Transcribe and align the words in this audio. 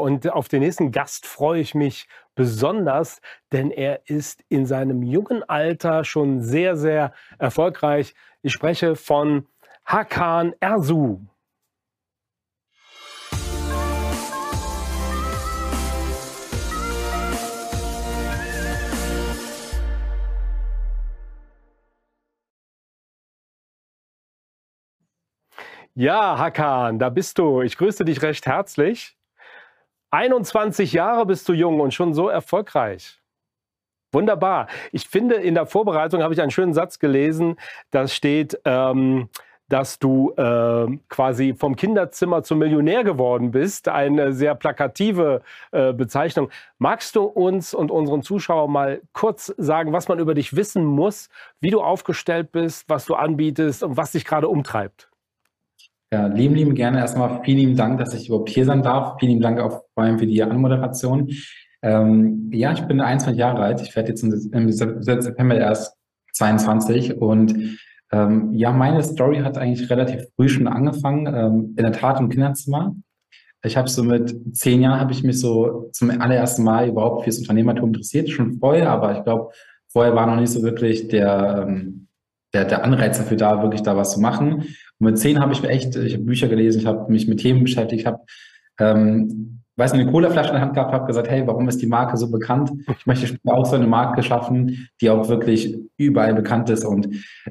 Und 0.00 0.30
auf 0.30 0.48
den 0.48 0.60
nächsten 0.60 0.92
Gast 0.92 1.26
freue 1.26 1.60
ich 1.60 1.74
mich 1.74 2.08
besonders, 2.34 3.20
denn 3.52 3.70
er 3.70 4.08
ist 4.08 4.42
in 4.48 4.66
seinem 4.66 5.02
jungen 5.02 5.42
Alter 5.48 6.04
schon 6.04 6.42
sehr, 6.42 6.76
sehr 6.76 7.12
erfolgreich. 7.38 8.14
Ich 8.42 8.52
spreche 8.52 8.96
von 8.96 9.46
Hakan 9.84 10.54
Ersu. 10.60 11.20
Ja, 25.96 26.36
Hakan, 26.38 26.98
da 26.98 27.08
bist 27.08 27.38
du. 27.38 27.62
Ich 27.62 27.76
grüße 27.78 28.04
dich 28.04 28.20
recht 28.22 28.46
herzlich. 28.46 29.16
21 30.14 30.92
Jahre 30.92 31.26
bist 31.26 31.48
du 31.48 31.52
jung 31.52 31.80
und 31.80 31.92
schon 31.92 32.14
so 32.14 32.28
erfolgreich. 32.28 33.20
Wunderbar. 34.12 34.68
Ich 34.92 35.08
finde, 35.08 35.34
in 35.34 35.54
der 35.54 35.66
Vorbereitung 35.66 36.22
habe 36.22 36.32
ich 36.32 36.40
einen 36.40 36.52
schönen 36.52 36.72
Satz 36.72 37.00
gelesen. 37.00 37.56
Da 37.90 38.06
steht, 38.06 38.60
ähm, 38.64 39.28
dass 39.68 39.98
du 39.98 40.30
äh, 40.36 40.86
quasi 41.08 41.54
vom 41.54 41.74
Kinderzimmer 41.74 42.44
zum 42.44 42.60
Millionär 42.60 43.02
geworden 43.02 43.50
bist. 43.50 43.88
Eine 43.88 44.32
sehr 44.32 44.54
plakative 44.54 45.42
äh, 45.72 45.92
Bezeichnung. 45.92 46.48
Magst 46.78 47.16
du 47.16 47.24
uns 47.24 47.74
und 47.74 47.90
unseren 47.90 48.22
Zuschauern 48.22 48.70
mal 48.70 49.02
kurz 49.14 49.46
sagen, 49.56 49.92
was 49.92 50.06
man 50.06 50.20
über 50.20 50.34
dich 50.34 50.54
wissen 50.54 50.84
muss, 50.84 51.28
wie 51.58 51.70
du 51.70 51.82
aufgestellt 51.82 52.52
bist, 52.52 52.88
was 52.88 53.04
du 53.06 53.16
anbietest 53.16 53.82
und 53.82 53.96
was 53.96 54.12
dich 54.12 54.24
gerade 54.24 54.48
umtreibt? 54.48 55.08
Ja, 56.14 56.28
lieben, 56.28 56.54
lieben 56.54 56.74
gerne 56.76 57.00
erstmal 57.00 57.42
vielen 57.42 57.58
lieben 57.58 57.76
Dank, 57.76 57.98
dass 57.98 58.14
ich 58.14 58.28
überhaupt 58.28 58.48
hier 58.48 58.64
sein 58.64 58.84
darf. 58.84 59.16
Vielen 59.18 59.32
lieben 59.32 59.42
Dank 59.42 59.58
auch 59.58 59.82
vor 59.94 60.04
allem 60.04 60.16
für 60.16 60.28
die 60.28 60.44
Anmoderation. 60.44 61.28
Ähm, 61.82 62.50
ja, 62.52 62.72
ich 62.72 62.82
bin 62.82 63.00
21 63.00 63.36
Jahre 63.36 63.60
alt. 63.60 63.80
Ich 63.80 63.96
werde 63.96 64.10
jetzt 64.10 64.22
im 64.22 64.70
September 64.70 65.56
erst 65.56 65.96
22 66.34 67.20
und 67.20 67.80
ähm, 68.12 68.52
ja, 68.52 68.70
meine 68.70 69.02
Story 69.02 69.38
hat 69.38 69.58
eigentlich 69.58 69.90
relativ 69.90 70.28
früh 70.36 70.48
schon 70.48 70.68
angefangen. 70.68 71.26
Ähm, 71.26 71.74
in 71.76 71.82
der 71.82 71.90
Tat 71.90 72.20
im 72.20 72.28
Kinderzimmer. 72.28 72.94
Ich 73.64 73.76
habe 73.76 73.88
so 73.88 74.04
mit 74.04 74.56
zehn 74.56 74.82
Jahren 74.82 75.00
habe 75.00 75.10
ich 75.10 75.24
mich 75.24 75.40
so 75.40 75.90
zum 75.92 76.10
allerersten 76.10 76.62
Mal 76.62 76.90
überhaupt 76.90 77.24
fürs 77.24 77.40
Unternehmertum 77.40 77.88
interessiert, 77.88 78.30
schon 78.30 78.60
vorher, 78.60 78.88
aber 78.88 79.18
ich 79.18 79.24
glaube, 79.24 79.50
vorher 79.88 80.14
war 80.14 80.28
noch 80.28 80.36
nicht 80.36 80.52
so 80.52 80.62
wirklich 80.62 81.08
der, 81.08 81.66
ähm, 81.66 82.06
der, 82.52 82.66
der 82.66 82.84
Anreiz 82.84 83.18
dafür 83.18 83.36
da, 83.36 83.60
wirklich 83.62 83.82
da 83.82 83.96
was 83.96 84.12
zu 84.12 84.20
machen. 84.20 84.76
Und 85.04 85.10
mit 85.10 85.18
zehn 85.18 85.38
habe 85.38 85.52
ich 85.52 85.60
mir 85.60 85.68
echt, 85.68 85.96
ich 85.96 86.14
habe 86.14 86.24
Bücher 86.24 86.48
gelesen, 86.48 86.80
ich 86.80 86.86
habe 86.86 87.12
mich 87.12 87.28
mit 87.28 87.40
Themen 87.40 87.62
beschäftigt, 87.62 88.00
ich 88.00 88.06
habe, 88.06 88.20
ähm, 88.80 89.60
weiß 89.76 89.92
nicht, 89.92 90.02
eine 90.02 90.10
Colaflasche 90.10 90.48
in 90.48 90.54
der 90.54 90.62
Hand 90.62 90.72
gehabt, 90.72 90.94
habe 90.94 91.06
gesagt, 91.06 91.28
hey, 91.28 91.46
warum 91.46 91.68
ist 91.68 91.82
die 91.82 91.86
Marke 91.86 92.16
so 92.16 92.30
bekannt? 92.30 92.72
Ich 92.98 93.04
möchte 93.06 93.36
auch 93.44 93.66
so 93.66 93.76
eine 93.76 93.86
Marke 93.86 94.22
schaffen, 94.22 94.88
die 95.02 95.10
auch 95.10 95.28
wirklich 95.28 95.76
überall 95.98 96.34
bekannt 96.34 96.70
ist. 96.70 96.86
Und 96.86 97.06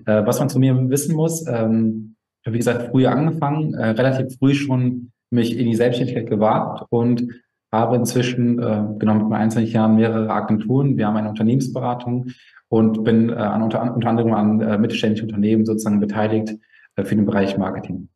äh, 0.06 0.26
was 0.26 0.40
man 0.40 0.50
zu 0.50 0.58
mir 0.58 0.90
wissen 0.90 1.16
muss, 1.16 1.46
ähm, 1.48 2.16
ich 2.42 2.48
habe, 2.48 2.56
wie 2.56 2.58
gesagt, 2.58 2.90
früher 2.90 3.12
angefangen, 3.12 3.76
äh, 3.76 3.90
relativ 3.90 4.36
früh 4.40 4.56
schon 4.56 5.12
mich 5.30 5.56
in 5.56 5.68
die 5.68 5.76
Selbstständigkeit 5.76 6.28
gewagt 6.28 6.84
und 6.90 7.28
habe 7.72 7.98
inzwischen, 7.98 8.58
äh, 8.58 8.84
genau 8.98 9.14
mit 9.14 9.30
meinen 9.30 9.44
21 9.44 9.74
Jahren, 9.74 9.96
mehrere 9.96 10.32
Agenturen. 10.32 10.98
Wir 10.98 11.06
haben 11.06 11.18
eine 11.18 11.30
Unternehmensberatung 11.30 12.32
und 12.70 13.04
bin 13.04 13.30
äh, 13.30 13.34
an, 13.34 13.62
unter, 13.62 13.94
unter 13.94 14.10
anderem 14.10 14.34
an 14.34 14.60
äh, 14.60 14.80
mittelständischen 14.80 15.28
Unternehmen 15.28 15.66
sozusagen 15.66 16.00
beteiligt, 16.00 16.56
für 16.96 17.16
den 17.16 17.26
Bereich 17.26 17.58
Marketing. 17.58 18.10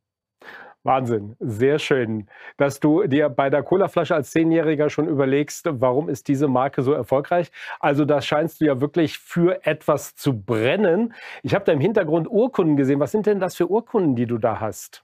Wahnsinn, 0.83 1.35
sehr 1.39 1.79
schön, 1.79 2.27
dass 2.55 2.79
du 2.79 3.05
dir 3.07 3.29
bei 3.29 3.49
der 3.49 3.61
Colaflasche 3.61 4.15
als 4.15 4.31
Zehnjähriger 4.31 4.89
schon 4.89 5.07
überlegst, 5.07 5.67
warum 5.69 6.07
ist 6.07 6.29
diese 6.29 6.47
Marke 6.47 6.81
so 6.81 6.93
erfolgreich. 6.93 7.51
Also 7.79 8.05
da 8.05 8.21
scheinst 8.21 8.61
du 8.61 8.65
ja 8.65 8.79
wirklich 8.79 9.19
für 9.19 9.65
etwas 9.65 10.15
zu 10.15 10.41
brennen. 10.41 11.13
Ich 11.43 11.53
habe 11.53 11.65
da 11.65 11.73
im 11.73 11.81
Hintergrund 11.81 12.29
Urkunden 12.29 12.77
gesehen. 12.77 13.01
Was 13.01 13.11
sind 13.11 13.25
denn 13.25 13.39
das 13.39 13.55
für 13.55 13.69
Urkunden, 13.69 14.15
die 14.15 14.27
du 14.27 14.37
da 14.37 14.61
hast? 14.61 15.03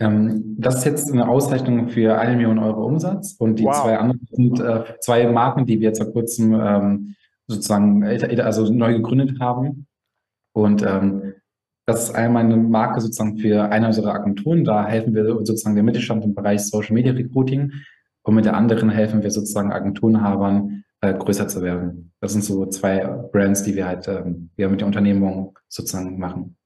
Ähm, 0.00 0.56
das 0.58 0.78
ist 0.78 0.84
jetzt 0.84 1.12
eine 1.12 1.28
Auszeichnung 1.28 1.88
für 1.88 2.18
eine 2.18 2.36
Million 2.36 2.58
Euro 2.58 2.84
Umsatz 2.84 3.36
und 3.38 3.60
die 3.60 3.64
wow. 3.64 3.82
zwei 3.82 3.96
anderen 3.96 4.26
sind 4.32 4.58
äh, 4.58 4.98
zwei 4.98 5.28
Marken, 5.28 5.64
die 5.64 5.78
wir 5.78 5.88
jetzt 5.88 6.02
vor 6.02 6.12
kurzem 6.12 6.52
ähm, 6.54 7.14
sozusagen 7.46 8.02
also 8.04 8.72
neu 8.72 8.94
gegründet 8.94 9.38
haben. 9.38 9.86
Und 10.52 10.82
ähm, 10.82 11.33
das 11.86 12.04
ist 12.04 12.14
einmal 12.14 12.44
eine 12.44 12.56
Marke 12.56 13.00
sozusagen 13.00 13.36
für 13.38 13.70
eine 13.70 13.86
unserer 13.86 14.14
Agenturen. 14.14 14.64
Da 14.64 14.86
helfen 14.86 15.14
wir 15.14 15.24
sozusagen 15.44 15.76
dem 15.76 15.84
Mittelstand 15.84 16.24
im 16.24 16.34
Bereich 16.34 16.62
Social 16.66 16.94
Media 16.94 17.12
Recruiting. 17.12 17.72
Und 18.22 18.34
mit 18.34 18.46
der 18.46 18.56
anderen 18.56 18.88
helfen 18.88 19.22
wir 19.22 19.30
sozusagen 19.30 19.70
Agenturenhabern, 19.70 20.84
äh, 21.02 21.12
größer 21.12 21.46
zu 21.46 21.60
werden. 21.60 22.12
Das 22.20 22.32
sind 22.32 22.42
so 22.42 22.64
zwei 22.66 23.04
Brands, 23.32 23.64
die 23.64 23.74
wir 23.74 23.86
halt 23.86 24.08
ähm, 24.08 24.50
ja, 24.56 24.68
mit 24.68 24.80
der 24.80 24.86
Unternehmung 24.86 25.58
sozusagen 25.68 26.18
machen. 26.18 26.56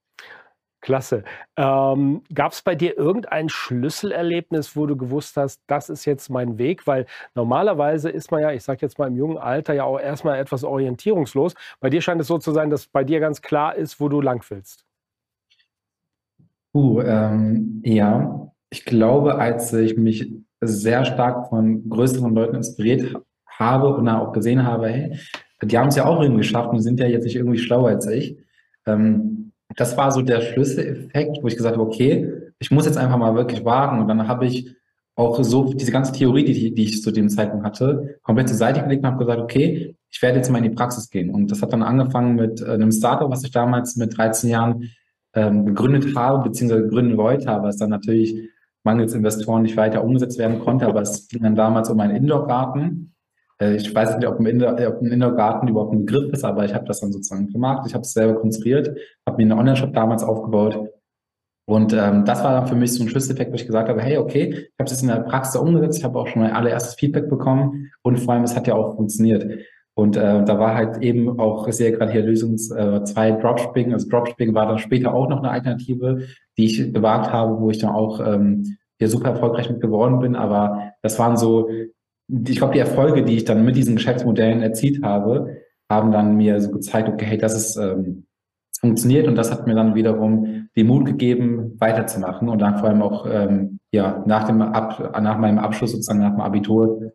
Klasse. 0.81 1.25
Ähm, 1.57 2.23
Gab 2.33 2.53
es 2.53 2.63
bei 2.63 2.77
dir 2.77 2.97
irgendein 2.97 3.49
Schlüsselerlebnis, 3.49 4.77
wo 4.77 4.87
du 4.87 4.97
gewusst 4.97 5.37
hast, 5.37 5.61
das 5.67 5.91
ist 5.91 6.05
jetzt 6.05 6.31
mein 6.31 6.57
Weg? 6.59 6.87
Weil 6.87 7.07
normalerweise 7.35 8.09
ist 8.09 8.31
man 8.31 8.43
ja, 8.43 8.53
ich 8.53 8.63
sage 8.63 8.79
jetzt 8.83 8.97
mal 8.99 9.09
im 9.09 9.17
jungen 9.17 9.39
Alter, 9.39 9.75
ja 9.75 9.83
auch 9.83 9.99
erstmal 9.99 10.39
etwas 10.39 10.63
orientierungslos. 10.63 11.55
Bei 11.81 11.91
dir 11.91 12.01
scheint 12.01 12.21
es 12.21 12.29
so 12.29 12.39
zu 12.39 12.53
sein, 12.53 12.71
dass 12.71 12.87
bei 12.87 13.03
dir 13.03 13.19
ganz 13.19 13.43
klar 13.43 13.75
ist, 13.75 13.99
wo 14.01 14.09
du 14.09 14.21
lang 14.21 14.45
willst. 14.49 14.88
Uh, 16.75 17.01
ähm, 17.01 17.83
ja, 17.85 18.53
ich 18.71 18.85
glaube, 18.85 19.39
als 19.39 19.73
ich 19.73 19.97
mich 19.97 20.31
sehr 20.61 21.05
stark 21.05 21.49
von 21.49 21.89
größeren 21.89 22.35
Leuten 22.35 22.57
inspiriert 22.57 23.15
habe 23.47 23.95
und 23.95 24.09
auch 24.09 24.33
gesehen 24.33 24.65
habe, 24.65 24.89
hey, 24.89 25.19
die 25.63 25.79
haben 25.79 25.89
es 25.89 25.97
ja 25.97 26.05
auch 26.05 26.21
irgendwie 26.21 26.43
geschafft 26.43 26.71
und 26.71 26.81
sind 26.81 27.01
ja 27.01 27.07
jetzt 27.07 27.25
nicht 27.25 27.37
irgendwie 27.37 27.59
schlauer 27.59 27.89
als 27.89 28.07
ich. 28.07 28.37
Ähm, 28.87 29.53
das 29.77 29.97
war 29.97 30.11
so 30.13 30.23
der 30.23 30.41
Schlüsseleffekt, 30.41 31.39
wo 31.43 31.49
ich 31.49 31.57
gesagt 31.57 31.77
habe, 31.77 31.87
okay, 31.87 32.33
ich 32.59 32.71
muss 32.71 32.87
jetzt 32.87 32.99
einfach 32.99 33.19
mal 33.19 33.35
wirklich 33.35 33.65
wagen. 33.65 34.01
Und 34.01 34.09
dann 34.09 34.29
habe 34.29 34.47
ich 34.47 34.75
auch 35.15 35.43
so 35.43 35.73
diese 35.73 35.91
ganze 35.91 36.13
Theorie, 36.13 36.45
die, 36.45 36.75
die 36.75 36.85
ich 36.85 37.03
zu 37.03 37.11
dem 37.11 37.29
Zeitpunkt 37.29 37.67
hatte, 37.67 38.19
komplett 38.23 38.49
zur 38.49 38.57
Seite 38.57 38.83
gelegt 38.83 39.03
und 39.03 39.11
habe 39.11 39.19
gesagt, 39.19 39.41
okay, 39.41 39.97
ich 40.11 40.23
werde 40.23 40.39
jetzt 40.39 40.51
mal 40.51 40.59
in 40.59 40.65
die 40.65 40.77
Praxis 40.77 41.11
gehen. 41.11 41.31
Und 41.31 41.51
das 41.51 41.61
hat 41.61 41.73
dann 41.73 41.83
angefangen 41.83 42.37
mit 42.37 42.61
äh, 42.61 42.67
einem 42.67 42.93
Startup, 42.93 43.31
was 43.31 43.45
ich 43.45 43.51
damals 43.51 43.97
mit 43.97 44.17
13 44.17 44.49
Jahren 44.49 44.91
ähm, 45.39 45.67
gegründet 45.67 46.17
habe, 46.17 46.49
beziehungsweise 46.49 46.89
gründen 46.89 47.17
wollte, 47.17 47.49
aber 47.51 47.69
es 47.69 47.77
dann 47.77 47.91
natürlich 47.91 48.51
mangels 48.85 49.15
Investoren 49.15 49.63
nicht 49.63 49.77
weiter 49.77 50.03
umgesetzt 50.03 50.39
werden 50.39 50.61
konnte. 50.61 50.87
Aber 50.87 51.03
es 51.03 51.29
ging 51.29 51.43
dann 51.43 51.55
damals 51.55 51.91
um 51.91 52.01
einen 52.01 52.17
Indoor-Garten. 52.17 53.15
Äh, 53.61 53.77
ich 53.77 53.95
weiß 53.95 54.17
nicht, 54.17 54.27
ob 54.27 54.41
ein, 54.41 54.47
Indoor, 54.47 54.73
ob 54.73 55.03
ein 55.03 55.13
Indoor-Garten 55.13 55.69
überhaupt 55.69 55.93
ein 55.93 56.05
Begriff 56.05 56.33
ist, 56.33 56.45
aber 56.45 56.65
ich 56.65 56.75
habe 56.75 56.87
das 56.87 57.01
dann 57.01 57.13
sozusagen 57.13 57.53
gemacht. 57.53 57.87
Ich 57.87 57.95
habe 57.95 58.03
es 58.03 58.13
selber 58.13 58.41
konstruiert, 58.41 58.97
habe 59.27 59.37
mir 59.37 59.45
einen 59.45 59.59
Online-Shop 59.59 59.93
damals 59.93 60.23
aufgebaut. 60.23 60.89
Und 61.67 61.93
ähm, 61.93 62.25
das 62.25 62.43
war 62.43 62.53
dann 62.53 62.67
für 62.67 62.77
mich 62.77 62.95
so 62.95 63.05
ein 63.05 63.11
Schlüsseleffekt, 63.11 63.51
wo 63.53 63.57
ich 63.57 63.67
gesagt 63.67 63.91
habe, 63.91 64.01
hey, 64.01 64.17
okay, 64.17 64.49
ich 64.55 64.79
habe 64.79 64.91
es 64.91 65.03
in 65.03 65.09
der 65.09 65.21
Praxis 65.21 65.61
umgesetzt, 65.61 65.99
ich 65.99 66.05
habe 66.05 66.19
auch 66.19 66.27
schon 66.27 66.41
mein 66.41 66.53
allererstes 66.53 66.95
Feedback 66.95 67.29
bekommen 67.29 67.91
und 68.03 68.19
vor 68.19 68.33
allem, 68.33 68.45
es 68.45 68.57
hat 68.57 68.67
ja 68.67 68.75
auch 68.75 68.97
funktioniert. 68.97 69.47
Und 69.99 70.17
äh, 70.17 70.45
da 70.45 70.61
war 70.61 70.77
halt 70.77 71.03
eben 71.03 71.41
auch, 71.41 71.69
sehe 71.73 71.91
gerade 71.91 72.13
hier 72.13 72.23
Lösungs 72.23 72.71
äh, 72.71 73.03
zwei 73.03 73.33
Dropshipping. 73.33 73.93
Also 73.93 74.09
Dropshipping 74.09 74.55
war 74.55 74.69
dann 74.69 74.79
später 74.79 75.13
auch 75.13 75.29
noch 75.29 75.39
eine 75.39 75.51
Alternative, 75.51 76.21
die 76.57 76.67
ich 76.67 76.95
gewagt 76.95 77.33
habe, 77.33 77.61
wo 77.61 77.69
ich 77.69 77.79
dann 77.79 77.91
auch 77.91 78.25
ähm, 78.25 78.77
hier 79.01 79.09
super 79.09 79.31
erfolgreich 79.31 79.69
mit 79.69 79.81
geworden 79.81 80.21
bin. 80.21 80.37
Aber 80.37 80.93
das 81.03 81.19
waren 81.19 81.37
so, 81.37 81.69
ich 82.29 82.59
glaube, 82.59 82.75
die 82.75 82.79
Erfolge, 82.79 83.25
die 83.25 83.39
ich 83.39 83.45
dann 83.45 83.65
mit 83.65 83.75
diesen 83.75 83.97
Geschäftsmodellen 83.97 84.63
erzielt 84.63 85.03
habe, 85.03 85.57
haben 85.91 86.13
dann 86.13 86.37
mir 86.37 86.61
so 86.61 86.71
gezeigt, 86.71 87.09
okay, 87.09 87.25
hey, 87.25 87.39
das 87.39 87.57
ist 87.57 87.77
ähm, 87.77 88.27
funktioniert 88.81 89.27
und 89.27 89.35
das 89.35 89.51
hat 89.51 89.67
mir 89.67 89.75
dann 89.75 89.97
wiederum 89.97 90.69
den 90.77 90.87
Mut 90.87 91.07
gegeben, 91.07 91.75
weiterzumachen 91.81 92.49
und 92.49 92.61
dann 92.61 92.79
vor 92.79 92.89
allem 92.89 93.03
auch 93.03 93.27
ähm, 93.29 93.78
ja 93.93 94.23
nach 94.27 94.45
dem 94.45 94.61
Ab 94.61 95.21
nach 95.21 95.39
meinem 95.39 95.59
Abschluss 95.59 95.93
sozusagen 95.93 96.21
nach 96.21 96.31
dem 96.31 96.41
Abitur 96.41 97.13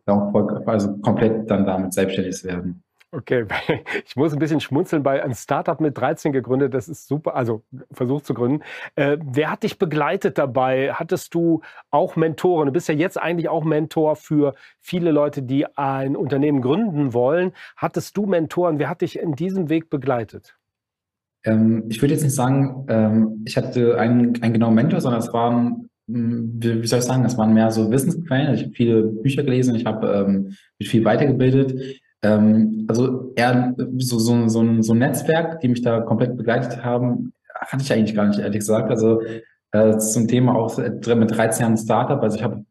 also 0.66 0.96
komplett 0.98 1.50
dann 1.50 1.66
damit 1.66 1.92
selbstständig 1.92 2.36
zu 2.36 2.48
werden. 2.48 2.84
Okay, 3.14 3.46
ich 4.04 4.16
muss 4.16 4.32
ein 4.32 4.40
bisschen 4.40 4.58
schmunzeln 4.58 5.04
bei 5.04 5.22
einem 5.22 5.34
Startup 5.34 5.80
mit 5.80 5.96
13 5.96 6.32
gegründet, 6.32 6.74
das 6.74 6.88
ist 6.88 7.06
super, 7.06 7.36
also 7.36 7.62
versucht 7.92 8.26
zu 8.26 8.34
gründen. 8.34 8.64
Äh, 8.96 9.18
wer 9.22 9.52
hat 9.52 9.62
dich 9.62 9.78
begleitet 9.78 10.36
dabei? 10.36 10.92
Hattest 10.92 11.32
du 11.32 11.60
auch 11.92 12.16
Mentoren? 12.16 12.66
Du 12.66 12.72
bist 12.72 12.88
ja 12.88 12.94
jetzt 12.94 13.20
eigentlich 13.20 13.48
auch 13.48 13.62
Mentor 13.62 14.16
für 14.16 14.54
viele 14.80 15.12
Leute, 15.12 15.42
die 15.42 15.64
ein 15.76 16.16
Unternehmen 16.16 16.60
gründen 16.60 17.14
wollen. 17.14 17.52
Hattest 17.76 18.16
du 18.16 18.26
Mentoren? 18.26 18.80
Wer 18.80 18.88
hat 18.88 19.00
dich 19.00 19.16
in 19.20 19.36
diesem 19.36 19.68
Weg 19.68 19.90
begleitet? 19.90 20.56
Ähm, 21.44 21.84
ich 21.90 22.02
würde 22.02 22.14
jetzt 22.14 22.24
nicht 22.24 22.34
sagen, 22.34 22.86
ähm, 22.88 23.44
ich 23.46 23.56
hatte 23.56 23.96
einen, 23.96 24.42
einen 24.42 24.54
genauen 24.54 24.74
Mentor, 24.74 25.00
sondern 25.00 25.20
es 25.20 25.32
waren, 25.32 25.88
wie, 26.06 26.82
wie 26.82 26.86
soll 26.86 26.98
ich 26.98 27.04
sagen, 27.04 27.24
es 27.24 27.38
waren 27.38 27.54
mehr 27.54 27.70
so 27.70 27.90
Wissensquellen. 27.90 28.54
Ich 28.54 28.62
habe 28.62 28.72
viele 28.72 29.02
Bücher 29.02 29.42
gelesen, 29.42 29.74
ich 29.74 29.86
habe 29.86 30.06
ähm, 30.08 30.54
mich 30.78 30.88
viel 30.88 31.04
weitergebildet. 31.04 32.00
Ähm, 32.22 32.86
also 32.88 33.32
eher 33.34 33.74
so, 33.98 34.18
so, 34.18 34.48
so, 34.48 34.60
ein, 34.62 34.82
so 34.82 34.92
ein 34.92 34.98
Netzwerk, 34.98 35.60
die 35.60 35.68
mich 35.68 35.82
da 35.82 36.00
komplett 36.00 36.36
begleitet 36.36 36.84
haben, 36.84 37.32
hatte 37.54 37.82
ich 37.82 37.92
eigentlich 37.92 38.14
gar 38.14 38.26
nicht, 38.26 38.38
ehrlich 38.38 38.60
gesagt. 38.60 38.90
Also 38.90 39.22
äh, 39.72 39.98
zum 39.98 40.28
Thema 40.28 40.54
auch 40.54 40.76
mit 40.78 41.06
13 41.06 41.62
Jahren 41.62 41.76
Startup. 41.76 42.22
Also 42.22 42.36
ich 42.36 42.42
habe 42.42 42.64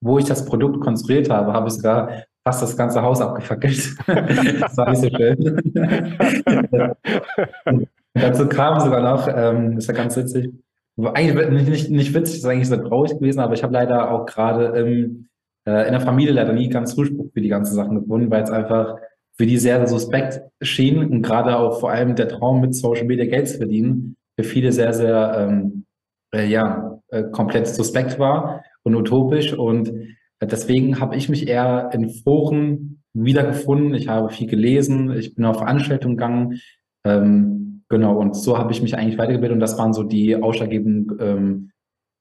wo 0.00 0.18
ich 0.18 0.24
das 0.24 0.44
Produkt 0.44 0.80
konstruiert 0.80 1.30
habe, 1.30 1.52
habe 1.52 1.68
ich 1.68 1.74
sogar 1.74 2.10
fast 2.44 2.62
das 2.62 2.76
ganze 2.76 3.02
Haus 3.02 3.20
abgefackelt. 3.20 3.96
das 4.06 4.76
war 4.76 4.90
nicht 4.90 5.00
so 5.02 5.08
schön. 5.10 5.36
dazu 8.14 8.48
kam 8.48 8.80
sogar 8.80 9.02
noch, 9.02 9.28
ähm, 9.28 9.78
ist 9.78 9.88
ja 9.88 9.94
ganz 9.94 10.16
witzig, 10.16 10.52
eigentlich 11.04 11.50
nicht, 11.50 11.68
nicht, 11.68 11.90
nicht 11.90 12.14
witzig, 12.14 12.36
das 12.36 12.44
ist 12.44 12.46
eigentlich 12.46 12.68
so 12.68 12.76
traurig 12.76 13.12
gewesen, 13.12 13.40
aber 13.40 13.54
ich 13.54 13.62
habe 13.62 13.72
leider 13.72 14.10
auch 14.10 14.26
gerade 14.26 14.78
im, 14.78 15.28
äh, 15.66 15.86
in 15.86 15.92
der 15.92 16.00
Familie 16.00 16.32
leider 16.32 16.52
nie 16.52 16.68
ganz 16.68 16.94
Zuspruch 16.94 17.30
für 17.32 17.40
die 17.40 17.48
ganzen 17.48 17.74
Sachen 17.74 18.00
gefunden, 18.00 18.30
weil 18.30 18.42
es 18.42 18.50
einfach 18.50 18.96
für 19.36 19.46
die 19.46 19.58
sehr 19.58 19.86
suspekt 19.86 20.40
schien 20.62 20.98
und 20.98 21.22
gerade 21.22 21.56
auch 21.56 21.80
vor 21.80 21.90
allem 21.90 22.16
der 22.16 22.28
Traum 22.28 22.60
mit 22.60 22.74
Social 22.74 23.04
Media 23.04 23.26
Geld 23.26 23.48
zu 23.48 23.58
verdienen, 23.58 24.16
für 24.38 24.44
viele 24.44 24.72
sehr, 24.72 24.92
sehr 24.94 25.36
ähm, 25.38 25.84
äh, 26.34 26.46
ja, 26.46 27.00
äh, 27.08 27.24
komplett 27.24 27.68
suspekt 27.68 28.18
war 28.18 28.64
und 28.82 28.94
utopisch. 28.94 29.52
Und 29.52 29.92
deswegen 30.40 31.00
habe 31.00 31.16
ich 31.16 31.28
mich 31.28 31.48
eher 31.48 31.90
in 31.92 32.10
Foren 32.10 33.02
wiedergefunden. 33.12 33.94
Ich 33.94 34.08
habe 34.08 34.30
viel 34.30 34.46
gelesen, 34.46 35.10
ich 35.12 35.34
bin 35.34 35.44
auf 35.44 35.58
Veranstaltungen 35.58 36.16
gegangen. 36.16 36.60
Ähm, 37.04 37.75
genau, 37.88 38.18
und 38.18 38.36
so 38.36 38.58
habe 38.58 38.72
ich 38.72 38.82
mich 38.82 38.96
eigentlich 38.96 39.18
weitergebildet 39.18 39.54
und 39.54 39.60
das 39.60 39.78
waren 39.78 39.92
so 39.92 40.02
die 40.02 40.36
ausschlaggebenden 40.36 41.18
ähm, 41.20 41.70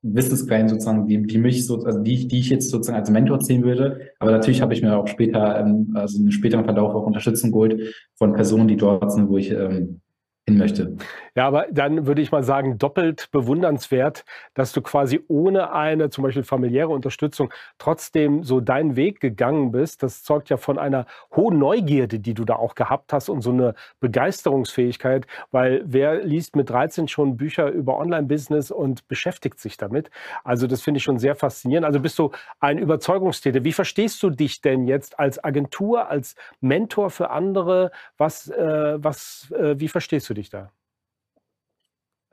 Wissensquellen 0.01 0.69
sozusagen, 0.69 1.07
die, 1.07 1.21
die 1.23 1.38
mich 1.39 1.65
so, 1.65 1.83
also 1.83 2.00
die, 2.00 2.27
die 2.27 2.39
ich 2.39 2.50
jetzt 2.50 2.69
sozusagen 2.69 3.00
als 3.00 3.09
Mentor 3.09 3.39
ziehen 3.39 3.63
würde. 3.63 4.12
Aber 4.19 4.31
natürlich 4.31 4.62
habe 4.62 4.73
ich 4.73 4.83
mir 4.83 4.95
auch 4.95 5.07
später, 5.07 5.59
ähm, 5.59 5.91
also 5.95 6.19
im 6.19 6.31
späteren 6.31 6.63
Verlauf 6.63 6.94
auch 6.94 7.07
Unterstützung 7.07 7.51
geholt 7.51 7.95
von 8.15 8.33
Personen, 8.33 8.67
die 8.67 8.77
dort 8.77 9.12
sind, 9.12 9.29
wo 9.29 9.38
ich 9.38 9.51
ähm, 9.51 10.01
hin 10.47 10.57
möchte. 10.57 10.95
Ja, 11.38 11.48
aber 11.48 11.66
dann 11.70 12.08
würde 12.08 12.22
ich 12.22 12.32
mal 12.32 12.44
sagen, 12.44 12.78
doppelt 12.78 13.30
bewundernswert, 13.32 14.24
dass 14.54 14.72
du 14.72 14.82
quasi 14.82 15.22
ohne 15.28 15.74
eine 15.74 16.10
zum 16.10 16.24
Beispiel 16.24 16.44
familiäre 16.44 16.88
Unterstützung 16.90 17.52
trotzdem 17.78 18.44
so 18.44 18.62
deinen 18.62 18.96
Weg 18.96 19.20
gegangen 19.20 19.72
bist. 19.74 20.02
Das 20.02 20.24
zeugt 20.24 20.50
ja 20.50 20.56
von 20.56 20.80
einer 20.80 21.06
hohen 21.36 21.60
Neugierde, 21.60 22.20
die 22.20 22.34
du 22.34 22.46
da 22.46 22.56
auch 22.56 22.74
gehabt 22.74 23.12
hast 23.12 23.28
und 23.28 23.42
so 23.42 23.50
eine 23.52 23.76
Begeisterungsfähigkeit, 24.00 25.28
weil 25.52 25.84
wer 25.86 26.24
liest 26.24 26.56
mit 26.56 26.70
13 26.70 27.10
schon 27.10 27.36
Bücher 27.36 27.70
über 27.70 27.98
Online-Business 27.98 28.72
und 28.72 29.06
beschäftigt 29.10 29.60
sich 29.60 29.76
damit? 29.76 30.10
Also 30.46 30.68
das 30.68 30.82
finde 30.84 31.00
ich 31.00 31.04
schon 31.04 31.20
sehr 31.20 31.36
faszinierend. 31.36 31.86
Also 31.86 32.00
bist 32.00 32.18
du 32.18 32.32
ein 32.62 32.78
Überzeugungstäter. 32.78 33.66
Wie 33.66 33.74
verstehst 33.74 34.24
du 34.24 34.30
dich 34.30 34.62
denn 34.62 34.88
jetzt 34.88 35.20
als 35.20 35.44
Agentur, 35.44 36.08
als 36.10 36.36
Mentor 36.62 37.10
für 37.10 37.30
andere? 37.30 37.92
Was, 38.18 38.48
äh, 38.50 39.04
was, 39.04 39.52
äh, 39.52 39.78
wie 39.80 39.90
verstehst 39.90 40.30
du 40.30 40.34
dich 40.34 40.50
da? 40.50 40.72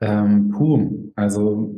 Ähm, 0.03 0.49
puh, 0.49 1.11
also 1.15 1.73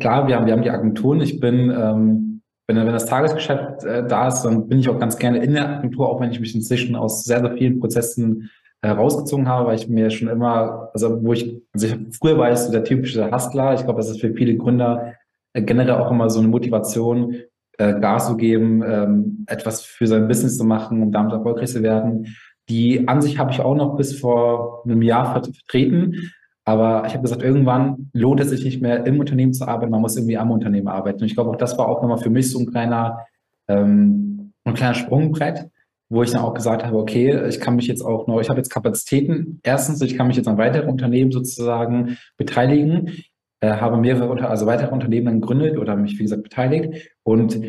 klar, 0.00 0.26
wir 0.26 0.36
haben, 0.36 0.46
wir 0.46 0.52
haben 0.52 0.62
die 0.62 0.70
Agenturen. 0.70 1.20
Ich 1.20 1.38
bin, 1.38 1.70
ähm, 1.70 2.42
wenn, 2.66 2.76
wenn 2.76 2.86
das 2.86 3.06
Tagesgeschäft 3.06 3.84
äh, 3.84 4.06
da 4.06 4.28
ist, 4.28 4.42
dann 4.42 4.66
bin 4.66 4.80
ich 4.80 4.88
auch 4.88 4.98
ganz 4.98 5.16
gerne 5.16 5.38
in 5.38 5.52
der 5.52 5.78
Agentur, 5.78 6.08
auch 6.08 6.20
wenn 6.20 6.32
ich 6.32 6.40
mich 6.40 6.54
inzwischen 6.54 6.96
aus 6.96 7.24
sehr, 7.24 7.40
sehr 7.40 7.52
vielen 7.56 7.78
Prozessen 7.78 8.50
herausgezogen 8.82 9.46
äh, 9.46 9.48
habe, 9.48 9.68
weil 9.68 9.76
ich 9.76 9.88
mir 9.88 10.10
schon 10.10 10.28
immer, 10.28 10.90
also 10.92 11.22
wo 11.22 11.32
ich, 11.32 11.62
also 11.72 11.86
ich, 11.86 11.96
früher 12.18 12.36
war 12.36 12.50
ich 12.50 12.58
so 12.58 12.72
der 12.72 12.82
typische 12.82 13.30
Hustler. 13.30 13.74
Ich 13.74 13.84
glaube, 13.84 13.98
das 13.98 14.10
ist 14.10 14.20
für 14.20 14.34
viele 14.34 14.56
Gründer 14.56 15.14
äh, 15.52 15.62
generell 15.62 15.92
auch 15.92 16.10
immer 16.10 16.28
so 16.30 16.40
eine 16.40 16.48
Motivation, 16.48 17.36
äh, 17.78 18.00
Gas 18.00 18.26
zu 18.26 18.36
geben, 18.36 18.82
ähm, 18.84 19.44
etwas 19.46 19.82
für 19.82 20.08
sein 20.08 20.26
Business 20.26 20.58
zu 20.58 20.64
machen, 20.64 21.00
um 21.00 21.12
damit 21.12 21.32
erfolgreich 21.32 21.70
zu 21.70 21.82
werden. 21.82 22.34
Die 22.68 23.06
Ansicht 23.06 23.38
habe 23.38 23.52
ich 23.52 23.60
auch 23.60 23.76
noch 23.76 23.96
bis 23.96 24.18
vor 24.18 24.82
einem 24.84 25.02
Jahr 25.02 25.32
vertreten. 25.32 26.32
Aber 26.68 27.04
ich 27.06 27.12
habe 27.12 27.22
gesagt, 27.22 27.42
irgendwann 27.42 28.10
lohnt 28.12 28.40
es 28.40 28.50
sich 28.50 28.64
nicht 28.64 28.82
mehr 28.82 29.06
im 29.06 29.20
Unternehmen 29.20 29.54
zu 29.54 29.66
arbeiten, 29.68 29.92
man 29.92 30.00
muss 30.00 30.16
irgendwie 30.16 30.36
am 30.36 30.50
Unternehmen 30.50 30.88
arbeiten. 30.88 31.20
Und 31.20 31.26
ich 31.26 31.34
glaube, 31.34 31.50
auch 31.50 31.56
das 31.56 31.78
war 31.78 31.88
auch 31.88 32.02
nochmal 32.02 32.18
für 32.18 32.28
mich 32.28 32.50
so 32.50 32.58
ein 32.58 32.66
kleiner, 32.66 33.20
ähm, 33.68 34.52
ein 34.64 34.74
kleiner 34.74 34.94
Sprungbrett, 34.94 35.70
wo 36.08 36.24
ich 36.24 36.32
dann 36.32 36.42
auch 36.42 36.54
gesagt 36.54 36.84
habe, 36.84 36.98
okay, 36.98 37.46
ich 37.48 37.60
kann 37.60 37.76
mich 37.76 37.86
jetzt 37.86 38.02
auch 38.02 38.26
noch, 38.26 38.40
ich 38.40 38.48
habe 38.48 38.58
jetzt 38.58 38.70
Kapazitäten. 38.70 39.60
Erstens, 39.62 40.02
ich 40.02 40.16
kann 40.16 40.26
mich 40.26 40.36
jetzt 40.36 40.48
an 40.48 40.58
weiteren 40.58 40.90
Unternehmen 40.90 41.30
sozusagen 41.30 42.18
beteiligen, 42.36 43.12
äh, 43.60 43.70
habe 43.70 43.96
mehrere, 43.96 44.48
also 44.48 44.66
weitere 44.66 44.92
Unternehmen 44.92 45.40
gegründet 45.40 45.78
oder 45.78 45.94
mich, 45.94 46.18
wie 46.18 46.24
gesagt, 46.24 46.42
beteiligt. 46.42 47.12
Und 47.22 47.60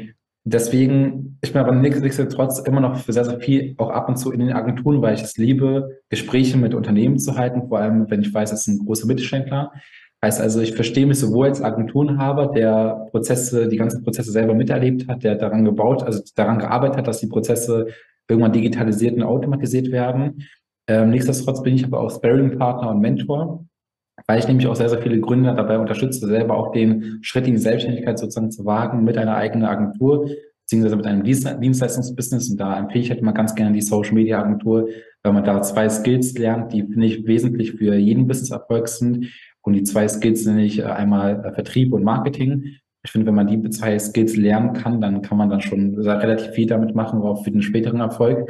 Deswegen, 0.49 1.37
ich 1.41 1.51
bin 1.51 1.61
aber 1.61 1.73
nichtsdestotrotz 1.73 2.59
immer 2.59 2.79
noch 2.79 2.95
für 2.95 3.11
sehr, 3.11 3.25
sehr 3.25 3.41
viel 3.41 3.75
auch 3.77 3.89
ab 3.89 4.07
und 4.07 4.15
zu 4.15 4.31
in 4.31 4.39
den 4.39 4.53
Agenturen, 4.53 5.01
weil 5.01 5.13
ich 5.13 5.21
es 5.21 5.35
liebe, 5.35 5.99
Gespräche 6.07 6.57
mit 6.57 6.73
Unternehmen 6.73 7.19
zu 7.19 7.35
halten, 7.35 7.67
vor 7.67 7.79
allem 7.79 8.09
wenn 8.09 8.21
ich 8.21 8.33
weiß, 8.33 8.53
es 8.53 8.61
ist 8.61 8.67
ein 8.67 8.85
großer 8.85 9.07
Mittelständler. 9.07 9.73
Heißt 10.23 10.39
also, 10.39 10.61
ich 10.61 10.73
verstehe 10.73 11.05
mich 11.05 11.19
sowohl 11.19 11.47
als 11.47 11.61
Agenturenhaber, 11.61 12.47
der 12.47 13.07
Prozesse, 13.11 13.67
die 13.67 13.75
ganzen 13.75 14.05
Prozesse 14.05 14.31
selber 14.31 14.53
miterlebt 14.53 15.09
hat, 15.09 15.25
der 15.25 15.35
daran 15.35 15.65
gebaut, 15.65 16.01
also 16.01 16.23
daran 16.35 16.59
gearbeitet 16.59 16.97
hat, 16.99 17.07
dass 17.07 17.19
die 17.19 17.27
Prozesse 17.27 17.87
irgendwann 18.29 18.53
digitalisiert 18.53 19.17
und 19.17 19.23
automatisiert 19.23 19.91
werden. 19.91 20.45
Ähm, 20.87 21.09
nichtsdestotrotz 21.09 21.61
bin 21.61 21.75
ich 21.75 21.83
aber 21.83 21.99
auch 21.99 22.09
Sparing-Partner 22.09 22.91
und 22.91 23.01
Mentor 23.01 23.65
weil 24.27 24.39
ich 24.39 24.47
nämlich 24.47 24.67
auch 24.67 24.75
sehr, 24.75 24.89
sehr 24.89 25.01
viele 25.01 25.19
Gründer 25.19 25.53
dabei 25.53 25.79
unterstütze, 25.79 26.27
selber 26.27 26.57
auch 26.57 26.73
den 26.73 27.19
Schritt 27.21 27.47
in 27.47 27.53
die 27.53 27.59
Selbstständigkeit 27.59 28.19
sozusagen 28.19 28.51
zu 28.51 28.65
wagen 28.65 29.03
mit 29.05 29.17
einer 29.17 29.35
eigenen 29.35 29.67
Agentur, 29.67 30.29
beziehungsweise 30.61 30.97
mit 30.97 31.05
einem 31.05 31.23
Dienstleistungsbusiness. 31.23 32.49
Und 32.49 32.59
da 32.59 32.77
empfehle 32.77 33.03
ich 33.03 33.09
halt 33.09 33.21
immer 33.21 33.31
ganz 33.31 33.55
gerne 33.55 33.73
die 33.73 33.81
Social 33.81 34.13
Media 34.13 34.41
Agentur, 34.41 34.89
weil 35.23 35.33
man 35.33 35.45
da 35.45 35.61
zwei 35.61 35.87
Skills 35.87 36.37
lernt, 36.37 36.73
die 36.73 36.83
finde 36.83 37.05
ich 37.05 37.25
wesentlich 37.25 37.73
für 37.73 37.95
jeden 37.95 38.27
Business-Erfolg 38.27 38.89
sind. 38.89 39.27
Und 39.61 39.73
die 39.73 39.83
zwei 39.83 40.07
Skills 40.07 40.43
sind 40.43 40.57
nicht 40.57 40.79
äh, 40.79 40.83
einmal 40.83 41.45
äh, 41.45 41.53
Vertrieb 41.53 41.93
und 41.93 42.03
Marketing. 42.03 42.75
Ich 43.03 43.11
finde, 43.11 43.27
wenn 43.27 43.35
man 43.35 43.47
die 43.47 43.69
zwei 43.69 43.97
Skills 43.97 44.35
lernen 44.35 44.73
kann, 44.73 44.99
dann 44.99 45.21
kann 45.21 45.37
man 45.37 45.49
dann 45.49 45.61
schon 45.61 45.97
relativ 45.97 46.51
viel 46.51 46.67
damit 46.67 46.95
machen, 46.95 47.21
auch 47.21 47.43
für 47.43 47.51
den 47.51 47.61
späteren 47.61 48.01
Erfolg. 48.01 48.49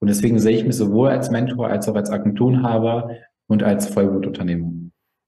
Und 0.00 0.08
deswegen 0.08 0.38
sehe 0.38 0.56
ich 0.56 0.64
mich 0.64 0.76
sowohl 0.76 1.08
als 1.08 1.30
Mentor 1.30 1.68
als 1.68 1.88
auch 1.88 1.94
als 1.94 2.10
Agenturenhaber 2.10 3.10
und 3.48 3.62
als 3.62 3.88
Vollblutunternehmer. 3.88 4.81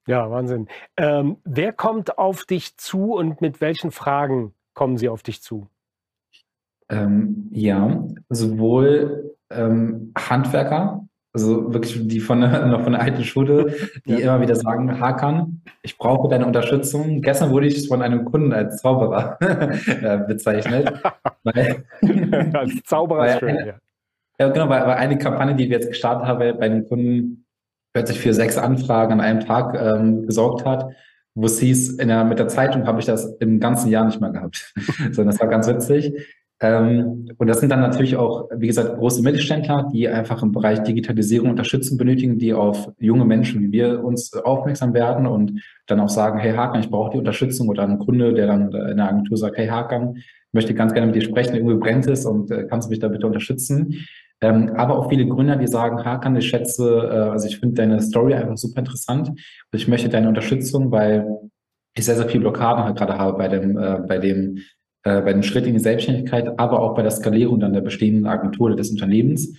Ja, 0.06 0.30
Wahnsinn. 0.30 0.68
Ähm, 0.96 1.38
wer 1.44 1.72
kommt 1.72 2.18
auf 2.18 2.44
dich 2.44 2.76
zu 2.76 3.14
und 3.14 3.40
mit 3.40 3.60
welchen 3.60 3.90
Fragen 3.90 4.54
kommen 4.74 4.98
sie 4.98 5.08
auf 5.08 5.22
dich 5.22 5.42
zu? 5.42 5.68
Ähm, 6.90 7.48
ja, 7.52 8.04
sowohl 8.28 9.34
ähm, 9.50 10.12
Handwerker, 10.16 11.06
also 11.32 11.72
wirklich 11.72 12.06
die 12.06 12.20
von 12.20 12.42
der, 12.42 12.66
noch 12.66 12.82
von 12.82 12.92
der 12.92 13.00
alten 13.00 13.24
Schule, 13.24 13.74
die 14.06 14.12
ja. 14.12 14.18
immer 14.18 14.42
wieder 14.42 14.54
sagen, 14.56 15.00
Hakan, 15.00 15.62
ich 15.82 15.96
brauche 15.96 16.28
deine 16.28 16.46
Unterstützung. 16.46 17.22
Gestern 17.22 17.50
wurde 17.50 17.66
ich 17.66 17.88
von 17.88 18.02
einem 18.02 18.26
Kunden 18.26 18.52
als 18.52 18.82
Zauberer 18.82 19.38
äh, 19.40 20.18
bezeichnet. 20.26 20.92
weil, 21.44 21.84
als 22.52 22.82
Zauberer 22.84 23.26
ist 23.28 23.38
schön, 23.38 23.56
ja. 23.56 23.74
Ja, 24.38 24.48
genau, 24.48 24.68
weil, 24.68 24.82
weil 24.82 24.96
eine 24.96 25.16
Kampagne, 25.16 25.54
die 25.54 25.70
wir 25.70 25.76
jetzt 25.76 25.88
gestartet 25.88 26.26
haben 26.26 26.58
bei 26.58 26.68
den 26.68 26.88
Kunden, 26.88 27.43
plötzlich 27.94 28.20
für 28.20 28.34
sechs 28.34 28.58
Anfragen 28.58 29.12
an 29.14 29.20
einem 29.20 29.40
Tag 29.40 29.74
ähm, 29.80 30.26
gesorgt 30.26 30.66
hat, 30.66 30.90
wo 31.34 31.46
es 31.46 31.58
hieß, 31.60 31.94
in 31.94 32.08
der, 32.08 32.24
mit 32.24 32.38
der 32.38 32.48
Zeitung 32.48 32.86
habe 32.86 33.00
ich 33.00 33.06
das 33.06 33.36
im 33.40 33.60
ganzen 33.60 33.90
Jahr 33.90 34.04
nicht 34.04 34.20
mehr 34.20 34.30
gehabt. 34.30 34.74
so, 35.12 35.24
das 35.24 35.40
war 35.40 35.48
ganz 35.48 35.66
witzig. 35.68 36.12
Ähm, 36.60 37.30
und 37.36 37.46
das 37.46 37.60
sind 37.60 37.70
dann 37.70 37.80
natürlich 37.80 38.16
auch, 38.16 38.48
wie 38.54 38.66
gesagt, 38.66 38.96
große 38.96 39.22
Mittelständler, 39.22 39.88
die 39.92 40.08
einfach 40.08 40.42
im 40.42 40.52
Bereich 40.52 40.82
Digitalisierung 40.82 41.50
Unterstützung 41.50 41.98
benötigen, 41.98 42.38
die 42.38 42.52
auf 42.52 42.90
junge 42.98 43.24
Menschen 43.24 43.60
wie 43.62 43.72
wir 43.72 44.04
uns 44.04 44.32
aufmerksam 44.34 44.94
werden 44.94 45.26
und 45.26 45.60
dann 45.86 46.00
auch 46.00 46.08
sagen, 46.08 46.38
hey 46.38 46.52
Hakan, 46.52 46.80
ich 46.80 46.90
brauche 46.90 47.12
die 47.12 47.18
Unterstützung 47.18 47.68
oder 47.68 47.82
ein 47.84 47.98
Kunde, 47.98 48.34
der 48.34 48.46
dann 48.46 48.72
in 48.72 48.96
der 48.96 49.08
Agentur 49.08 49.36
sagt, 49.36 49.56
hey 49.56 49.66
Hakan, 49.66 50.16
ich 50.16 50.52
möchte 50.52 50.74
ganz 50.74 50.94
gerne 50.94 51.08
mit 51.08 51.16
dir 51.16 51.22
sprechen, 51.22 51.54
irgendwie 51.54 51.76
brennt 51.76 52.06
es 52.06 52.24
und 52.24 52.50
äh, 52.50 52.66
kannst 52.68 52.86
du 52.86 52.90
mich 52.90 53.00
da 53.00 53.08
bitte 53.08 53.26
unterstützen? 53.26 54.06
Ähm, 54.40 54.74
aber 54.76 54.98
auch 54.98 55.08
viele 55.08 55.26
Gründer, 55.26 55.56
die 55.56 55.66
sagen, 55.66 56.04
Hakan, 56.04 56.36
ich 56.36 56.48
schätze, 56.48 57.08
äh, 57.10 57.30
also 57.30 57.46
ich 57.46 57.58
finde 57.58 57.76
deine 57.76 58.00
Story 58.02 58.34
einfach 58.34 58.56
super 58.56 58.80
interessant 58.80 59.28
und 59.28 59.38
ich 59.72 59.88
möchte 59.88 60.08
deine 60.08 60.28
Unterstützung, 60.28 60.90
weil 60.90 61.26
ich 61.94 62.04
sehr, 62.04 62.16
sehr 62.16 62.28
viel 62.28 62.40
Blockaden 62.40 62.84
halt 62.84 62.98
gerade 62.98 63.18
habe 63.18 63.38
bei 63.38 63.48
dem, 63.48 63.78
äh, 63.78 64.00
bei 64.06 64.18
dem, 64.18 64.58
äh, 65.04 65.20
bei 65.22 65.32
dem 65.32 65.42
Schritt 65.42 65.66
in 65.66 65.74
die 65.74 65.80
Selbstständigkeit, 65.80 66.58
aber 66.58 66.80
auch 66.80 66.94
bei 66.94 67.02
der 67.02 67.12
Skalierung 67.12 67.60
dann 67.60 67.72
der 67.72 67.80
bestehenden 67.80 68.26
Agentur 68.26 68.74
des 68.74 68.90
Unternehmens. 68.90 69.56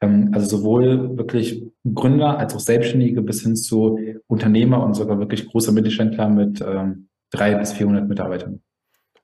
Ähm, 0.00 0.30
also 0.32 0.58
sowohl 0.58 1.16
wirklich 1.16 1.64
Gründer 1.94 2.38
als 2.38 2.54
auch 2.54 2.60
Selbstständige 2.60 3.22
bis 3.22 3.42
hin 3.42 3.56
zu 3.56 3.98
Unternehmer 4.26 4.84
und 4.84 4.94
sogar 4.94 5.18
wirklich 5.18 5.48
große 5.48 5.72
Mittelständler 5.72 6.28
mit 6.28 6.60
ähm, 6.60 7.08
drei 7.30 7.54
bis 7.54 7.72
400 7.72 8.08
Mitarbeitern. 8.08 8.60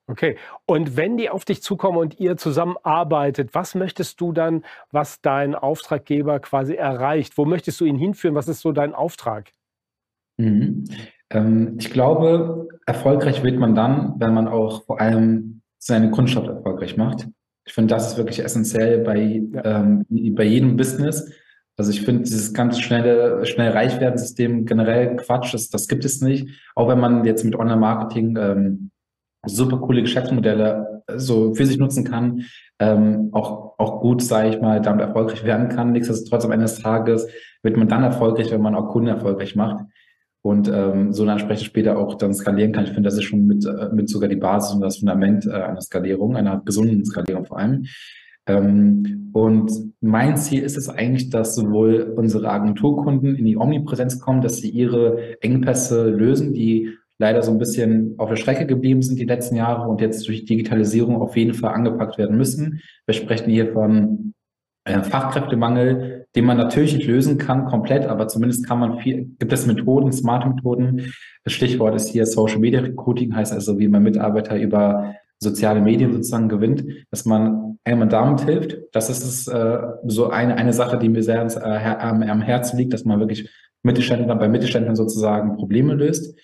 Okay. 0.07 0.37
Und 0.67 0.97
wenn 0.97 1.17
die 1.17 1.31
auf 1.31 1.45
dich 1.45 1.63
zukommen 1.63 1.97
und 1.97 2.21
ihr 2.21 2.37
zusammenarbeitet, 2.37 3.55
was 3.55 3.75
möchtest 3.75 4.21
du 4.21 4.33
dann, 4.33 4.65
was 4.91 5.23
dein 5.23 5.55
Auftraggeber 5.55 6.41
quasi 6.41 6.75
erreicht? 6.75 7.39
Wo 7.39 7.47
möchtest 7.47 7.81
du 7.81 7.87
ihn 7.87 7.97
hinführen? 7.97 8.35
Was 8.35 8.49
ist 8.49 8.61
so 8.61 8.73
dein 8.73 8.95
Auftrag? 8.95 9.51
Mhm. 10.37 10.85
Ähm, 11.31 11.77
ich 11.79 11.91
glaube, 11.91 12.69
erfolgreich 12.87 13.43
wird 13.43 13.59
man 13.59 13.75
dann, 13.75 14.15
wenn 14.19 14.35
man 14.35 14.47
auch 14.47 14.85
vor 14.85 15.01
allem 15.01 15.63
seine 15.79 16.11
Kundschaft 16.11 16.49
erfolgreich 16.49 16.97
macht. 16.97 17.27
Ich 17.67 17.73
finde, 17.73 17.95
das 17.95 18.13
ist 18.13 18.19
wirklich 18.19 18.45
essentiell 18.45 18.99
bei, 18.99 19.43
ja. 19.53 19.65
ähm, 19.65 20.05
bei 20.35 20.45
jedem 20.45 20.77
Business. 20.77 21.33
Also 21.77 21.91
ich 21.91 22.03
finde 22.03 22.23
dieses 22.23 22.53
ganz 22.53 22.79
schnelle, 22.79 23.45
schnell 23.47 23.73
reich 23.73 23.99
werden 24.01 24.19
System 24.19 24.65
generell 24.65 25.17
Quatsch, 25.17 25.55
das, 25.55 25.71
das 25.71 25.89
gibt 25.89 26.05
es 26.05 26.21
nicht. 26.21 26.49
Auch 26.75 26.89
wenn 26.89 27.01
man 27.01 27.25
jetzt 27.25 27.45
mit 27.45 27.57
Online-Marketing 27.57 28.37
ähm, 28.37 28.91
super 29.47 29.79
coole 29.79 30.03
Geschäftsmodelle 30.03 31.03
äh, 31.07 31.19
so 31.19 31.55
für 31.55 31.67
sich 31.67 31.79
nutzen 31.79 32.05
kann, 32.05 32.43
ähm, 32.79 33.31
auch, 33.33 33.79
auch 33.79 34.01
gut, 34.01 34.23
sage 34.23 34.49
ich 34.49 34.61
mal, 34.61 34.81
damit 34.81 35.07
erfolgreich 35.07 35.45
werden 35.45 35.69
kann. 35.69 35.93
Nichtsdestotrotz 35.93 36.45
am 36.45 36.53
Ende 36.53 36.65
des 36.65 36.81
Tages 36.81 37.29
wird 37.63 37.77
man 37.77 37.89
dann 37.89 38.03
erfolgreich, 38.03 38.51
wenn 38.51 38.63
man 38.63 38.75
auch 38.75 38.89
Kunden 38.89 39.09
erfolgreich 39.09 39.57
macht 39.57 39.85
und 40.43 40.69
ähm, 40.69 41.13
so 41.13 41.25
dann 41.25 41.39
entsprechend 41.39 41.67
später 41.67 41.99
auch 41.99 42.17
dann 42.17 42.35
skalieren 42.35 42.73
kann. 42.73 42.85
Ich 42.85 42.91
finde, 42.91 43.09
das 43.09 43.15
ist 43.15 43.25
schon 43.25 43.47
mit, 43.47 43.65
äh, 43.65 43.89
mit 43.93 44.09
sogar 44.11 44.29
die 44.29 44.37
Basis 44.37 44.75
und 44.75 44.83
das 44.83 44.99
Fundament 44.99 45.47
äh, 45.47 45.53
einer 45.53 45.81
Skalierung, 45.81 46.37
einer 46.37 46.61
gesunden 46.65 47.05
Skalierung 47.05 47.47
vor 47.47 47.59
allem. 47.59 47.87
Ähm, 48.47 49.31
und 49.33 49.73
mein 50.03 50.37
Ziel 50.37 50.63
ist 50.63 50.77
es 50.77 50.91
eigentlich, 50.91 51.31
dass 51.31 51.55
sowohl 51.55 52.13
unsere 52.17 52.51
Agenturkunden 52.51 53.35
in 53.37 53.47
die 53.47 53.57
Omnipräsenz 53.57 54.21
kommen, 54.21 54.43
dass 54.43 54.59
sie 54.59 54.69
ihre 54.69 55.41
Engpässe 55.43 56.11
lösen, 56.11 56.53
die 56.53 56.91
leider 57.19 57.43
so 57.43 57.53
ein 57.53 57.59
bisschen 57.59 58.15
auf 58.19 58.29
der 58.29 58.37
Strecke 58.37 58.67
geblieben 58.67 59.03
sind 59.03 59.19
die 59.19 59.25
letzten 59.25 59.57
Jahre 59.57 59.89
und 59.89 60.01
jetzt 60.01 60.27
durch 60.27 60.45
Digitalisierung 60.45 61.21
auf 61.21 61.37
jeden 61.37 61.55
Fall 61.55 61.73
angepackt 61.75 62.19
werden 62.19 62.37
müssen. 62.37 62.81
Wir 63.07 63.15
sprechen 63.15 63.51
hier 63.51 63.73
von 63.73 64.35
äh, 64.85 65.03
Fachkräftemangel, 65.03 66.27
den 66.35 66.45
man 66.45 66.57
natürlich 66.57 66.95
nicht 66.95 67.07
lösen 67.07 67.39
kann 67.39 67.67
komplett, 67.67 68.07
aber 68.07 68.29
zumindest 68.29 68.67
kann 68.67 68.81
man 68.81 68.99
viel, 68.99 69.31
gibt 69.39 69.53
es 69.53 69.67
Methoden, 69.67 70.13
smarte 70.13 70.49
Methoden. 70.49 71.13
Das 71.45 71.53
Stichwort 71.53 71.95
ist 71.95 72.09
hier 72.09 72.27
Social 72.27 72.59
Media 72.59 72.81
Recruiting, 72.81 73.35
heißt 73.35 73.53
also, 73.53 73.79
wie 73.79 73.89
man 73.89 74.03
Mitarbeiter 74.03 74.59
über 74.59 75.15
soziale 75.39 75.81
Medien 75.81 76.13
sozusagen 76.13 76.49
gewinnt, 76.49 76.85
dass 77.11 77.25
man 77.25 77.79
einmal 77.85 78.09
damit 78.09 78.43
hilft. 78.43 78.77
Das 78.93 79.11
ist 79.11 79.47
äh, 79.49 79.79
so 80.07 80.31
eine, 80.31 80.57
eine 80.57 80.73
Sache, 80.73 80.99
die 80.99 81.09
mir 81.09 81.23
sehr 81.23 81.39
ans, 81.39 81.57
äh, 81.57 81.61
am, 81.61 82.23
am 82.23 82.43
Herzen 82.43 82.79
liegt, 82.79 82.93
dass 82.93 83.05
man 83.05 83.21
wirklich 83.21 83.51
Mittelständler, 83.83 84.35
bei 84.37 84.49
Mittelständlern 84.49 84.97
sozusagen 84.97 85.57
Probleme 85.57 85.95
löst 85.95 86.39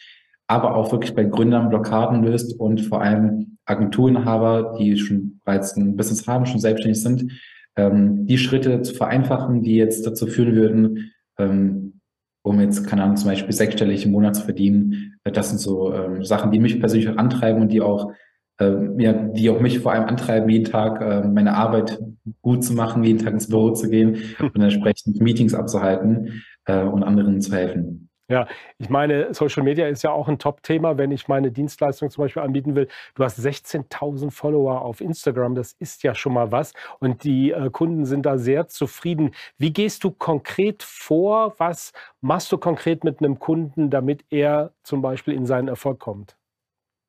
aber 0.51 0.75
auch 0.75 0.91
wirklich 0.91 1.15
bei 1.15 1.23
Gründern 1.23 1.69
Blockaden 1.69 2.25
löst 2.25 2.59
und 2.59 2.81
vor 2.81 3.01
allem 3.01 3.59
Agenturinhaber, 3.67 4.77
die 4.81 4.97
schon 4.99 5.41
bereits 5.45 5.77
ein 5.77 5.97
Business 5.97 6.27
haben, 6.27 6.45
schon 6.45 6.59
selbstständig 6.59 7.01
sind, 7.01 7.31
ähm, 7.77 8.27
die 8.27 8.37
Schritte 8.37 8.83
zu 8.83 8.95
vereinfachen, 8.95 9.63
die 9.63 9.77
jetzt 9.77 10.05
dazu 10.05 10.27
führen 10.27 10.57
würden, 10.57 11.13
ähm, 11.39 12.01
um 12.43 12.59
jetzt, 12.59 12.85
keine 12.85 13.05
Ahnung, 13.05 13.17
zum 13.17 13.31
Beispiel 13.31 13.53
sechsstellig 13.53 14.05
im 14.05 14.11
Monat 14.11 14.35
zu 14.35 14.43
verdienen. 14.43 15.15
Das 15.23 15.51
sind 15.51 15.59
so 15.59 15.95
ähm, 15.95 16.25
Sachen, 16.25 16.51
die 16.51 16.59
mich 16.59 16.81
persönlich 16.81 17.09
auch 17.09 17.17
antreiben 17.17 17.63
und 17.63 17.71
die 17.71 17.81
auch, 17.81 18.11
äh, 18.59 18.75
ja, 18.99 19.13
die 19.13 19.51
auch 19.51 19.61
mich 19.61 19.79
vor 19.79 19.93
allem 19.93 20.07
antreiben, 20.07 20.51
jeden 20.51 20.65
Tag 20.65 21.01
äh, 21.01 21.29
meine 21.29 21.55
Arbeit 21.55 22.01
gut 22.43 22.65
zu 22.65 22.73
machen, 22.73 23.05
jeden 23.05 23.21
Tag 23.21 23.35
ins 23.35 23.49
Büro 23.49 23.71
zu 23.71 23.89
gehen 23.89 24.17
und 24.41 24.61
entsprechend 24.61 25.21
Meetings 25.21 25.55
abzuhalten 25.55 26.43
äh, 26.65 26.83
und 26.83 27.05
anderen 27.05 27.41
zu 27.41 27.53
helfen. 27.53 28.10
Ja, 28.31 28.47
ich 28.79 28.89
meine, 28.89 29.35
Social 29.35 29.65
Media 29.65 29.89
ist 29.89 30.05
ja 30.05 30.13
auch 30.13 30.29
ein 30.29 30.39
Top-Thema, 30.39 30.97
wenn 30.97 31.11
ich 31.11 31.27
meine 31.27 31.51
Dienstleistung 31.51 32.11
zum 32.11 32.23
Beispiel 32.23 32.43
anbieten 32.43 32.77
will. 32.77 32.87
Du 33.17 33.25
hast 33.25 33.41
16.000 33.41 34.31
Follower 34.31 34.83
auf 34.83 35.01
Instagram, 35.01 35.57
das 35.57 35.73
ist 35.73 36.05
ja 36.05 36.15
schon 36.15 36.35
mal 36.35 36.53
was. 36.53 36.73
Und 37.01 37.25
die 37.25 37.51
äh, 37.51 37.71
Kunden 37.71 38.05
sind 38.05 38.25
da 38.27 38.39
sehr 38.39 38.69
zufrieden. 38.69 39.33
Wie 39.59 39.73
gehst 39.73 40.05
du 40.05 40.13
konkret 40.13 40.85
vor? 40.85 41.57
Was 41.59 41.93
machst 42.21 42.53
du 42.53 42.59
konkret 42.59 43.03
mit 43.03 43.19
einem 43.19 43.41
Kunden, 43.41 43.91
damit 43.91 44.25
er 44.31 44.75
zum 44.85 45.03
Beispiel 45.03 45.35
in 45.35 45.45
seinen 45.45 45.67
Erfolg 45.67 45.99
kommt? 45.99 46.37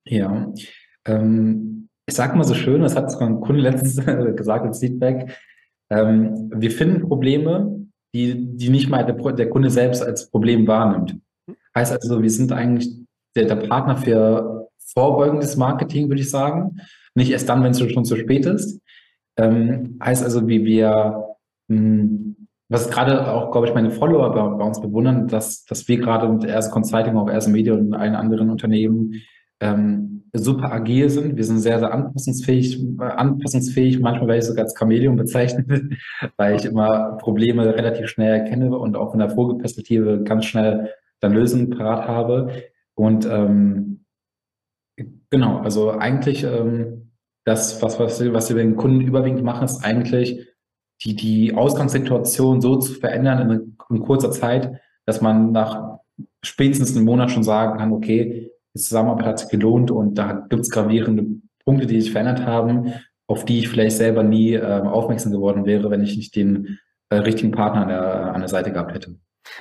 Ja, 0.05 0.51
ähm, 1.05 1.87
ich 2.07 2.15
sage 2.15 2.35
mal 2.35 2.45
so 2.45 2.55
schön, 2.55 2.81
das 2.81 2.95
hat 2.95 3.15
ein 3.21 3.41
Kunde 3.41 3.61
letztens 3.61 4.03
gesagt 4.35 4.65
als 4.65 4.79
Feedback. 4.79 5.37
Ähm, 5.91 6.51
wir 6.55 6.71
finden 6.71 7.07
Probleme, 7.07 7.80
die, 8.13 8.57
die 8.57 8.69
nicht 8.69 8.89
mal 8.89 9.05
der, 9.05 9.15
der 9.33 9.49
Kunde 9.49 9.69
selbst 9.69 10.03
als 10.03 10.29
Problem 10.29 10.67
wahrnimmt. 10.67 11.17
Heißt 11.75 11.93
also, 11.93 12.21
wir 12.21 12.29
sind 12.29 12.51
eigentlich 12.51 12.89
der, 13.35 13.45
der 13.45 13.67
Partner 13.67 13.97
für 13.97 14.69
vorbeugendes 14.93 15.55
Marketing, 15.55 16.09
würde 16.09 16.21
ich 16.21 16.29
sagen. 16.29 16.77
Nicht 17.15 17.31
erst 17.31 17.47
dann, 17.49 17.63
wenn 17.63 17.71
es 17.71 17.91
schon 17.91 18.05
zu 18.05 18.15
spät 18.15 18.45
ist. 18.45 18.81
Ähm, 19.37 19.97
heißt 20.03 20.23
also, 20.23 20.47
wie 20.47 20.65
wir, 20.65 21.37
mh, 21.67 21.77
hm, 21.77 22.47
was 22.69 22.89
gerade 22.89 23.29
auch, 23.29 23.51
glaube 23.51 23.67
ich, 23.67 23.73
meine 23.73 23.91
Follower 23.91 24.31
bei, 24.31 24.41
bei, 24.57 24.63
uns 24.63 24.79
bewundern, 24.79 25.27
dass, 25.27 25.65
dass 25.65 25.87
wir 25.89 25.97
gerade 25.97 26.29
mit 26.29 26.45
Erst 26.45 26.71
Consulting, 26.71 27.17
auch 27.17 27.29
Erst 27.29 27.49
Media 27.49 27.73
und 27.73 27.93
allen 27.93 28.15
anderen 28.15 28.49
Unternehmen 28.49 29.21
ähm, 29.61 30.23
super 30.33 30.71
agil 30.71 31.09
sind. 31.09 31.37
Wir 31.37 31.43
sind 31.43 31.59
sehr, 31.59 31.79
sehr 31.79 31.93
anpassungsfähig, 31.93 32.83
anpassungsfähig. 32.99 33.99
Manchmal 33.99 34.27
werde 34.27 34.39
ich 34.39 34.45
sogar 34.45 34.65
als 34.65 34.77
Chamäleon 34.77 35.15
bezeichnet, 35.15 35.67
weil 36.37 36.55
ich 36.55 36.65
immer 36.65 37.17
Probleme 37.17 37.75
relativ 37.75 38.07
schnell 38.07 38.39
erkenne 38.39 38.77
und 38.77 38.95
auch 38.95 39.13
in 39.13 39.19
der 39.19 39.29
Vogelperspektive 39.29 40.23
ganz 40.23 40.45
schnell 40.45 40.89
dann 41.19 41.33
Lösungen 41.33 41.69
parat 41.69 42.07
habe. 42.07 42.63
Und 42.95 43.25
ähm, 43.25 44.05
genau, 45.29 45.59
also 45.59 45.91
eigentlich 45.91 46.43
ähm, 46.43 47.11
das, 47.45 47.81
was, 47.81 47.99
was, 47.99 48.33
was 48.33 48.49
wir 48.49 48.55
den 48.55 48.75
Kunden 48.75 49.01
überwiegend 49.01 49.43
machen, 49.43 49.65
ist 49.65 49.83
eigentlich 49.83 50.47
die, 51.03 51.15
die 51.15 51.55
Ausgangssituation 51.55 52.61
so 52.61 52.77
zu 52.77 52.93
verändern 52.93 53.49
in, 53.49 53.77
in 53.89 54.01
kurzer 54.01 54.31
Zeit, 54.31 54.79
dass 55.05 55.21
man 55.21 55.51
nach 55.51 55.99
spätestens 56.43 56.95
einem 56.95 57.05
Monat 57.05 57.31
schon 57.31 57.43
sagen 57.43 57.79
kann, 57.79 57.91
okay, 57.91 58.51
die 58.75 58.79
Zusammenarbeit 58.79 59.25
hat 59.25 59.39
sich 59.39 59.49
gelohnt 59.49 59.91
und 59.91 60.15
da 60.15 60.45
gibt 60.49 60.61
es 60.61 60.69
gravierende 60.69 61.25
Punkte, 61.65 61.87
die 61.87 62.01
sich 62.01 62.11
verändert 62.11 62.45
haben, 62.45 62.93
auf 63.27 63.45
die 63.45 63.59
ich 63.59 63.69
vielleicht 63.69 63.97
selber 63.97 64.23
nie 64.23 64.53
äh, 64.53 64.61
aufmerksam 64.61 65.31
geworden 65.31 65.65
wäre, 65.65 65.89
wenn 65.89 66.03
ich 66.03 66.15
nicht 66.15 66.35
den 66.35 66.79
äh, 67.09 67.17
richtigen 67.17 67.51
Partner 67.51 67.81
an 67.81 67.87
der, 67.87 68.33
an 68.33 68.41
der 68.41 68.49
Seite 68.49 68.71
gehabt 68.71 68.93
hätte. 68.93 69.15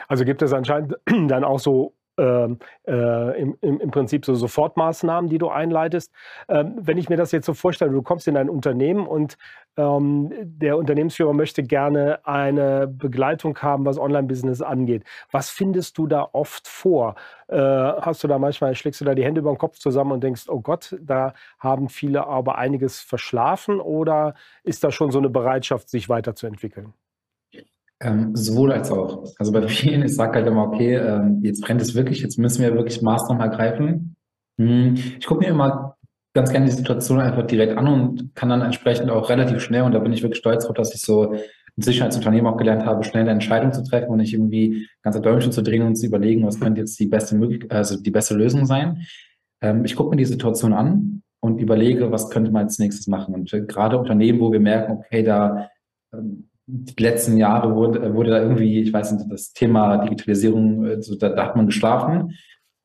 Also 0.09 0.25
gibt 0.25 0.43
es 0.43 0.53
anscheinend 0.53 0.97
dann 1.07 1.45
auch 1.45 1.59
so 1.59 1.95
ähm, 2.21 2.59
äh, 2.87 3.41
im, 3.41 3.57
im, 3.61 3.91
Prinzip 3.91 4.27
so 4.27 4.35
Sofortmaßnahmen, 4.35 5.31
die 5.31 5.39
du 5.39 5.49
einleitest. 5.49 6.13
Ähm, 6.49 6.75
wenn 6.79 6.99
ich 6.99 7.09
mir 7.09 7.17
das 7.17 7.33
jetzt 7.33 7.47
so 7.47 7.55
vorstelle, 7.55 7.91
du 7.93 8.03
kommst 8.03 8.29
in 8.29 8.37
ein 8.37 8.51
Unternehmen 8.51 9.07
und 9.07 9.39
ähm, 9.77 10.31
der 10.43 10.77
Unternehmensführer 10.77 11.33
möchte 11.33 11.63
gerne 11.63 12.21
eine 12.27 12.87
Begleitung 12.87 13.57
haben, 13.59 13.87
was 13.87 13.99
Online-Business 13.99 14.61
angeht. 14.61 15.05
Was 15.31 15.49
findest 15.49 15.97
du 15.97 16.07
da 16.07 16.29
oft 16.33 16.69
vor? 16.69 17.15
Äh, 17.49 17.57
hast 17.57 18.23
du 18.23 18.29
da 18.29 18.39
manchmal, 18.39 18.75
schlägst 18.75 19.01
du 19.01 19.07
da 19.07 19.15
die 19.15 19.25
Hände 19.25 19.41
über 19.41 19.53
den 19.53 19.59
Kopf 19.59 19.79
zusammen 19.79 20.13
und 20.13 20.23
denkst, 20.23 20.45
oh 20.49 20.61
Gott, 20.61 20.97
da 21.01 21.33
haben 21.59 21.89
viele 21.89 22.27
aber 22.27 22.59
einiges 22.59 23.01
verschlafen 23.01 23.81
oder 23.81 24.35
ist 24.63 24.85
da 24.85 24.91
schon 24.91 25.11
so 25.11 25.19
eine 25.19 25.31
Bereitschaft, 25.31 25.89
sich 25.89 26.09
weiterzuentwickeln? 26.11 26.93
Ähm, 28.03 28.35
sowohl 28.35 28.73
als 28.73 28.91
auch. 28.91 29.25
Also 29.39 29.53
bei 29.53 29.67
vielen, 29.69 30.03
ich 30.03 30.15
sage 30.15 30.35
halt 30.35 30.47
immer, 30.47 30.65
okay, 30.65 30.97
ähm, 30.97 31.41
jetzt 31.43 31.63
brennt 31.63 31.83
es 31.83 31.95
wirklich, 31.95 32.21
jetzt 32.21 32.39
müssen 32.39 32.63
wir 32.63 32.75
wirklich 32.75 33.03
Maßnahmen 33.03 33.43
ergreifen. 33.43 34.17
Hm, 34.59 34.95
ich 35.19 35.27
gucke 35.27 35.45
mir 35.45 35.51
immer 35.51 35.97
ganz 36.35 36.51
gerne 36.51 36.67
die 36.67 36.73
Situation 36.73 37.21
einfach 37.21 37.47
direkt 37.47 37.77
an 37.77 37.89
und 37.89 38.35
kann 38.35 38.49
dann 38.49 38.63
entsprechend 38.63 39.11
auch 39.11 39.29
relativ 39.29 39.61
schnell, 39.61 39.83
und 39.83 39.93
da 39.93 39.99
bin 39.99 40.13
ich 40.13 40.23
wirklich 40.23 40.39
stolz 40.39 40.65
drauf, 40.65 40.77
dass 40.77 40.95
ich 40.95 41.01
so 41.01 41.35
im 41.35 41.83
Sicherheitsunternehmen 41.83 42.53
auch 42.53 42.57
gelernt 42.57 42.85
habe, 42.85 43.05
schnell 43.05 43.23
eine 43.23 43.33
Entscheidung 43.33 43.73
zu 43.73 43.83
treffen 43.83 44.11
und 44.11 44.19
nicht 44.19 44.33
irgendwie 44.33 44.87
ganze 45.03 45.21
Däumchen 45.21 45.53
zu 45.53 45.63
drehen 45.63 45.83
und 45.83 45.97
zu 45.97 46.07
überlegen, 46.07 46.47
was 46.47 46.61
könnte 46.61 46.81
jetzt 46.81 46.99
die 47.01 47.07
beste 47.07 47.37
Möglichkeit, 47.37 47.73
also 47.73 48.01
die 48.01 48.11
beste 48.11 48.35
Lösung 48.35 48.65
sein. 48.65 49.07
Ähm, 49.61 49.85
ich 49.85 49.97
gucke 49.97 50.11
mir 50.11 50.17
die 50.17 50.25
Situation 50.25 50.73
an 50.73 51.23
und 51.41 51.61
überlege, 51.61 52.13
was 52.13 52.31
könnte 52.31 52.51
man 52.51 52.65
als 52.65 52.79
nächstes 52.79 53.07
machen. 53.07 53.35
Und 53.35 53.53
äh, 53.53 53.63
gerade 53.63 53.99
Unternehmen, 53.99 54.41
wo 54.41 54.53
wir 54.53 54.61
merken, 54.61 54.93
okay, 54.93 55.23
da 55.23 55.69
ähm, 56.13 56.50
die 56.73 57.03
letzten 57.03 57.37
Jahre 57.37 57.75
wurde, 57.75 58.15
wurde 58.15 58.31
da 58.31 58.41
irgendwie, 58.41 58.81
ich 58.81 58.93
weiß 58.93 59.13
nicht, 59.13 59.27
das 59.31 59.53
Thema 59.53 59.99
Digitalisierung, 59.99 60.85
also 60.85 61.17
da, 61.17 61.31
da 61.31 61.47
hat 61.47 61.57
man 61.57 61.67
geschlafen. 61.67 62.35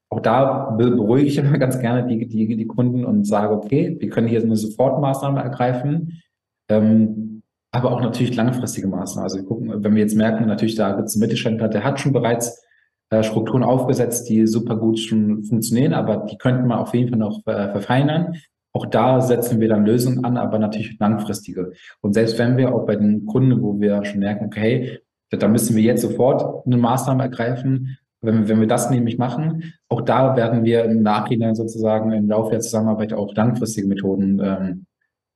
Auch 0.10 0.20
da 0.20 0.72
beruhige 0.72 1.27
ich 1.27 1.38
immer 1.39 1.58
ganz 1.58 1.80
gerne 1.80 2.08
die, 2.08 2.27
die, 2.27 2.56
die 2.56 2.68
Kunden 2.68 3.06
und 3.06 3.25
sage, 3.25 3.54
okay, 3.54 3.96
wir 4.00 4.10
können 4.10 4.27
hier 4.27 4.42
eine 4.42 4.56
Sofortmaßnahme 4.56 5.42
ergreifen, 5.42 6.22
ähm, 6.70 7.44
aber 7.72 7.92
auch 7.92 8.01
natürlich 8.01 8.36
langfristige 8.36 8.88
Maßnahmen. 8.88 9.24
Also 9.24 9.38
wir 9.38 9.46
gucken, 9.46 9.84
wenn 9.84 9.94
wir 9.94 10.01
jetzt 10.01 10.15
merken, 10.15 10.48
natürlich 10.48 10.75
da 10.75 10.94
gibt 10.94 11.10
es 11.10 11.15
einen 11.15 11.22
Mittelständler, 11.22 11.68
der 11.68 11.84
hat 11.84 12.00
schon 12.00 12.13
bereits 12.13 12.63
äh, 13.10 13.22
Strukturen 13.24 13.63
aufgesetzt, 13.63 14.30
die 14.30 14.48
super 14.48 14.77
gut 14.77 15.00
schon 15.00 15.44
funktionieren, 15.44 15.94
aber 15.94 16.25
die 16.30 16.38
könnten 16.38 16.68
wir 16.68 16.80
auf 16.80 16.94
jeden 16.94 17.10
Fall 17.10 17.20
noch 17.20 17.46
äh, 17.46 17.70
verfeinern. 17.72 18.36
Auch 18.75 18.86
da 18.86 19.22
setzen 19.22 19.62
wir 19.62 19.70
dann 19.70 19.86
Lösungen 19.86 20.25
an, 20.25 20.36
aber 20.36 20.60
natürlich 20.60 21.00
langfristige. 21.00 21.72
Und 22.01 22.12
selbst 22.13 22.38
wenn 22.38 22.58
wir 22.58 22.75
auch 22.75 22.86
bei 22.86 22.98
den 22.98 23.25
Kunden, 23.25 23.62
wo 23.62 23.79
wir 23.79 24.03
schon 24.03 24.20
merken, 24.20 24.48
okay, 24.48 25.00
da 25.29 25.48
müssen 25.48 25.77
wir 25.77 25.84
jetzt 25.84 26.01
sofort 26.01 26.65
eine 26.65 26.75
Maßnahme 26.75 27.24
ergreifen, 27.24 27.98
wenn, 28.20 28.50
wenn 28.50 28.60
wir 28.60 28.67
das 28.67 28.89
nämlich 28.89 29.17
machen, 29.17 29.74
auch 29.88 30.01
da 30.01 30.36
werden 30.36 30.65
wir 30.65 30.84
im 30.84 31.03
Nachhinein 31.03 31.55
sozusagen 31.55 32.12
im 32.12 32.27
Laufe 32.27 32.51
der 32.51 32.60
Zusammenarbeit 32.60 33.13
auch 33.13 33.34
langfristige 33.34 33.88
Methoden 33.88 34.41
ähm, 34.44 34.86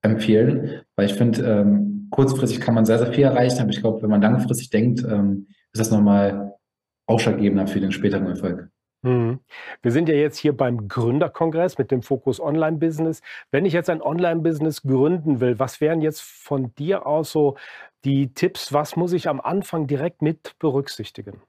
empfehlen, 0.02 0.82
weil 0.98 1.06
ich 1.06 1.14
finde, 1.14 1.42
ähm, 1.44 2.10
kurzfristig 2.12 2.60
kann 2.60 2.76
man 2.76 2.84
sehr, 2.84 3.00
sehr 3.00 3.14
viel 3.14 3.24
erreichen, 3.24 3.62
aber 3.62 3.70
ich 3.70 3.80
glaube, 3.80 4.02
wenn 4.02 4.10
man 4.10 4.22
langfristig 4.22 4.70
denkt, 4.70 5.06
ähm, 5.10 5.48
ist 5.72 5.80
das 5.80 5.92
nochmal 5.92 6.56
ausschlaggebender 7.08 7.68
für 7.68 7.80
den 7.80 7.94
späteren 7.94 8.28
Erfolg. 8.28 8.70
Mhm. 9.02 9.40
Wir 9.82 9.92
sind 9.92 10.10
ja 10.10 10.16
jetzt 10.16 10.38
hier 10.38 10.56
beim 10.56 10.88
Gründerkongress 10.88 11.78
mit 11.78 11.92
dem 11.92 12.02
Fokus 12.02 12.40
Online-Business. 12.40 13.22
Wenn 13.52 13.66
ich 13.66 13.74
jetzt 13.74 13.90
ein 13.90 14.02
Online-Business 14.02 14.82
gründen 14.82 15.40
will, 15.40 15.58
was 15.60 15.80
wären 15.80 16.02
jetzt 16.02 16.22
von 16.22 16.74
dir 16.76 17.06
aus 17.06 17.32
so 17.32 17.56
die 18.04 18.34
Tipps? 18.34 18.74
Was 18.74 18.96
muss 18.96 19.14
ich 19.14 19.30
am 19.30 19.40
Anfang 19.40 19.88
direkt 19.88 20.22
mit 20.22 20.58
berücksichtigen? 20.60 21.42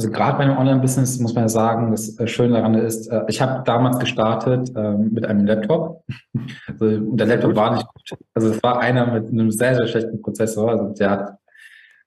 Also 0.00 0.10
gerade 0.10 0.38
bei 0.38 0.44
einem 0.44 0.58
Online-Business 0.58 1.20
muss 1.20 1.34
man 1.34 1.44
ja 1.44 1.48
sagen, 1.48 1.92
das 1.92 2.18
äh, 2.18 2.26
Schöne 2.26 2.54
daran 2.54 2.74
ist, 2.74 3.06
äh, 3.06 3.22
ich 3.28 3.40
habe 3.40 3.62
damals 3.64 4.00
gestartet 4.00 4.72
ähm, 4.76 5.12
mit 5.12 5.24
einem 5.24 5.46
Laptop. 5.46 6.04
Also 6.66 6.98
der 7.14 7.26
Laptop 7.26 7.54
war 7.54 7.74
nicht 7.74 7.86
gut. 7.86 8.18
Also 8.34 8.50
es 8.50 8.62
war 8.62 8.80
einer 8.80 9.06
mit 9.06 9.28
einem 9.28 9.52
sehr, 9.52 9.76
sehr 9.76 9.86
schlechten 9.86 10.20
Prozessor. 10.20 10.70
Also 10.70 10.88
der 10.94 11.10
hat, 11.10 11.38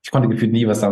ich 0.08 0.12
konnte 0.12 0.30
gefühlt 0.30 0.54
nie 0.54 0.66
was 0.66 0.80
da 0.80 0.90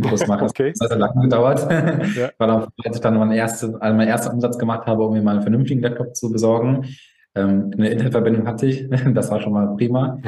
groß 0.00 0.26
machen. 0.26 0.48
okay. 0.48 0.72
Das 0.72 0.80
hat 0.80 0.88
sehr 0.88 0.98
lange 0.98 1.22
gedauert. 1.22 1.70
Ja. 2.16 2.30
Weil 2.38 2.50
auch, 2.50 2.68
als 2.84 2.96
ich 2.96 3.00
dann 3.00 3.16
meinen 3.16 3.30
ersten, 3.30 3.76
also 3.76 3.96
meinen 3.96 4.08
ersten 4.08 4.34
Umsatz 4.34 4.58
gemacht 4.58 4.88
habe, 4.88 5.04
um 5.04 5.12
mir 5.12 5.22
mal 5.22 5.34
einen 5.34 5.42
vernünftigen 5.42 5.80
Laptop 5.82 6.16
zu 6.16 6.32
besorgen. 6.32 6.84
Ähm, 7.36 7.70
eine 7.74 7.90
Internetverbindung 7.90 8.44
hatte 8.48 8.66
ich. 8.66 8.90
Das 9.14 9.30
war 9.30 9.40
schon 9.40 9.52
mal 9.52 9.76
prima. 9.76 10.18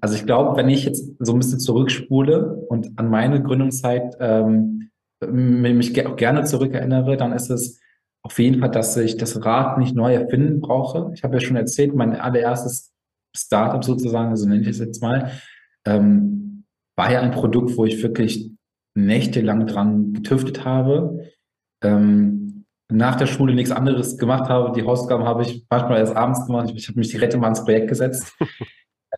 Also 0.00 0.16
ich 0.16 0.26
glaube, 0.26 0.56
wenn 0.56 0.68
ich 0.68 0.84
jetzt 0.84 1.12
so 1.20 1.32
ein 1.32 1.38
bisschen 1.38 1.60
zurückspule 1.60 2.56
und 2.68 2.98
an 2.98 3.08
meine 3.08 3.40
Gründungszeit 3.40 4.16
ähm, 4.18 4.90
mich 5.30 6.04
auch 6.04 6.16
gerne 6.16 6.42
zurückerinnere, 6.42 7.16
dann 7.16 7.32
ist 7.32 7.50
es 7.50 7.78
auf 8.24 8.36
jeden 8.40 8.58
Fall, 8.58 8.72
dass 8.72 8.96
ich 8.96 9.16
das 9.16 9.44
Rad 9.44 9.78
nicht 9.78 9.94
neu 9.94 10.12
erfinden 10.12 10.60
brauche. 10.60 11.12
Ich 11.14 11.22
habe 11.22 11.34
ja 11.34 11.40
schon 11.40 11.54
erzählt, 11.54 11.94
mein 11.94 12.16
allererstes 12.16 12.92
Startup 13.32 13.84
sozusagen, 13.84 14.34
so 14.34 14.48
nenne 14.48 14.62
ich 14.62 14.68
es 14.68 14.80
jetzt 14.80 15.00
mal, 15.00 15.30
ähm, 15.84 16.51
war 16.96 17.12
ja 17.12 17.20
ein 17.20 17.30
Produkt, 17.30 17.76
wo 17.76 17.84
ich 17.84 18.02
wirklich 18.02 18.50
nächtelang 18.94 19.66
dran 19.66 20.12
getüftet 20.12 20.64
habe. 20.64 21.30
Ähm, 21.82 22.64
nach 22.90 23.16
der 23.16 23.26
Schule 23.26 23.54
nichts 23.54 23.70
anderes 23.70 24.18
gemacht 24.18 24.48
habe. 24.48 24.72
Die 24.72 24.86
Hausaufgaben 24.86 25.24
habe 25.24 25.42
ich 25.42 25.64
manchmal 25.70 25.98
erst 25.98 26.14
abends 26.16 26.46
gemacht. 26.46 26.70
Ich, 26.70 26.76
ich 26.76 26.88
habe 26.88 26.98
mich 26.98 27.08
direkt 27.08 27.34
immer 27.34 27.44
ans 27.44 27.64
Projekt 27.64 27.88
gesetzt. 27.88 28.34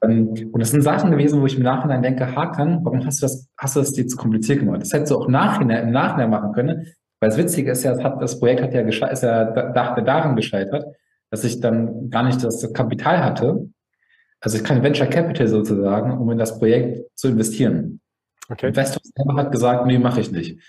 Ähm, 0.03 0.51
und 0.53 0.59
das 0.59 0.71
sind 0.71 0.83
Sachen 0.83 1.13
gewesen, 1.13 1.41
wo 1.41 1.47
ich 1.47 1.57
im 1.57 1.63
Nachhinein 1.63 2.03
denke, 2.03 2.35
Hakan, 2.35 2.85
warum 2.85 3.05
hast 3.07 3.23
du 3.23 3.27
das, 3.27 3.49
hast 3.57 3.77
du 3.77 3.81
das 3.81 3.93
dir 3.93 4.07
zu 4.07 4.17
kompliziert 4.17 4.59
gemacht? 4.61 4.81
Das 4.81 4.93
hättest 4.93 5.13
du 5.13 5.19
auch 5.19 5.29
nachhinein, 5.29 5.87
im 5.87 5.93
Nachhinein 5.93 6.31
machen 6.31 6.53
können. 6.53 6.87
Weil 7.21 7.31
das 7.31 7.39
Witzige 7.39 7.71
ist 7.71 7.85
ja, 7.85 7.95
das, 7.95 8.03
hat, 8.03 8.21
das 8.21 8.39
Projekt 8.39 8.63
hat 8.63 8.75
ja 8.75 8.81
ist 8.81 9.23
ja 9.23 9.45
daran 9.45 10.37
gescheitert, 10.37 10.85
dass 11.31 11.45
ich 11.45 11.61
dann 11.61 12.11
gar 12.11 12.25
nicht 12.25 12.43
das 12.43 12.73
Kapital 12.73 13.23
hatte, 13.25 13.69
also 14.45 14.63
kein 14.63 14.83
Venture 14.83 15.07
Capital 15.07 15.49
sozusagen, 15.49 16.19
um 16.19 16.31
in 16.31 16.39
das 16.39 16.59
Projekt 16.59 17.17
zu 17.17 17.29
investieren. 17.29 18.01
Okay. 18.51 18.69
Investor 18.69 19.01
selber 19.03 19.37
hat 19.37 19.51
gesagt, 19.51 19.87
nee, 19.87 19.99
mache 19.99 20.21
ich 20.21 20.31
nicht. 20.31 20.61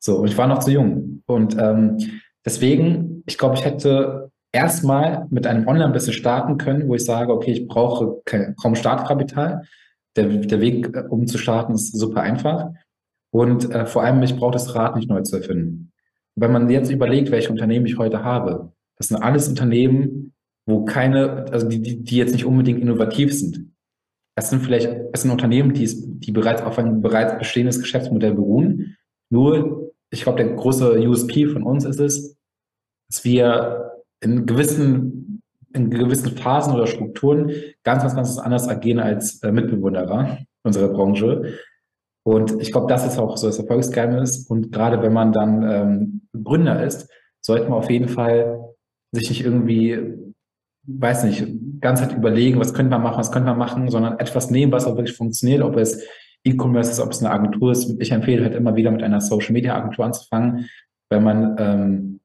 So, 0.00 0.18
und 0.18 0.28
ich 0.28 0.36
war 0.36 0.48
noch 0.48 0.58
zu 0.58 0.72
jung. 0.72 1.22
Und 1.26 1.56
ähm, 1.56 1.98
deswegen, 2.44 3.22
ich 3.26 3.38
glaube, 3.38 3.54
ich 3.54 3.64
hätte 3.64 4.32
erstmal 4.50 5.28
mit 5.30 5.46
einem 5.46 5.68
Online-Business 5.68 6.16
starten 6.16 6.58
können, 6.58 6.88
wo 6.88 6.96
ich 6.96 7.04
sage, 7.04 7.32
okay, 7.32 7.52
ich 7.52 7.68
brauche 7.68 8.20
kaum 8.60 8.74
Startkapital. 8.74 9.62
Der, 10.16 10.26
der 10.26 10.60
Weg, 10.60 10.96
äh, 10.96 11.04
um 11.08 11.28
zu 11.28 11.38
starten, 11.38 11.74
ist 11.74 11.96
super 11.96 12.22
einfach. 12.22 12.70
Und 13.30 13.70
äh, 13.70 13.86
vor 13.86 14.02
allem, 14.02 14.20
ich 14.24 14.36
brauche 14.36 14.54
das 14.54 14.74
Rad 14.74 14.96
nicht 14.96 15.08
neu 15.08 15.22
zu 15.22 15.36
erfinden. 15.36 15.92
wenn 16.34 16.50
man 16.50 16.68
jetzt 16.68 16.90
überlegt, 16.90 17.30
welche 17.30 17.50
Unternehmen 17.50 17.86
ich 17.86 17.96
heute 17.96 18.24
habe, 18.24 18.72
das 18.96 19.08
sind 19.08 19.22
alles 19.22 19.48
Unternehmen, 19.48 20.32
wo 20.70 20.84
keine, 20.84 21.46
also 21.50 21.68
die, 21.68 21.80
die, 21.82 22.02
die 22.02 22.16
jetzt 22.16 22.32
nicht 22.32 22.46
unbedingt 22.46 22.80
innovativ 22.80 23.36
sind. 23.36 23.72
Es 24.36 24.50
sind 24.50 24.62
vielleicht, 24.62 24.88
es 25.12 25.22
sind 25.22 25.30
Unternehmen, 25.30 25.74
die, 25.74 25.86
die 26.20 26.32
bereits 26.32 26.62
auf 26.62 26.78
ein 26.78 27.02
bereits 27.02 27.36
bestehendes 27.38 27.80
Geschäftsmodell 27.80 28.34
beruhen. 28.34 28.96
Nur, 29.30 29.92
ich 30.10 30.22
glaube, 30.22 30.42
der 30.42 30.54
große 30.54 30.98
USP 31.00 31.46
von 31.46 31.62
uns 31.62 31.84
ist 31.84 32.00
es, 32.00 32.36
dass 33.10 33.24
wir 33.24 33.92
in 34.22 34.46
gewissen, 34.46 35.42
in 35.74 35.90
gewissen 35.90 36.36
Phasen 36.36 36.74
oder 36.74 36.86
Strukturen 36.86 37.52
ganz, 37.82 38.02
ganz, 38.02 38.14
ganz 38.14 38.38
anders 38.38 38.68
agieren 38.68 39.00
als 39.00 39.42
äh, 39.42 39.52
Mitbewunderer 39.52 40.38
unserer 40.62 40.88
Branche. 40.88 41.58
Und 42.22 42.60
ich 42.60 42.70
glaube, 42.70 42.86
das 42.86 43.06
ist 43.06 43.18
auch 43.18 43.36
so 43.36 43.46
das 43.46 43.58
Erfolgsgeheimnis. 43.58 44.46
Und 44.46 44.72
gerade 44.72 45.02
wenn 45.02 45.12
man 45.12 45.32
dann 45.32 45.62
ähm, 45.62 46.28
Gründer 46.44 46.84
ist, 46.84 47.08
sollte 47.40 47.68
man 47.68 47.78
auf 47.78 47.90
jeden 47.90 48.08
Fall 48.08 48.60
sich 49.12 49.30
nicht 49.30 49.44
irgendwie, 49.44 50.29
weiß 50.98 51.24
nicht, 51.24 51.46
ganz 51.80 52.00
halt 52.00 52.12
überlegen, 52.12 52.60
was 52.60 52.74
könnte 52.74 52.90
man 52.90 53.02
machen, 53.02 53.18
was 53.18 53.32
könnte 53.32 53.48
man 53.48 53.58
machen, 53.58 53.90
sondern 53.90 54.18
etwas 54.18 54.50
nehmen, 54.50 54.72
was 54.72 54.86
auch 54.86 54.96
wirklich 54.96 55.16
funktioniert, 55.16 55.62
ob 55.62 55.76
es 55.76 56.04
E-Commerce 56.44 56.90
ist, 56.90 57.00
ob 57.00 57.10
es 57.10 57.22
eine 57.22 57.32
Agentur 57.32 57.72
ist. 57.72 58.00
Ich 58.00 58.12
empfehle 58.12 58.44
halt 58.44 58.54
immer 58.54 58.76
wieder 58.76 58.90
mit 58.90 59.02
einer 59.02 59.20
Social 59.20 59.52
Media 59.52 59.76
Agentur 59.76 60.04
anzufangen, 60.04 60.68
wenn 61.10 61.22
man 61.22 61.56
ähm, 61.58 62.20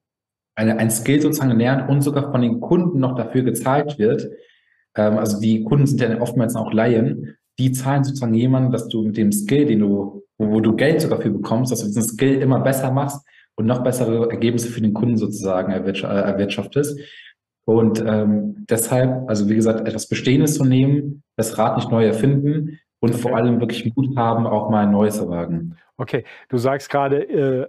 eine, 0.54 0.78
ein 0.78 0.90
Skill 0.90 1.20
sozusagen 1.20 1.58
lernt 1.58 1.88
und 1.88 2.00
sogar 2.00 2.30
von 2.30 2.40
den 2.40 2.60
Kunden 2.60 2.98
noch 2.98 3.14
dafür 3.14 3.42
gezahlt 3.42 3.98
wird. 3.98 4.28
Ähm, 4.96 5.18
also 5.18 5.40
die 5.40 5.62
Kunden 5.64 5.86
sind 5.86 6.00
ja 6.00 6.20
oftmals 6.20 6.56
auch 6.56 6.72
Laien. 6.72 7.36
Die 7.58 7.72
zahlen 7.72 8.04
sozusagen 8.04 8.34
jemanden, 8.34 8.72
dass 8.72 8.88
du 8.88 9.02
mit 9.02 9.16
dem 9.16 9.32
Skill, 9.32 9.66
den 9.66 9.80
du, 9.80 10.24
wo, 10.38 10.50
wo 10.50 10.60
du 10.60 10.74
Geld 10.76 11.00
sogar 11.00 11.20
für 11.20 11.30
bekommst, 11.30 11.72
dass 11.72 11.80
du 11.80 11.86
diesen 11.86 12.02
Skill 12.02 12.40
immer 12.40 12.60
besser 12.60 12.90
machst 12.90 13.26
und 13.54 13.66
noch 13.66 13.82
bessere 13.82 14.30
Ergebnisse 14.30 14.68
für 14.68 14.80
den 14.80 14.94
Kunden 14.94 15.16
sozusagen 15.16 15.72
erwirtschaftest. 15.72 17.00
Und 17.66 18.02
ähm, 18.06 18.64
deshalb, 18.70 19.28
also 19.28 19.48
wie 19.48 19.56
gesagt, 19.56 19.86
etwas 19.86 20.08
Bestehendes 20.08 20.54
zu 20.54 20.64
nehmen, 20.64 21.24
das 21.36 21.58
Rad 21.58 21.76
nicht 21.76 21.90
neu 21.90 22.06
erfinden 22.06 22.78
und 23.00 23.10
okay. 23.10 23.18
vor 23.18 23.36
allem 23.36 23.60
wirklich 23.60 23.92
Mut 23.94 24.16
haben, 24.16 24.46
auch 24.46 24.70
mal 24.70 24.84
ein 24.84 24.92
Neues 24.92 25.16
zu 25.16 25.28
wagen. 25.28 25.76
Okay, 25.96 26.24
du 26.48 26.58
sagst 26.58 26.88
gerade, 26.90 27.22
äh, 27.28 27.68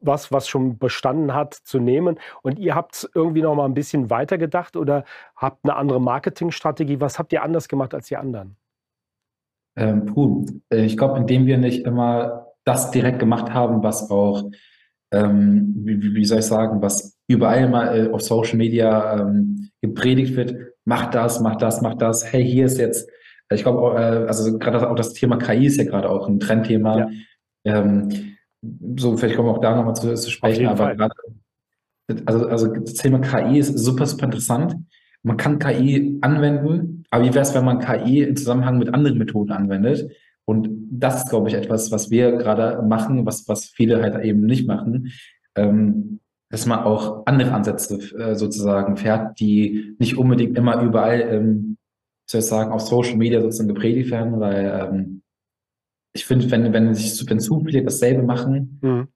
was, 0.00 0.32
was 0.32 0.48
schon 0.48 0.78
bestanden 0.78 1.34
hat, 1.34 1.54
zu 1.54 1.78
nehmen. 1.78 2.18
Und 2.42 2.58
ihr 2.58 2.74
habt 2.74 2.94
es 2.94 3.10
irgendwie 3.14 3.42
noch 3.42 3.54
mal 3.54 3.64
ein 3.64 3.74
bisschen 3.74 4.10
weiter 4.10 4.38
gedacht 4.38 4.76
oder 4.76 5.04
habt 5.36 5.64
eine 5.64 5.76
andere 5.76 6.00
Marketingstrategie? 6.00 7.00
Was 7.00 7.18
habt 7.18 7.32
ihr 7.32 7.42
anders 7.42 7.68
gemacht 7.68 7.94
als 7.94 8.08
die 8.08 8.16
anderen? 8.16 8.56
Ähm, 9.76 10.06
puh, 10.06 10.46
äh, 10.70 10.84
ich 10.84 10.96
glaube, 10.96 11.18
indem 11.18 11.46
wir 11.46 11.58
nicht 11.58 11.84
immer 11.86 12.46
das 12.64 12.90
direkt 12.90 13.18
gemacht 13.18 13.52
haben, 13.52 13.82
was 13.82 14.10
auch, 14.10 14.50
ähm, 15.12 15.74
wie, 15.84 16.14
wie, 16.14 16.24
soll 16.24 16.40
ich 16.40 16.46
sagen, 16.46 16.82
was 16.82 17.17
überall 17.28 17.68
mal 17.68 18.06
äh, 18.06 18.10
auf 18.10 18.22
Social 18.22 18.56
Media 18.56 19.20
ähm, 19.20 19.70
gepredigt 19.80 20.34
wird, 20.34 20.54
mach 20.84 21.10
das, 21.10 21.40
mach 21.40 21.56
das, 21.56 21.82
mach 21.82 21.94
das, 21.94 22.32
hey, 22.32 22.44
hier 22.44 22.66
ist 22.66 22.78
jetzt, 22.78 23.08
ich 23.52 23.62
glaube, 23.62 23.96
äh, 23.96 24.26
also 24.26 24.58
gerade 24.58 24.90
auch 24.90 24.96
das 24.96 25.12
Thema 25.12 25.36
KI 25.36 25.66
ist 25.66 25.76
ja 25.76 25.84
gerade 25.84 26.10
auch 26.10 26.28
ein 26.28 26.40
Trendthema. 26.40 27.10
Ja. 27.64 27.82
Ähm, 27.82 28.36
so, 28.96 29.16
vielleicht 29.16 29.36
kommen 29.36 29.48
wir 29.48 29.52
auch 29.52 29.60
da 29.60 29.76
nochmal 29.76 29.94
zu, 29.94 30.14
zu 30.14 30.30
sprechen, 30.30 30.66
aber 30.66 30.96
gerade, 30.96 31.14
also, 32.24 32.48
also 32.48 32.66
das 32.74 32.94
Thema 32.94 33.20
KI 33.20 33.58
ist 33.58 33.78
super, 33.78 34.06
super 34.06 34.24
interessant. 34.24 34.74
Man 35.22 35.36
kann 35.36 35.58
KI 35.58 36.18
anwenden, 36.22 37.04
aber 37.10 37.24
wie 37.24 37.34
wäre 37.34 37.40
es, 37.40 37.54
wenn 37.54 37.64
man 37.64 37.80
KI 37.80 38.22
im 38.22 38.36
Zusammenhang 38.36 38.78
mit 38.78 38.92
anderen 38.92 39.18
Methoden 39.18 39.52
anwendet? 39.52 40.10
Und 40.46 40.70
das 40.90 41.24
ist, 41.24 41.28
glaube 41.28 41.48
ich, 41.48 41.54
etwas, 41.54 41.92
was 41.92 42.10
wir 42.10 42.32
gerade 42.32 42.82
machen, 42.82 43.26
was, 43.26 43.46
was 43.48 43.66
viele 43.66 44.00
halt 44.00 44.24
eben 44.24 44.46
nicht 44.46 44.66
machen, 44.66 45.12
ähm, 45.54 46.20
dass 46.50 46.66
man 46.66 46.80
auch 46.80 47.26
andere 47.26 47.52
Ansätze 47.52 47.96
äh, 48.16 48.34
sozusagen 48.34 48.96
fährt, 48.96 49.38
die 49.40 49.94
nicht 49.98 50.16
unbedingt 50.16 50.56
immer 50.56 50.80
überall, 50.82 51.20
ähm, 51.20 51.76
soll 52.26 52.40
ich 52.40 52.46
sagen, 52.46 52.72
auf 52.72 52.82
Social 52.82 53.16
Media 53.16 53.40
sozusagen 53.40 53.68
gepredigt 53.68 54.10
werden, 54.10 54.40
weil 54.40 54.88
ähm, 54.90 55.22
ich 56.14 56.24
finde, 56.24 56.50
wenn, 56.50 56.72
wenn 56.72 56.94
sich, 56.94 57.28
wenn 57.28 57.40
zu 57.40 57.60
viele 57.60 57.82
dasselbe 57.82 58.22
machen, 58.22 58.78
mhm. 58.82 59.08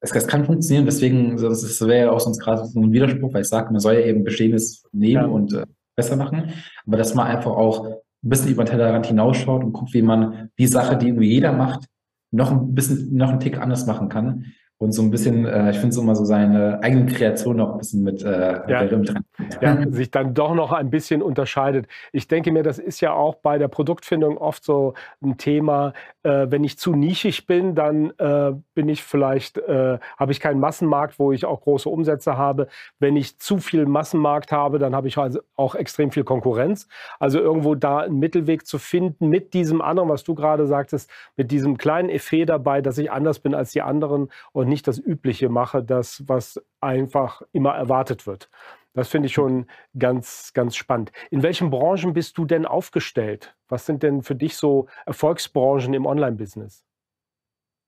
das, 0.00 0.10
das 0.10 0.26
kann 0.26 0.44
funktionieren. 0.44 0.84
Deswegen, 0.84 1.36
das, 1.36 1.62
das 1.62 1.80
wäre 1.86 2.06
ja 2.06 2.10
auch 2.10 2.20
sonst 2.20 2.40
gerade 2.40 2.64
so 2.66 2.80
ein 2.80 2.92
Widerspruch, 2.92 3.32
weil 3.32 3.42
ich 3.42 3.48
sage, 3.48 3.72
man 3.72 3.80
soll 3.80 3.94
ja 3.94 4.06
eben 4.06 4.24
Bestehendes 4.24 4.84
nehmen 4.92 5.24
ja. 5.24 5.26
und 5.26 5.52
äh, 5.52 5.66
besser 5.96 6.16
machen. 6.16 6.52
Aber 6.86 6.96
dass 6.96 7.14
man 7.14 7.28
einfach 7.28 7.52
auch 7.52 7.86
ein 7.86 8.28
bisschen 8.28 8.50
über 8.50 8.64
den 8.64 8.70
Tellerrand 8.70 9.06
hinausschaut 9.06 9.62
und 9.62 9.72
guckt, 9.72 9.94
wie 9.94 10.02
man 10.02 10.50
die 10.58 10.66
Sache, 10.66 10.96
die 10.96 11.08
irgendwie 11.08 11.30
jeder 11.30 11.52
macht, 11.52 11.86
noch 12.32 12.50
ein 12.50 12.74
bisschen, 12.74 13.14
noch 13.14 13.30
einen 13.30 13.40
Tick 13.40 13.58
anders 13.58 13.86
machen 13.86 14.08
kann 14.08 14.46
und 14.78 14.92
so 14.92 15.02
ein 15.02 15.10
bisschen, 15.10 15.46
äh, 15.46 15.70
ich 15.70 15.76
finde 15.76 15.90
es 15.90 15.96
immer 15.96 16.16
so 16.16 16.24
seine 16.24 16.82
eigene 16.82 17.06
Kreation 17.06 17.56
noch 17.56 17.72
ein 17.72 17.78
bisschen 17.78 18.02
mit, 18.02 18.22
äh, 18.22 18.60
ja. 18.68 18.84
drin. 18.84 19.24
Ja, 19.60 19.78
sich 19.90 20.10
dann 20.10 20.34
doch 20.34 20.54
noch 20.54 20.72
ein 20.72 20.90
bisschen 20.90 21.22
unterscheidet. 21.22 21.86
Ich 22.12 22.26
denke 22.26 22.50
mir, 22.50 22.62
das 22.62 22.78
ist 22.78 23.00
ja 23.00 23.12
auch 23.12 23.36
bei 23.36 23.56
der 23.56 23.68
Produktfindung 23.68 24.36
oft 24.36 24.64
so 24.64 24.94
ein 25.22 25.38
Thema. 25.38 25.92
Äh, 26.24 26.46
wenn 26.50 26.64
ich 26.64 26.76
zu 26.76 26.92
nischig 26.92 27.46
bin, 27.46 27.74
dann 27.74 28.10
äh, 28.18 28.52
bin 28.74 28.88
ich 28.88 29.04
vielleicht, 29.04 29.58
äh, 29.58 29.98
habe 30.18 30.32
ich 30.32 30.40
keinen 30.40 30.58
Massenmarkt, 30.58 31.18
wo 31.18 31.30
ich 31.30 31.44
auch 31.44 31.60
große 31.60 31.88
Umsätze 31.88 32.36
habe. 32.36 32.66
Wenn 32.98 33.16
ich 33.16 33.38
zu 33.38 33.58
viel 33.58 33.86
Massenmarkt 33.86 34.50
habe, 34.50 34.78
dann 34.78 34.94
habe 34.94 35.06
ich 35.06 35.16
also 35.16 35.40
auch 35.56 35.76
extrem 35.76 36.10
viel 36.10 36.24
Konkurrenz. 36.24 36.88
Also 37.20 37.38
irgendwo 37.38 37.74
da 37.74 37.98
einen 38.00 38.18
Mittelweg 38.18 38.66
zu 38.66 38.78
finden 38.78 39.28
mit 39.28 39.54
diesem 39.54 39.80
anderen, 39.80 40.08
was 40.08 40.24
du 40.24 40.34
gerade 40.34 40.66
sagtest, 40.66 41.08
mit 41.36 41.50
diesem 41.50 41.78
kleinen 41.78 42.10
Effet 42.10 42.46
dabei, 42.46 42.80
dass 42.82 42.98
ich 42.98 43.12
anders 43.12 43.38
bin 43.38 43.54
als 43.54 43.72
die 43.72 43.80
anderen 43.80 44.28
und 44.52 44.63
nicht 44.64 44.86
das 44.88 44.98
Übliche 44.98 45.48
mache, 45.48 45.82
das, 45.82 46.24
was 46.26 46.60
einfach 46.80 47.42
immer 47.52 47.72
erwartet 47.72 48.26
wird. 48.26 48.48
Das 48.94 49.08
finde 49.08 49.26
ich 49.26 49.32
schon 49.32 49.66
ganz, 49.98 50.52
ganz 50.54 50.76
spannend. 50.76 51.10
In 51.30 51.42
welchen 51.42 51.70
Branchen 51.70 52.12
bist 52.12 52.38
du 52.38 52.44
denn 52.44 52.64
aufgestellt? 52.64 53.56
Was 53.68 53.86
sind 53.86 54.02
denn 54.04 54.22
für 54.22 54.36
dich 54.36 54.56
so 54.56 54.86
Erfolgsbranchen 55.04 55.94
im 55.94 56.06
Online-Business? 56.06 56.84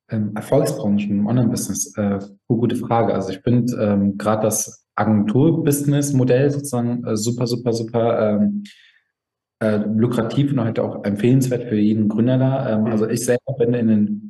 Ähm, 0.08 0.32
Erfolgsbranchen 0.34 1.20
im 1.20 1.26
Online-Business, 1.26 1.96
äh, 1.96 2.18
gute 2.48 2.76
Frage. 2.76 3.14
Also 3.14 3.30
ich 3.30 3.40
finde 3.40 3.72
ähm, 3.80 4.18
gerade 4.18 4.42
das 4.42 4.86
Agentur-Business-Modell 4.96 6.50
sozusagen 6.50 7.04
äh, 7.04 7.16
super, 7.16 7.46
super, 7.46 7.72
super 7.72 8.36
ähm, 8.40 8.64
äh, 9.60 9.76
lukrativ 9.76 10.52
und 10.52 10.60
halt 10.60 10.78
auch 10.78 11.04
empfehlenswert 11.04 11.64
für 11.64 11.76
jeden 11.76 12.08
Gründer 12.08 12.38
da. 12.38 12.74
Ähm, 12.74 12.86
also 12.86 13.08
ich 13.08 13.24
selber 13.24 13.54
bin 13.58 13.74
in 13.74 13.88
den 13.88 14.25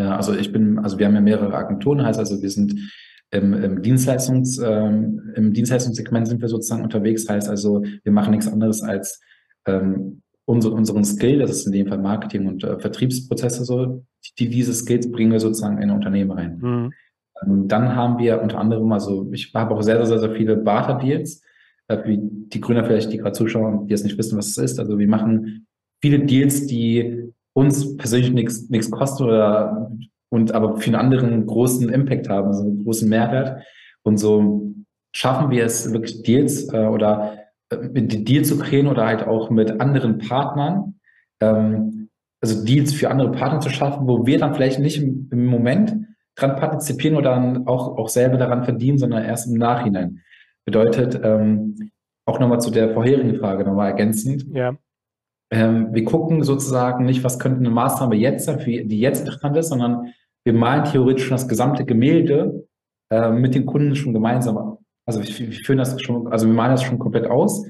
also 0.00 0.34
ich 0.34 0.52
bin, 0.52 0.78
also 0.78 0.98
wir 0.98 1.06
haben 1.06 1.14
ja 1.14 1.20
mehrere 1.20 1.54
Agenturen, 1.54 2.04
heißt 2.04 2.18
also 2.18 2.42
wir 2.42 2.50
sind 2.50 2.74
im, 3.30 3.52
im 3.54 3.82
Dienstleistungs, 3.82 4.58
ähm, 4.58 5.32
im 5.34 5.52
Dienstleistungssegment 5.52 6.28
sind 6.28 6.40
wir 6.40 6.48
sozusagen 6.48 6.82
unterwegs, 6.82 7.28
heißt 7.28 7.48
also 7.48 7.82
wir 8.02 8.12
machen 8.12 8.32
nichts 8.32 8.48
anderes 8.48 8.82
als 8.82 9.20
ähm, 9.66 10.22
unsere, 10.46 10.74
unseren 10.74 11.04
Skill, 11.04 11.38
das 11.38 11.50
ist 11.50 11.66
in 11.66 11.72
dem 11.72 11.88
Fall 11.88 11.98
Marketing 11.98 12.46
und 12.46 12.64
äh, 12.64 12.78
Vertriebsprozesse 12.78 13.64
so, 13.64 14.04
die, 14.38 14.48
diese 14.48 14.74
Skills 14.74 15.10
bringen 15.10 15.32
wir 15.32 15.40
sozusagen 15.40 15.80
in 15.80 15.90
Unternehmen 15.90 16.32
rein. 16.32 16.58
Mhm. 16.60 16.92
Ähm, 17.42 17.68
dann 17.68 17.94
haben 17.94 18.18
wir 18.18 18.42
unter 18.42 18.58
anderem, 18.58 18.92
also 18.92 19.30
ich 19.32 19.52
habe 19.54 19.74
auch 19.74 19.82
sehr, 19.82 20.04
sehr, 20.06 20.18
sehr 20.18 20.32
viele 20.32 20.56
Barter-Deals, 20.56 21.42
äh, 21.88 21.98
für 21.98 22.16
die 22.18 22.60
Gründer 22.60 22.84
vielleicht, 22.84 23.12
die 23.12 23.18
gerade 23.18 23.32
zuschauen, 23.32 23.86
die 23.86 23.90
jetzt 23.90 24.04
nicht 24.04 24.18
wissen, 24.18 24.38
was 24.38 24.48
es 24.48 24.58
ist. 24.58 24.78
Also 24.78 24.98
wir 24.98 25.08
machen 25.08 25.66
viele 26.00 26.20
Deals, 26.20 26.66
die 26.66 27.32
uns 27.54 27.96
persönlich 27.96 28.32
nichts 28.68 28.90
kosten 28.90 29.24
oder 29.24 29.90
und 30.30 30.52
aber 30.52 30.78
für 30.78 30.86
einen 30.86 30.96
anderen 30.96 31.46
großen 31.46 31.88
Impact 31.88 32.28
haben, 32.28 32.48
also 32.48 32.64
einen 32.64 32.82
großen 32.84 33.08
Mehrwert. 33.08 33.62
Und 34.02 34.18
so 34.18 34.74
schaffen 35.14 35.50
wir 35.50 35.64
es 35.64 35.92
wirklich 35.92 36.22
Deals 36.22 36.72
äh, 36.72 36.86
oder 36.86 37.38
äh, 37.70 37.76
mit 37.76 38.28
Deals 38.28 38.48
zu 38.48 38.58
kreieren 38.58 38.88
oder 38.88 39.06
halt 39.06 39.26
auch 39.26 39.50
mit 39.50 39.80
anderen 39.80 40.18
Partnern, 40.18 40.96
ähm, 41.40 42.08
also 42.40 42.64
Deals 42.64 42.92
für 42.92 43.10
andere 43.10 43.30
Partner 43.30 43.60
zu 43.60 43.70
schaffen, 43.70 44.08
wo 44.08 44.26
wir 44.26 44.38
dann 44.38 44.54
vielleicht 44.54 44.80
nicht 44.80 45.00
im, 45.00 45.28
im 45.30 45.46
Moment 45.46 45.96
dran 46.34 46.56
partizipieren 46.56 47.16
oder 47.16 47.30
dann 47.30 47.68
auch, 47.68 47.96
auch 47.96 48.08
selber 48.08 48.36
daran 48.36 48.64
verdienen, 48.64 48.98
sondern 48.98 49.24
erst 49.24 49.46
im 49.46 49.54
Nachhinein. 49.54 50.20
Bedeutet, 50.64 51.20
ähm, 51.22 51.92
auch 52.26 52.40
nochmal 52.40 52.60
zu 52.60 52.70
der 52.70 52.92
vorherigen 52.92 53.36
Frage 53.36 53.64
nochmal 53.64 53.90
ergänzend. 53.90 54.46
Ja. 54.52 54.76
Ähm, 55.50 55.88
wir 55.92 56.04
gucken 56.04 56.42
sozusagen 56.42 57.04
nicht, 57.04 57.24
was 57.24 57.38
könnte 57.38 57.60
eine 57.60 57.70
Maßnahme 57.70 58.16
jetzt 58.16 58.46
sein, 58.46 58.58
die 58.64 59.00
jetzt 59.00 59.20
interessant 59.20 59.56
ist, 59.56 59.68
sondern 59.68 60.12
wir 60.44 60.52
malen 60.52 60.84
theoretisch 60.84 61.24
schon 61.24 61.36
das 61.36 61.48
gesamte 61.48 61.84
Gemälde 61.84 62.66
äh, 63.10 63.30
mit 63.30 63.54
den 63.54 63.66
Kunden 63.66 63.94
schon 63.94 64.12
gemeinsam. 64.12 64.78
Also 65.06 65.22
wir, 65.22 65.28
wir 65.28 65.52
führen 65.52 65.78
das 65.78 66.00
schon, 66.00 66.28
also 66.28 66.46
wir 66.46 66.54
malen 66.54 66.72
das 66.72 66.82
schon 66.82 66.98
komplett 66.98 67.26
aus 67.26 67.66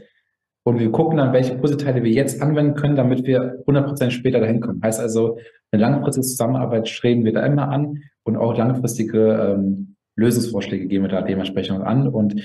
und 0.64 0.78
wir 0.78 0.90
gucken 0.90 1.18
dann, 1.18 1.32
welche 1.32 1.56
Puzzleteile 1.56 2.02
wir 2.02 2.10
jetzt 2.10 2.40
anwenden 2.40 2.74
können, 2.74 2.96
damit 2.96 3.24
wir 3.26 3.62
100% 3.66 4.10
später 4.10 4.40
dahin 4.40 4.60
kommen. 4.60 4.80
Heißt 4.82 5.00
also, 5.00 5.38
eine 5.70 5.82
langfristige 5.82 6.26
Zusammenarbeit 6.26 6.88
streben 6.88 7.24
wir 7.24 7.32
da 7.32 7.44
immer 7.44 7.68
an 7.68 8.02
und 8.22 8.36
auch 8.36 8.56
langfristige 8.56 9.56
ähm, 9.56 9.96
Lösungsvorschläge 10.16 10.86
gehen 10.86 11.02
wir 11.02 11.08
da 11.08 11.22
dementsprechend 11.22 11.82
an. 11.82 12.08
Und 12.08 12.40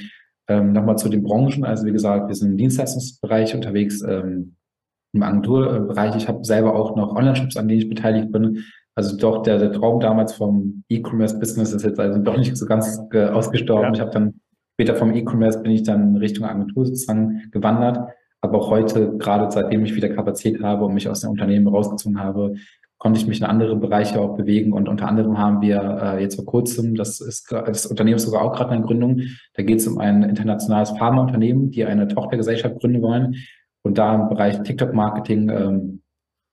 ähm, 0.49 0.73
nochmal 0.73 0.97
zu 0.97 1.09
den 1.09 1.23
Branchen. 1.23 1.63
Also 1.63 1.85
wie 1.85 1.91
gesagt, 1.91 2.27
wir 2.27 2.35
sind 2.35 2.51
im 2.51 2.57
Dienstleistungsbereich 2.57 3.55
unterwegs, 3.55 4.01
ähm, 4.01 4.55
im 5.13 5.23
Agenturbereich. 5.23 6.15
Ich 6.15 6.27
habe 6.27 6.43
selber 6.43 6.75
auch 6.75 6.95
noch 6.95 7.15
Online-Shops, 7.15 7.57
an 7.57 7.67
denen 7.67 7.81
ich 7.81 7.89
beteiligt 7.89 8.31
bin. 8.31 8.63
Also 8.95 9.17
doch 9.17 9.43
der, 9.43 9.57
der 9.59 9.71
Traum 9.71 9.99
damals 9.99 10.33
vom 10.33 10.83
E-Commerce-Business 10.89 11.73
ist 11.73 11.83
jetzt 11.83 11.99
also 11.99 12.19
doch 12.19 12.37
nicht 12.37 12.55
so 12.57 12.65
ganz 12.65 12.99
äh, 13.13 13.27
ausgestorben. 13.27 13.87
Ja. 13.87 13.93
Ich 13.93 13.99
habe 14.01 14.11
dann 14.11 14.41
später 14.73 14.95
vom 14.95 15.13
E-Commerce 15.13 15.61
bin 15.61 15.71
ich 15.71 15.83
dann 15.83 16.17
Richtung 16.17 16.45
Agentur 16.45 16.85
sozusagen 16.85 17.43
gewandert. 17.51 18.13
Aber 18.41 18.59
auch 18.59 18.69
heute, 18.69 19.17
gerade 19.17 19.51
seitdem 19.51 19.83
ich 19.83 19.95
wieder 19.95 20.09
Kapazität 20.09 20.61
habe 20.63 20.85
und 20.85 20.93
mich 20.93 21.09
aus 21.09 21.21
dem 21.21 21.31
Unternehmen 21.31 21.67
rausgezogen 21.67 22.19
habe, 22.19 22.55
konnte 22.97 23.19
ich 23.19 23.27
mich 23.27 23.39
in 23.39 23.45
andere 23.45 23.75
Bereiche 23.77 24.19
auch 24.19 24.35
bewegen. 24.35 24.73
Und 24.73 24.87
unter 24.87 25.07
anderem 25.07 25.37
haben 25.37 25.61
wir 25.61 25.81
äh, 26.01 26.21
jetzt 26.21 26.35
vor 26.35 26.45
kurzem, 26.45 26.95
das 26.95 27.21
ist 27.21 27.51
das 27.51 27.85
Unternehmen 27.85 28.17
ist 28.17 28.25
sogar 28.25 28.41
auch 28.41 28.53
gerade 28.53 28.75
in 28.75 28.83
Gründung, 28.83 29.21
da 29.55 29.63
geht 29.63 29.79
es 29.79 29.87
um 29.87 29.97
ein 29.97 30.23
internationales 30.23 30.91
Pharmaunternehmen, 30.91 31.71
die 31.71 31.85
eine 31.85 32.07
Tochtergesellschaft 32.07 32.79
gründen 32.79 33.01
wollen 33.01 33.35
und 33.83 33.97
da 33.97 34.15
im 34.15 34.29
Bereich 34.29 34.61
TikTok-Marketing 34.61 35.49
ähm, 35.49 36.01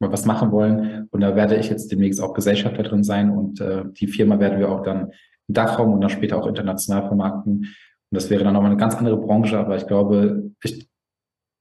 mal 0.00 0.12
was 0.12 0.26
machen 0.26 0.52
wollen. 0.52 1.08
Und 1.10 1.20
da 1.20 1.36
werde 1.36 1.56
ich 1.56 1.70
jetzt 1.70 1.90
demnächst 1.90 2.20
auch 2.20 2.34
Gesellschafter 2.34 2.82
drin 2.82 3.04
sein 3.04 3.30
und 3.30 3.60
äh, 3.60 3.84
die 3.92 4.06
Firma 4.06 4.38
werden 4.38 4.58
wir 4.58 4.70
auch 4.70 4.82
dann 4.82 5.12
im 5.48 5.54
Dachraum 5.54 5.92
und 5.92 6.00
dann 6.00 6.10
später 6.10 6.38
auch 6.38 6.46
international 6.46 7.06
vermarkten. 7.06 7.52
Und 7.58 7.66
das 8.10 8.30
wäre 8.30 8.44
dann 8.44 8.54
nochmal 8.54 8.70
eine 8.70 8.80
ganz 8.80 8.96
andere 8.96 9.16
Branche, 9.16 9.58
aber 9.58 9.76
ich 9.76 9.86
glaube, 9.86 10.50
ich 10.62 10.88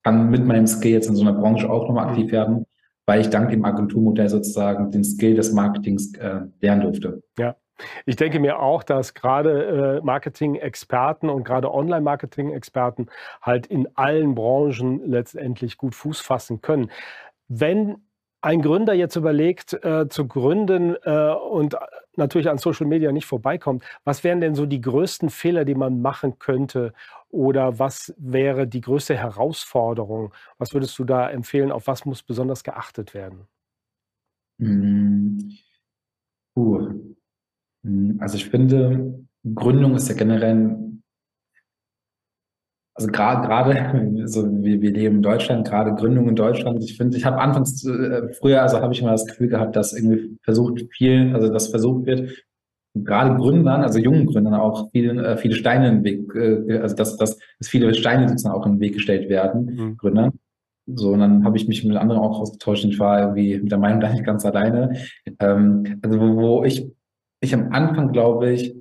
kann 0.04 0.30
mit 0.30 0.46
meinem 0.46 0.68
Skill 0.68 0.92
jetzt 0.92 1.10
in 1.10 1.16
so 1.16 1.24
einer 1.24 1.34
Branche 1.34 1.70
auch 1.70 1.88
nochmal 1.88 2.10
aktiv 2.10 2.32
werden 2.32 2.66
weil 3.06 3.22
ich 3.22 3.30
dank 3.30 3.50
dem 3.50 3.64
Agenturmodell 3.66 4.30
sozusagen 4.30 4.92
den 4.92 5.04
Skill 5.04 5.36
des 5.36 5.54
Marketings 5.54 6.14
äh, 6.16 6.42
lernen 6.62 6.82
durfte. 6.82 7.24
Ja. 7.38 7.56
Ich 8.06 8.16
denke 8.16 8.40
mir 8.40 8.60
auch, 8.60 8.84
dass 8.84 9.14
gerade 9.14 9.98
äh, 9.98 10.06
Marketing-Experten 10.06 11.30
und 11.30 11.44
gerade 11.44 11.74
Online-Marketing-Experten 11.74 13.08
halt 13.42 13.68
in 13.68 13.88
allen 13.96 14.36
Branchen 14.36 15.02
letztendlich 15.06 15.78
gut 15.78 15.96
Fuß 15.96 16.22
fassen 16.22 16.62
können. 16.62 16.92
Wenn 17.48 17.98
ein 18.42 18.62
Gründer 18.62 18.94
jetzt 18.94 19.16
überlegt, 19.16 19.74
äh, 19.84 20.08
zu 20.08 20.28
gründen 20.28 20.96
äh, 21.04 21.34
und 21.34 21.76
natürlich 22.16 22.50
an 22.50 22.60
Social 22.60 22.86
Media 22.86 23.12
nicht 23.12 23.26
vorbeikommt, 23.26 23.84
was 24.04 24.24
wären 24.24 24.40
denn 24.40 24.54
so 24.54 24.68
die 24.68 24.82
größten 24.82 25.30
Fehler, 25.32 25.66
die 25.66 25.74
man 25.74 26.02
machen 26.02 26.38
könnte, 26.38 26.94
oder 27.30 27.80
was 27.80 28.14
wäre 28.18 28.68
die 28.68 28.82
größte 28.82 29.16
Herausforderung? 29.18 30.34
Was 30.58 30.74
würdest 30.74 30.98
du 31.00 31.04
da 31.04 31.30
empfehlen? 31.30 31.72
Auf 31.72 31.88
was 31.88 32.06
muss 32.06 32.24
besonders 32.24 32.64
geachtet 32.64 33.14
werden? 33.14 33.48
Hm. 34.60 35.52
Uh. 36.56 37.16
Also 38.20 38.38
ich 38.38 38.50
finde, 38.50 39.26
Gründung 39.54 39.96
ist 39.96 40.10
ja 40.10 40.16
generell, 40.16 40.78
also 42.96 43.08
gerade, 43.10 43.48
gerade, 43.48 44.28
so 44.28 44.46
wir, 44.64 44.82
wir 44.82 44.92
leben 44.92 45.18
in 45.18 45.22
Deutschland, 45.22 45.68
gerade 45.68 45.94
Gründung 45.94 46.30
in 46.30 46.36
Deutschland. 46.36 46.84
Ich 46.84 46.98
finde, 46.98 47.18
ich 47.18 47.26
habe 47.26 47.38
anfangs 47.38 47.86
äh, 47.86 48.34
früher, 48.34 48.62
also 48.62 48.80
habe 48.80 48.94
ich 48.94 49.02
immer 49.02 49.12
das 49.12 49.26
Gefühl 49.26 49.50
gehabt, 49.50 49.76
dass 49.76 49.94
irgendwie 49.94 50.38
versucht 50.44 50.82
viel, 50.92 51.34
also 51.36 51.52
das 51.52 51.68
versucht 51.68 52.06
wird, 52.06 52.32
gerade 52.96 53.36
Gründern, 53.36 53.82
also 53.82 54.00
jungen 54.00 54.26
Gründern 54.26 54.54
auch 54.54 54.90
viele, 54.92 55.26
äh, 55.26 55.38
viele 55.38 55.56
Steine 55.56 55.90
in 55.90 55.96
den 55.96 56.04
Weg, 56.04 56.36
äh, 56.36 56.80
also 56.80 56.96
dass, 56.96 57.18
dass, 57.18 57.38
dass 57.60 57.68
viele 57.68 57.94
Steine 57.94 58.30
sozusagen 58.30 58.56
auch 58.56 58.66
in 58.66 58.74
den 58.74 58.80
Weg 58.80 58.94
gestellt 58.94 59.30
werden, 59.30 59.66
mhm. 59.66 59.98
Gründern. 59.98 60.32
So, 60.88 61.12
und 61.12 61.20
dann 61.20 61.44
habe 61.44 61.58
ich 61.58 61.68
mich 61.68 61.84
mit 61.84 61.98
anderen 61.98 62.22
auch 62.22 62.40
ausgetauscht 62.40 62.86
und 62.86 62.92
ich 62.92 63.00
war 63.00 63.20
irgendwie 63.20 63.60
mit 63.60 63.72
der 63.72 63.80
Meinung 63.80 64.00
da 64.00 64.12
nicht 64.12 64.24
ganz 64.24 64.46
alleine. 64.46 64.96
Ähm, 65.40 66.00
also 66.04 66.20
wo, 66.20 66.36
wo 66.36 66.64
ich, 66.64 66.88
ich 67.46 67.54
am 67.54 67.72
Anfang, 67.72 68.12
glaube 68.12 68.52
ich, 68.52 68.76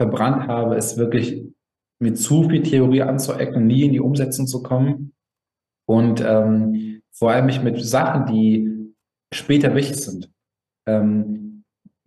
verbrannt 0.00 0.46
habe, 0.46 0.76
ist 0.76 0.96
wirklich 0.96 1.44
mit 2.00 2.18
zu 2.18 2.48
viel 2.48 2.62
Theorie 2.62 3.02
anzuecken, 3.02 3.66
nie 3.66 3.84
in 3.84 3.92
die 3.92 4.00
Umsetzung 4.00 4.46
zu 4.46 4.62
kommen. 4.62 5.14
Und 5.88 6.22
ähm, 6.24 7.02
vor 7.12 7.32
allem 7.32 7.46
mich 7.46 7.62
mit 7.62 7.84
Sachen, 7.84 8.26
die 8.26 8.94
später 9.34 9.74
wichtig 9.74 9.96
sind. 9.96 10.30
Ähm, 10.86 11.47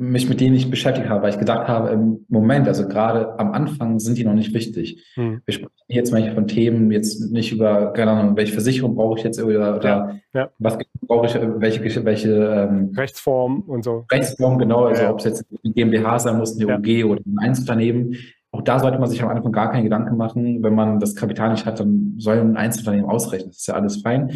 mich 0.01 0.27
mit 0.27 0.41
denen 0.41 0.53
nicht 0.53 0.71
beschäftigt 0.71 1.07
habe, 1.09 1.21
weil 1.21 1.29
ich 1.29 1.37
gedacht 1.37 1.67
habe, 1.67 1.89
im 1.89 2.25
Moment, 2.27 2.67
also 2.67 2.87
gerade 2.87 3.37
am 3.39 3.51
Anfang 3.51 3.99
sind 3.99 4.17
die 4.17 4.23
noch 4.23 4.33
nicht 4.33 4.51
wichtig. 4.51 5.03
Hm. 5.13 5.41
Wir 5.45 5.53
sprechen 5.53 5.71
jetzt 5.87 6.11
manchmal 6.11 6.33
von 6.33 6.47
Themen, 6.47 6.89
jetzt 6.91 7.31
nicht 7.31 7.51
über, 7.51 7.93
keine 7.93 8.11
Ahnung, 8.11 8.35
welche 8.35 8.53
Versicherung 8.53 8.95
brauche 8.95 9.19
ich 9.19 9.23
jetzt 9.23 9.41
oder, 9.41 9.75
oder 9.75 9.89
ja, 9.89 10.19
ja. 10.33 10.49
was 10.57 10.77
brauche 11.01 11.27
ich, 11.27 11.35
welche, 11.35 12.03
welche 12.03 12.31
ähm, 12.31 12.91
Rechtsform 12.97 13.61
und 13.61 13.83
so. 13.83 14.05
Rechtsform, 14.11 14.57
genau, 14.57 14.85
also 14.85 15.03
ja. 15.03 15.11
ob 15.11 15.19
es 15.19 15.25
jetzt 15.25 15.45
eine 15.63 15.73
GmbH 15.73 16.17
sein 16.17 16.37
muss, 16.37 16.59
eine 16.59 16.77
UG 16.77 17.05
oder 17.05 17.21
ein 17.23 17.37
Einzelunternehmen. 17.37 18.15
Auch 18.51 18.63
da 18.63 18.79
sollte 18.79 18.97
man 18.97 19.07
sich 19.07 19.21
am 19.21 19.29
Anfang 19.29 19.51
gar 19.51 19.71
keine 19.71 19.83
Gedanken 19.83 20.17
machen. 20.17 20.63
Wenn 20.63 20.73
man 20.73 20.99
das 20.99 21.15
Kapital 21.15 21.51
nicht 21.51 21.65
hat, 21.65 21.79
dann 21.79 22.15
soll 22.17 22.37
ein 22.39 22.57
Einzelunternehmen 22.57 23.09
ausrechnen. 23.09 23.51
Das 23.51 23.59
ist 23.59 23.67
ja 23.67 23.75
alles 23.75 24.01
fein. 24.01 24.29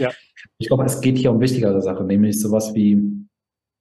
Ich 0.60 0.68
glaube, 0.68 0.86
es 0.86 1.02
geht 1.02 1.18
hier 1.18 1.32
um 1.32 1.42
wichtigere 1.42 1.82
Sachen, 1.82 2.06
nämlich 2.06 2.40
sowas 2.40 2.74
wie 2.76 3.25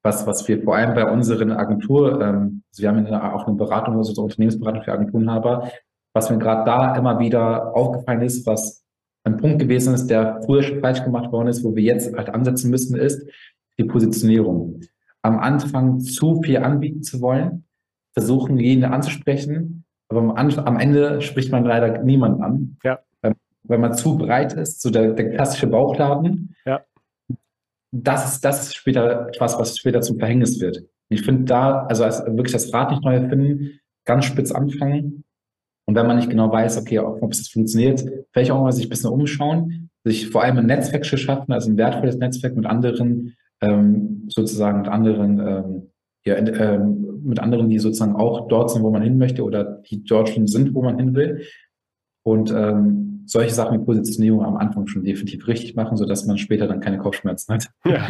was, 0.05 0.27
was 0.27 0.47
wir 0.47 0.61
vor 0.61 0.75
allem 0.75 0.93
bei 0.93 1.11
unseren 1.11 1.51
Agentur, 1.51 2.21
ähm, 2.21 2.61
also 2.71 2.83
wir 2.83 2.89
haben 2.89 3.05
ja 3.07 3.33
auch 3.33 3.47
eine 3.47 3.57
Beratung, 3.57 3.97
also 3.97 4.21
Unternehmensberatung 4.21 4.83
für 4.83 4.93
Agenturenhaber, 4.93 5.71
was 6.13 6.29
mir 6.29 6.37
gerade 6.37 6.63
da 6.63 6.95
immer 6.95 7.19
wieder 7.19 7.75
aufgefallen 7.75 8.21
ist, 8.21 8.45
was 8.45 8.85
ein 9.23 9.37
Punkt 9.37 9.59
gewesen 9.59 9.95
ist, 9.95 10.07
der 10.07 10.41
früher 10.45 10.61
schon 10.61 10.79
falsch 10.79 11.03
gemacht 11.03 11.31
worden 11.31 11.47
ist, 11.47 11.63
wo 11.63 11.75
wir 11.75 11.81
jetzt 11.81 12.15
halt 12.15 12.29
ansetzen 12.29 12.69
müssen, 12.69 12.95
ist 12.95 13.27
die 13.79 13.83
Positionierung. 13.83 14.79
Am 15.23 15.39
Anfang 15.39 15.99
zu 15.99 16.41
viel 16.43 16.57
anbieten 16.57 17.01
zu 17.01 17.19
wollen, 17.19 17.65
versuchen, 18.13 18.59
jeden 18.59 18.85
anzusprechen, 18.85 19.85
aber 20.07 20.21
am, 20.21 20.37
am 20.37 20.79
Ende 20.79 21.21
spricht 21.21 21.51
man 21.51 21.65
leider 21.65 22.03
niemanden 22.03 22.43
an. 22.43 22.77
Ja. 22.83 22.99
Ähm, 23.23 23.33
weil 23.63 23.79
man 23.79 23.95
zu 23.95 24.19
breit 24.19 24.53
ist, 24.53 24.83
so 24.83 24.91
der, 24.91 25.13
der 25.13 25.31
klassische 25.31 25.65
Bauchladen. 25.65 26.55
Ja 26.63 26.81
das 28.03 28.33
ist, 28.33 28.45
das 28.45 28.63
ist 28.63 28.75
später 28.75 29.27
etwas, 29.27 29.57
was 29.59 29.77
später 29.77 30.01
zum 30.01 30.19
Verhängnis 30.19 30.59
wird. 30.59 30.83
Ich 31.09 31.21
finde 31.21 31.43
da, 31.45 31.85
also 31.85 32.03
wirklich 32.03 32.51
das 32.51 32.73
Rad 32.73 32.91
nicht 32.91 33.03
neu 33.03 33.15
erfinden, 33.15 33.79
ganz 34.05 34.25
spitz 34.25 34.51
anfangen. 34.51 35.23
Und 35.87 35.95
wenn 35.95 36.07
man 36.07 36.17
nicht 36.17 36.29
genau 36.29 36.51
weiß, 36.51 36.77
okay, 36.77 36.99
ob 36.99 37.31
es 37.31 37.47
funktioniert, 37.47 38.03
vielleicht 38.31 38.51
auch 38.51 38.61
mal 38.61 38.71
sich 38.71 38.87
ein 38.87 38.89
bisschen 38.89 39.11
umschauen, 39.11 39.89
sich 40.03 40.29
vor 40.29 40.43
allem 40.43 40.57
ein 40.57 40.65
Netzwerk 40.65 41.05
zu 41.05 41.17
schaffen, 41.17 41.51
also 41.51 41.69
ein 41.69 41.77
wertvolles 41.77 42.17
Netzwerk 42.17 42.55
mit 42.55 42.65
anderen, 42.65 43.35
ähm, 43.61 44.27
sozusagen 44.29 44.79
mit 44.79 44.87
anderen, 44.87 45.39
ähm, 45.39 45.91
ja, 46.25 46.35
ähm, 46.37 47.21
mit 47.23 47.39
anderen, 47.39 47.69
die 47.69 47.77
sozusagen 47.77 48.15
auch 48.15 48.47
dort 48.47 48.71
sind, 48.71 48.81
wo 48.81 48.89
man 48.89 49.03
hin 49.03 49.17
möchte 49.17 49.43
oder 49.43 49.63
die 49.89 50.03
dort 50.03 50.29
schon 50.29 50.47
sind, 50.47 50.73
wo 50.73 50.81
man 50.81 50.97
hin 50.97 51.13
will. 51.13 51.43
Und 52.23 52.51
ähm, 52.51 53.04
solche 53.25 53.53
Sachen 53.53 53.79
wie 53.79 53.85
Positionierung 53.85 54.43
am 54.43 54.57
Anfang 54.57 54.87
schon 54.87 55.03
definitiv 55.03 55.47
richtig 55.47 55.75
machen, 55.75 55.97
sodass 55.97 56.25
man 56.25 56.37
später 56.37 56.67
dann 56.67 56.79
keine 56.79 56.97
Kopfschmerzen 56.97 57.53
hat. 57.53 57.69
Ja, 57.85 58.07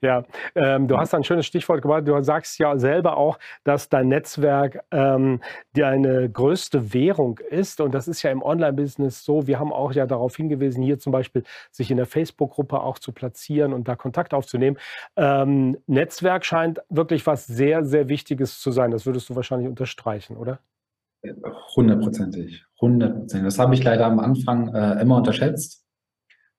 ja. 0.00 0.22
Ähm, 0.54 0.86
du 0.88 0.96
hast 0.96 1.12
ein 1.12 1.24
schönes 1.24 1.46
Stichwort 1.46 1.82
gebracht. 1.82 2.06
Du 2.06 2.20
sagst 2.22 2.58
ja 2.58 2.78
selber 2.78 3.16
auch, 3.16 3.38
dass 3.64 3.88
dein 3.88 4.08
Netzwerk 4.08 4.84
ähm, 4.92 5.40
deine 5.74 6.30
größte 6.30 6.94
Währung 6.94 7.38
ist. 7.50 7.80
Und 7.80 7.92
das 7.92 8.08
ist 8.08 8.22
ja 8.22 8.30
im 8.30 8.42
Online-Business 8.42 9.24
so. 9.24 9.46
Wir 9.46 9.58
haben 9.58 9.72
auch 9.72 9.92
ja 9.92 10.06
darauf 10.06 10.36
hingewiesen, 10.36 10.82
hier 10.82 10.98
zum 10.98 11.12
Beispiel 11.12 11.42
sich 11.70 11.90
in 11.90 11.96
der 11.96 12.06
Facebook-Gruppe 12.06 12.80
auch 12.80 12.98
zu 12.98 13.12
platzieren 13.12 13.72
und 13.72 13.88
da 13.88 13.96
Kontakt 13.96 14.32
aufzunehmen. 14.32 14.78
Ähm, 15.16 15.76
Netzwerk 15.86 16.44
scheint 16.44 16.80
wirklich 16.88 17.26
was 17.26 17.46
sehr, 17.46 17.84
sehr 17.84 18.08
Wichtiges 18.08 18.60
zu 18.60 18.70
sein. 18.70 18.90
Das 18.90 19.06
würdest 19.06 19.28
du 19.28 19.36
wahrscheinlich 19.36 19.68
unterstreichen, 19.68 20.36
oder? 20.36 20.60
Hundertprozentig, 21.74 22.64
hundertprozentig. 22.80 23.46
Das 23.46 23.58
habe 23.58 23.74
ich 23.74 23.82
leider 23.82 24.06
am 24.06 24.18
Anfang 24.18 24.74
äh, 24.74 25.00
immer 25.00 25.16
unterschätzt, 25.16 25.84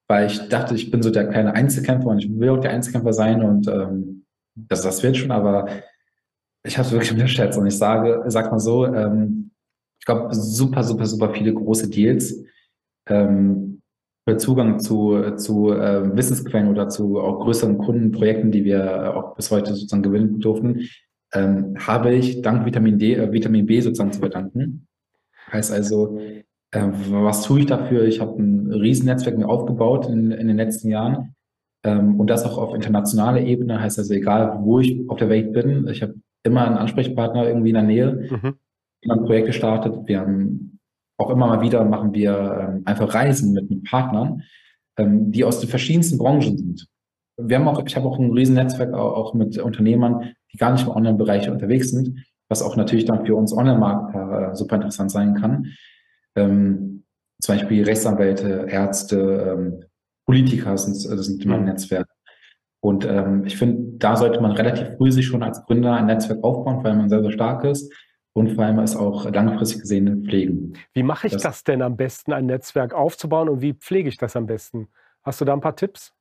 weil 0.07 0.27
ich 0.27 0.49
dachte, 0.49 0.75
ich 0.75 0.91
bin 0.91 1.01
so 1.01 1.09
der 1.09 1.27
kleine 1.27 1.53
Einzelkämpfer 1.53 2.09
und 2.09 2.19
ich 2.19 2.39
will 2.39 2.49
auch 2.49 2.59
der 2.59 2.71
Einzelkämpfer 2.71 3.13
sein 3.13 3.43
und 3.43 3.67
ähm, 3.67 4.25
das, 4.55 4.81
das 4.81 5.03
wird 5.03 5.17
schon, 5.17 5.31
aber 5.31 5.67
ich 6.63 6.77
habe 6.77 6.87
es 6.87 6.91
wirklich 6.91 7.11
unterschätzt 7.13 7.57
und 7.57 7.67
ich 7.67 7.77
sage, 7.77 8.23
sag 8.27 8.51
mal 8.51 8.59
so, 8.59 8.85
ähm, 8.85 9.51
ich 9.99 10.05
glaube, 10.05 10.33
super, 10.33 10.83
super, 10.83 11.05
super 11.05 11.33
viele 11.33 11.53
große 11.53 11.89
Deals 11.89 12.43
ähm, 13.07 13.81
für 14.27 14.37
Zugang 14.37 14.79
zu, 14.79 15.35
zu 15.37 15.71
äh, 15.71 16.15
Wissensquellen 16.15 16.69
oder 16.69 16.89
zu 16.89 17.19
auch 17.19 17.39
größeren 17.39 17.77
Kundenprojekten, 17.77 18.51
die 18.51 18.65
wir 18.65 19.15
auch 19.15 19.35
bis 19.35 19.51
heute 19.51 19.73
sozusagen 19.73 20.03
gewinnen 20.03 20.39
durften, 20.39 20.87
ähm, 21.33 21.75
habe 21.79 22.13
ich 22.13 22.41
dank 22.41 22.65
Vitamin 22.65 22.97
D, 22.97 23.15
äh, 23.15 23.31
Vitamin 23.31 23.65
B 23.65 23.79
sozusagen 23.81 24.11
zu 24.11 24.19
verdanken. 24.19 24.87
Heißt 25.51 25.71
also, 25.71 26.19
äh, 26.71 26.87
was 27.09 27.43
tue 27.43 27.61
ich 27.61 27.65
dafür? 27.65 28.05
Ich 28.05 28.19
habe 28.19 28.41
ein 28.41 28.71
Riesennetzwerk 28.71 29.37
mir 29.37 29.47
aufgebaut 29.47 30.07
in, 30.07 30.31
in 30.31 30.47
den 30.47 30.57
letzten 30.57 30.89
Jahren 30.89 31.35
ähm, 31.83 32.19
und 32.19 32.29
das 32.29 32.43
auch 32.43 32.57
auf 32.57 32.75
internationaler 32.75 33.41
Ebene. 33.41 33.81
Heißt 33.81 33.99
also, 33.99 34.13
egal 34.13 34.59
wo 34.61 34.79
ich 34.79 35.09
auf 35.09 35.17
der 35.17 35.29
Welt 35.29 35.53
bin, 35.53 35.87
ich 35.87 36.01
habe 36.01 36.15
immer 36.43 36.65
einen 36.65 36.77
Ansprechpartner 36.77 37.47
irgendwie 37.47 37.69
in 37.69 37.75
der 37.75 37.83
Nähe. 37.83 38.29
Mhm. 38.29 38.55
Wir 39.01 39.11
haben 39.11 39.25
Projekte 39.25 39.47
gestartet. 39.47 39.95
Wir 40.05 40.21
haben 40.21 40.79
auch 41.17 41.29
immer 41.29 41.47
mal 41.47 41.61
wieder 41.61 41.83
machen 41.83 42.13
wir 42.13 42.73
ähm, 42.75 42.83
einfach 42.85 43.13
Reisen 43.13 43.53
mit, 43.53 43.69
mit 43.69 43.83
Partnern, 43.85 44.43
ähm, 44.97 45.31
die 45.31 45.43
aus 45.43 45.59
den 45.59 45.69
verschiedensten 45.69 46.17
Branchen 46.17 46.57
sind. 46.57 46.87
Wir 47.37 47.59
haben 47.59 47.67
auch, 47.67 47.83
ich 47.85 47.95
habe 47.95 48.07
auch 48.07 48.19
ein 48.19 48.31
Riesennetzwerk 48.31 48.93
auch, 48.93 49.13
auch 49.13 49.33
mit 49.33 49.57
Unternehmern, 49.57 50.33
die 50.51 50.57
gar 50.57 50.71
nicht 50.71 50.85
im 50.85 50.91
Online-Bereich 50.91 51.49
unterwegs 51.49 51.91
sind, 51.91 52.25
was 52.49 52.61
auch 52.61 52.75
natürlich 52.75 53.05
dann 53.05 53.25
für 53.25 53.35
uns 53.35 53.53
Online-Markt 53.53 54.15
äh, 54.15 54.55
super 54.55 54.75
interessant 54.75 55.11
sein 55.11 55.35
kann. 55.35 55.67
Ähm, 56.35 57.03
zum 57.39 57.55
Beispiel 57.55 57.83
Rechtsanwälte, 57.83 58.67
Ärzte, 58.69 59.55
ähm, 59.57 59.83
Politiker 60.25 60.77
sind, 60.77 60.95
äh, 60.95 61.21
sind 61.21 61.43
in 61.43 61.49
meinem 61.49 61.61
mhm. 61.61 61.67
Netzwerk. 61.67 62.07
Und 62.79 63.05
ähm, 63.05 63.43
ich 63.45 63.57
finde, 63.57 63.97
da 63.97 64.15
sollte 64.15 64.39
man 64.41 64.51
relativ 64.51 64.95
früh 64.97 65.11
sich 65.11 65.25
schon 65.25 65.43
als 65.43 65.63
Gründer 65.65 65.95
ein 65.95 66.05
Netzwerk 66.05 66.43
aufbauen, 66.43 66.83
weil 66.83 66.95
man 66.95 67.09
sehr, 67.09 67.21
sehr 67.21 67.31
stark 67.31 67.63
ist 67.63 67.91
und 68.33 68.53
vor 68.53 68.65
allem 68.65 68.79
es 68.79 68.95
auch 68.95 69.29
langfristig 69.31 69.81
gesehen 69.81 70.23
pflegen. 70.25 70.73
Wie 70.93 71.03
mache 71.03 71.27
ich 71.27 71.33
das, 71.33 71.41
das 71.41 71.63
denn 71.63 71.81
am 71.81 71.97
besten, 71.97 72.33
ein 72.33 72.45
Netzwerk 72.45 72.93
aufzubauen 72.93 73.49
und 73.49 73.61
wie 73.61 73.73
pflege 73.73 74.09
ich 74.09 74.17
das 74.17 74.35
am 74.35 74.45
besten? 74.45 74.89
Hast 75.23 75.41
du 75.41 75.45
da 75.45 75.53
ein 75.53 75.61
paar 75.61 75.75
Tipps? 75.75 76.13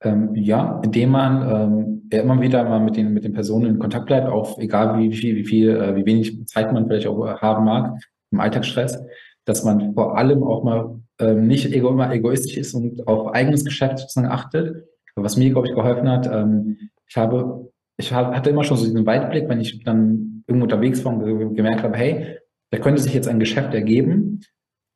Ähm, 0.00 0.34
ja, 0.34 0.80
indem 0.84 1.10
man 1.10 1.42
ähm, 1.42 2.08
ja, 2.12 2.22
immer 2.22 2.40
wieder 2.40 2.64
mal 2.64 2.80
mit 2.80 2.96
den, 2.96 3.12
mit 3.12 3.24
den 3.24 3.32
Personen 3.32 3.66
in 3.66 3.78
Kontakt 3.78 4.06
bleibt, 4.06 4.28
auch 4.28 4.58
egal 4.58 4.98
wie 4.98 5.12
viel, 5.12 5.36
wie 5.36 5.44
viel, 5.44 5.70
äh, 5.70 5.96
wie 5.96 6.06
wenig 6.06 6.46
Zeit 6.46 6.72
man 6.72 6.86
vielleicht 6.86 7.08
auch 7.08 7.26
haben 7.40 7.64
mag 7.64 7.98
im 8.30 8.40
Alltagsstress, 8.40 9.02
dass 9.44 9.64
man 9.64 9.94
vor 9.94 10.16
allem 10.16 10.42
auch 10.44 10.62
mal 10.62 11.00
ähm, 11.18 11.46
nicht 11.46 11.72
ego, 11.72 11.88
immer 11.88 12.12
egoistisch 12.12 12.56
ist 12.56 12.74
und 12.74 13.06
auf 13.08 13.34
eigenes 13.34 13.64
Geschäft 13.64 13.98
sozusagen 13.98 14.28
achtet. 14.28 14.84
Was 15.16 15.36
mir, 15.36 15.50
glaube 15.50 15.66
ich, 15.66 15.74
geholfen 15.74 16.08
hat, 16.08 16.28
ähm, 16.32 16.90
ich 17.08 17.16
habe, 17.16 17.72
ich 17.96 18.12
hatte 18.12 18.50
immer 18.50 18.62
schon 18.62 18.76
so 18.76 18.84
diesen 18.84 19.06
Weitblick, 19.06 19.48
wenn 19.48 19.60
ich 19.60 19.82
dann 19.82 20.44
irgendwo 20.46 20.64
unterwegs 20.64 21.04
war 21.04 21.12
und 21.12 21.54
gemerkt 21.54 21.82
habe, 21.82 21.96
hey, 21.96 22.38
da 22.70 22.78
könnte 22.78 23.00
sich 23.00 23.14
jetzt 23.14 23.28
ein 23.28 23.40
Geschäft 23.40 23.74
ergeben, 23.74 24.42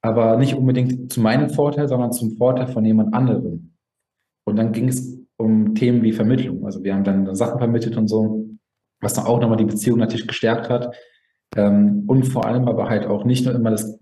aber 0.02 0.36
nicht 0.36 0.54
unbedingt 0.54 1.12
zu 1.12 1.20
meinem 1.20 1.50
Vorteil, 1.50 1.88
sondern 1.88 2.12
zum 2.12 2.36
Vorteil 2.36 2.68
von 2.68 2.84
jemand 2.84 3.14
anderem. 3.14 3.71
Und 4.44 4.56
dann 4.56 4.72
ging 4.72 4.88
es 4.88 5.18
um 5.36 5.74
Themen 5.74 6.02
wie 6.02 6.12
Vermittlung. 6.12 6.64
Also 6.64 6.82
wir 6.82 6.94
haben 6.94 7.04
dann 7.04 7.34
Sachen 7.34 7.58
vermittelt 7.58 7.96
und 7.96 8.08
so, 8.08 8.48
was 9.00 9.14
dann 9.14 9.26
auch 9.26 9.40
nochmal 9.40 9.58
die 9.58 9.64
Beziehung 9.64 9.98
natürlich 9.98 10.26
gestärkt 10.26 10.68
hat. 10.68 10.94
Ähm, 11.56 12.04
und 12.06 12.24
vor 12.24 12.46
allem 12.46 12.68
aber 12.68 12.88
halt 12.88 13.06
auch 13.06 13.24
nicht 13.24 13.44
nur 13.44 13.54
immer 13.54 13.70
das, 13.70 13.98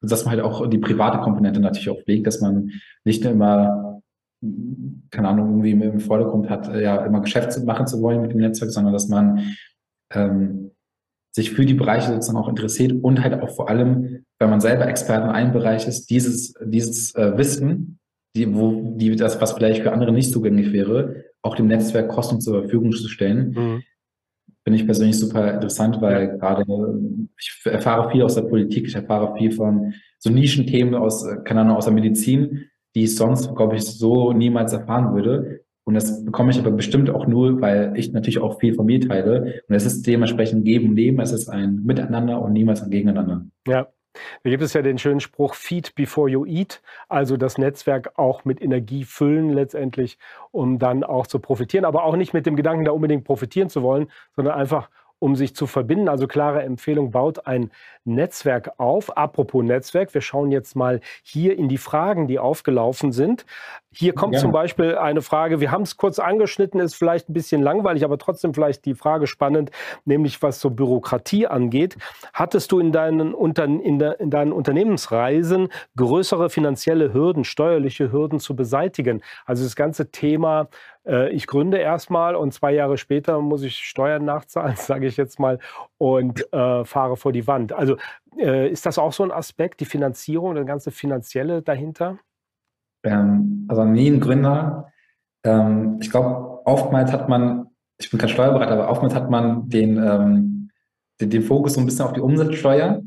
dass 0.00 0.24
man 0.24 0.34
halt 0.34 0.44
auch 0.44 0.68
die 0.68 0.78
private 0.78 1.18
Komponente 1.18 1.60
natürlich 1.60 1.90
auch 1.90 2.02
pflegt, 2.02 2.26
dass 2.26 2.40
man 2.40 2.70
nicht 3.04 3.24
nur 3.24 3.32
immer, 3.32 4.00
keine 5.10 5.28
Ahnung, 5.28 5.64
irgendwie 5.64 5.86
im 5.86 6.00
Vordergrund 6.00 6.48
hat, 6.50 6.68
ja, 6.74 7.04
immer 7.04 7.20
Geschäfte 7.20 7.64
machen 7.64 7.86
zu 7.86 8.00
wollen 8.00 8.20
mit 8.22 8.32
dem 8.32 8.40
Netzwerk, 8.40 8.70
sondern 8.70 8.92
dass 8.92 9.08
man 9.08 9.54
ähm, 10.12 10.70
sich 11.34 11.50
für 11.50 11.66
die 11.66 11.74
Bereiche 11.74 12.12
sozusagen 12.12 12.38
auch 12.38 12.48
interessiert 12.48 12.92
und 13.02 13.22
halt 13.22 13.42
auch 13.42 13.50
vor 13.50 13.68
allem, 13.68 14.24
wenn 14.38 14.50
man 14.50 14.60
selber 14.60 14.86
Experte 14.86 15.24
in 15.24 15.30
einem 15.32 15.52
Bereich 15.52 15.88
ist, 15.88 16.06
dieses, 16.10 16.54
dieses 16.64 17.14
äh, 17.16 17.36
Wissen 17.36 17.98
die, 18.34 18.52
wo 18.54 18.94
die 18.96 19.14
das, 19.16 19.40
was 19.40 19.52
vielleicht 19.52 19.82
für 19.82 19.92
andere 19.92 20.12
nicht 20.12 20.32
zugänglich 20.32 20.72
wäre, 20.72 21.24
auch 21.42 21.56
dem 21.56 21.66
Netzwerk 21.66 22.08
kostenlos 22.08 22.44
zur 22.44 22.60
Verfügung 22.62 22.92
zu 22.92 23.08
stellen. 23.08 23.50
Mhm. 23.50 23.82
Finde 24.64 24.80
ich 24.80 24.86
persönlich 24.86 25.18
super 25.18 25.52
interessant, 25.54 26.00
weil 26.00 26.38
gerade 26.38 26.64
ich 27.38 27.60
erfahre 27.64 28.10
viel 28.10 28.22
aus 28.22 28.34
der 28.34 28.42
Politik, 28.42 28.86
ich 28.86 28.94
erfahre 28.94 29.36
viel 29.36 29.52
von 29.52 29.92
so 30.18 30.30
Nischenthemen 30.30 30.94
aus, 30.94 31.26
keine 31.44 31.60
Ahnung, 31.60 31.76
aus 31.76 31.84
der 31.84 31.92
Medizin, 31.92 32.64
die 32.94 33.04
ich 33.04 33.14
sonst, 33.14 33.54
glaube 33.54 33.76
ich, 33.76 33.82
so 33.82 34.32
niemals 34.32 34.72
erfahren 34.72 35.14
würde. 35.14 35.64
Und 35.86 35.94
das 35.94 36.24
bekomme 36.24 36.50
ich 36.50 36.58
aber 36.58 36.70
bestimmt 36.70 37.10
auch 37.10 37.26
nur, 37.26 37.60
weil 37.60 37.92
ich 37.96 38.12
natürlich 38.12 38.38
auch 38.38 38.58
viel 38.58 38.72
von 38.72 38.86
mir 38.86 39.00
teile. 39.00 39.60
Und 39.68 39.74
es 39.74 39.84
ist 39.84 40.06
dementsprechend 40.06 40.64
Geben 40.64 40.88
und 40.88 40.94
Nehmen. 40.94 41.20
Es 41.20 41.32
ist 41.32 41.48
ein 41.48 41.82
Miteinander 41.84 42.40
und 42.40 42.54
niemals 42.54 42.82
ein 42.82 42.90
Gegeneinander. 42.90 43.46
Ja, 43.68 43.88
da 44.42 44.50
gibt 44.50 44.62
es 44.62 44.72
ja 44.72 44.82
den 44.82 44.98
schönen 44.98 45.20
Spruch 45.20 45.54
Feed 45.54 45.94
before 45.94 46.28
you 46.28 46.44
eat, 46.46 46.82
also 47.08 47.36
das 47.36 47.58
Netzwerk 47.58 48.18
auch 48.18 48.44
mit 48.44 48.62
Energie 48.62 49.04
füllen 49.04 49.50
letztendlich, 49.50 50.18
um 50.50 50.78
dann 50.78 51.04
auch 51.04 51.26
zu 51.26 51.38
profitieren, 51.38 51.84
aber 51.84 52.04
auch 52.04 52.16
nicht 52.16 52.34
mit 52.34 52.46
dem 52.46 52.56
Gedanken, 52.56 52.84
da 52.84 52.92
unbedingt 52.92 53.24
profitieren 53.24 53.68
zu 53.68 53.82
wollen, 53.82 54.10
sondern 54.36 54.54
einfach 54.54 54.88
um 55.24 55.36
sich 55.36 55.54
zu 55.56 55.66
verbinden. 55.66 56.10
Also 56.10 56.26
klare 56.26 56.62
Empfehlung, 56.62 57.10
baut 57.10 57.46
ein 57.46 57.70
Netzwerk 58.04 58.72
auf. 58.78 59.16
Apropos 59.16 59.64
Netzwerk, 59.64 60.12
wir 60.12 60.20
schauen 60.20 60.50
jetzt 60.50 60.76
mal 60.76 61.00
hier 61.22 61.56
in 61.56 61.68
die 61.68 61.78
Fragen, 61.78 62.26
die 62.28 62.38
aufgelaufen 62.38 63.10
sind. 63.10 63.46
Hier 63.94 64.14
kommt 64.14 64.34
ja. 64.34 64.40
zum 64.40 64.52
Beispiel 64.52 64.96
eine 64.96 65.22
Frage, 65.22 65.60
wir 65.60 65.70
haben 65.70 65.82
es 65.82 65.96
kurz 65.96 66.18
angeschnitten, 66.18 66.80
ist 66.80 66.94
vielleicht 66.94 67.28
ein 67.28 67.32
bisschen 67.32 67.62
langweilig, 67.62 68.04
aber 68.04 68.18
trotzdem 68.18 68.54
vielleicht 68.54 68.84
die 68.84 68.94
Frage 68.94 69.26
spannend, 69.26 69.70
nämlich 70.04 70.42
was 70.42 70.60
so 70.60 70.70
Bürokratie 70.70 71.46
angeht. 71.46 71.96
Hattest 72.32 72.72
du 72.72 72.78
in 72.78 72.92
deinen, 72.92 73.34
Unter 73.34 73.64
in, 73.64 73.98
de 73.98 74.14
in 74.18 74.30
deinen 74.30 74.52
Unternehmensreisen 74.52 75.68
größere 75.96 76.50
finanzielle 76.50 77.12
Hürden, 77.12 77.44
steuerliche 77.44 78.12
Hürden 78.12 78.40
zu 78.40 78.56
beseitigen? 78.56 79.22
Also 79.46 79.64
das 79.64 79.76
ganze 79.76 80.10
Thema 80.10 80.68
äh, 81.06 81.30
ich 81.30 81.46
gründe 81.46 81.78
erstmal 81.78 82.36
und 82.36 82.52
zwei 82.52 82.72
Jahre 82.72 82.98
später 82.98 83.40
muss 83.40 83.62
ich 83.62 83.76
Steuern 83.76 84.24
nachzahlen, 84.24 84.76
sage 84.76 85.06
ich 85.06 85.16
jetzt 85.16 85.38
mal, 85.38 85.58
und 85.98 86.52
äh, 86.52 86.84
fahre 86.84 87.16
vor 87.16 87.32
die 87.32 87.46
Wand. 87.46 87.72
Also 87.72 87.96
äh, 88.38 88.68
ist 88.68 88.86
das 88.86 88.98
auch 88.98 89.12
so 89.12 89.22
ein 89.22 89.30
Aspekt, 89.30 89.80
die 89.80 89.84
Finanzierung, 89.84 90.54
das 90.54 90.66
ganze 90.66 90.90
Finanzielle 90.90 91.62
dahinter? 91.62 92.18
Ähm, 93.04 93.66
also 93.68 93.84
nie 93.84 94.08
ein 94.08 94.20
Gründer. 94.20 94.88
Ähm, 95.44 95.98
ich 96.00 96.10
glaube, 96.10 96.60
oftmals 96.64 97.12
hat 97.12 97.28
man, 97.28 97.66
ich 97.98 98.10
bin 98.10 98.18
kein 98.18 98.28
Steuerberater, 98.28 98.72
aber 98.72 98.90
oftmals 98.90 99.14
hat 99.14 99.30
man 99.30 99.68
den, 99.68 99.96
ähm, 99.96 100.70
den, 101.20 101.30
den 101.30 101.42
Fokus 101.42 101.74
so 101.74 101.80
ein 101.80 101.86
bisschen 101.86 102.04
auf 102.04 102.14
die 102.14 102.20
Umsatzsteuer, 102.20 103.02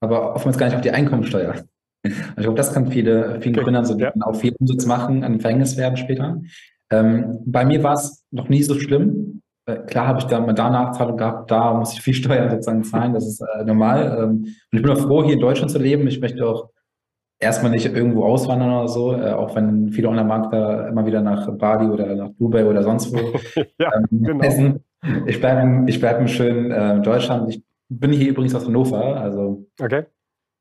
aber 0.00 0.34
oftmals 0.34 0.56
gar 0.56 0.66
nicht 0.66 0.76
auf 0.76 0.82
die 0.82 0.92
Einkommensteuer. 0.92 1.54
Ich 2.04 2.42
glaube, 2.42 2.56
das 2.56 2.72
kann 2.72 2.92
viele, 2.92 3.40
vielen 3.40 3.56
okay. 3.56 3.64
Gründern 3.64 3.84
so 3.84 3.98
ja. 3.98 4.12
auch 4.20 4.36
viel 4.36 4.54
Umsatz 4.60 4.86
machen, 4.86 5.24
ein 5.24 5.40
Verhängnis 5.40 5.76
werden 5.76 5.96
später. 5.96 6.40
Ähm, 6.90 7.40
bei 7.44 7.64
mir 7.64 7.82
war 7.82 7.94
es 7.94 8.24
noch 8.30 8.48
nie 8.48 8.62
so 8.62 8.78
schlimm. 8.78 9.42
Äh, 9.66 9.78
klar 9.78 10.06
habe 10.06 10.20
ich 10.20 10.26
da 10.26 10.38
mal 10.40 10.54
da 10.54 10.70
Nachzahlung 10.70 11.16
gehabt, 11.16 11.50
da 11.50 11.74
muss 11.74 11.92
ich 11.92 12.00
viel 12.00 12.14
Steuern 12.22 12.50
sozusagen 12.50 12.84
zahlen, 12.84 13.14
das 13.14 13.26
ist 13.26 13.40
äh, 13.40 13.64
normal. 13.64 14.16
Ähm, 14.16 14.30
und 14.30 14.54
ich 14.70 14.80
bin 14.80 14.90
auch 14.92 15.00
froh, 15.00 15.24
hier 15.24 15.34
in 15.34 15.40
Deutschland 15.40 15.72
zu 15.72 15.78
leben. 15.78 16.06
Ich 16.06 16.20
möchte 16.20 16.46
auch 16.46 16.70
erstmal 17.38 17.70
nicht 17.70 17.86
irgendwo 17.86 18.24
auswandern 18.24 18.70
oder 18.70 18.88
so, 18.88 19.12
äh, 19.12 19.30
auch 19.30 19.54
wenn 19.54 19.90
viele 19.92 20.08
Online-Markter 20.08 20.88
immer 20.88 21.06
wieder 21.06 21.20
nach 21.20 21.50
Bali 21.56 21.86
oder 21.86 22.14
nach 22.14 22.30
Dubai 22.38 22.64
oder 22.64 22.82
sonst 22.82 23.12
wo 23.12 23.18
ja, 23.78 23.92
ähm, 23.94 24.06
genau. 24.10 24.44
essen. 24.44 24.84
Ich 25.26 25.40
bleibe 25.40 25.84
ich 25.88 26.00
bleib 26.00 26.20
im 26.20 26.28
schönen 26.28 26.70
äh, 26.70 27.00
Deutschland. 27.00 27.54
Ich 27.54 27.62
bin 27.88 28.12
hier 28.12 28.30
übrigens 28.30 28.54
aus 28.54 28.66
Hannover, 28.66 29.16
also 29.16 29.66
okay. 29.80 30.04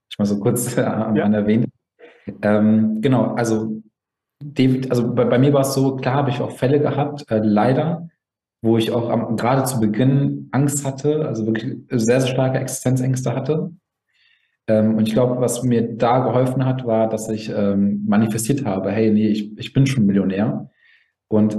ich 0.10 0.20
mal 0.20 0.26
so 0.26 0.40
kurz 0.40 0.78
äh, 0.78 0.82
am 0.82 1.16
ja. 1.16 1.28
erwähnt. 1.28 1.68
Ähm, 2.42 3.02
genau, 3.02 3.34
also 3.34 3.82
David, 4.44 4.92
also 4.92 5.14
bei, 5.14 5.26
bei 5.26 5.40
mir 5.40 5.54
war 5.54 5.62
es 5.62 5.74
so, 5.74 5.96
klar 5.96 6.16
habe 6.16 6.30
ich 6.30 6.42
auch 6.42 6.52
Fälle 6.52 6.80
gehabt, 6.80 7.30
äh, 7.32 7.40
leider, 7.40 8.10
wo 8.62 8.78
ich 8.78 8.92
auch 8.92 9.10
am, 9.10 9.36
gerade 9.36 9.64
zu 9.64 9.80
Beginn 9.80 10.50
Angst 10.52 10.86
hatte, 10.86 11.26
also 11.26 11.48
wirklich 11.48 11.78
sehr, 11.90 12.22
sehr 12.22 12.32
starke 12.32 12.60
Existenzängste 12.60 13.36
hatte. 13.36 13.72
Ähm, 14.68 14.96
und 14.96 15.08
ich 15.08 15.14
glaube, 15.14 15.40
was 15.42 15.64
mir 15.64 15.96
da 15.96 16.20
geholfen 16.20 16.66
hat, 16.66 16.86
war, 16.86 17.10
dass 17.10 17.30
ich 17.30 17.50
ähm, 17.50 18.04
manifestiert 18.08 18.66
habe, 18.66 18.92
hey, 18.92 19.12
nee, 19.12 19.28
ich, 19.28 19.58
ich 19.58 19.74
bin 19.74 19.88
schon 19.88 20.06
Millionär. 20.06 20.70
Und 21.30 21.58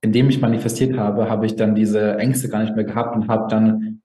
indem 0.00 0.28
ich 0.28 0.40
manifestiert 0.40 0.98
habe, 0.98 1.28
habe 1.30 1.46
ich 1.46 1.56
dann 1.56 1.74
diese 1.74 2.16
Ängste 2.18 2.48
gar 2.48 2.62
nicht 2.62 2.76
mehr 2.76 2.84
gehabt 2.84 3.16
und 3.16 3.28
habe 3.28 3.48
dann 3.48 4.02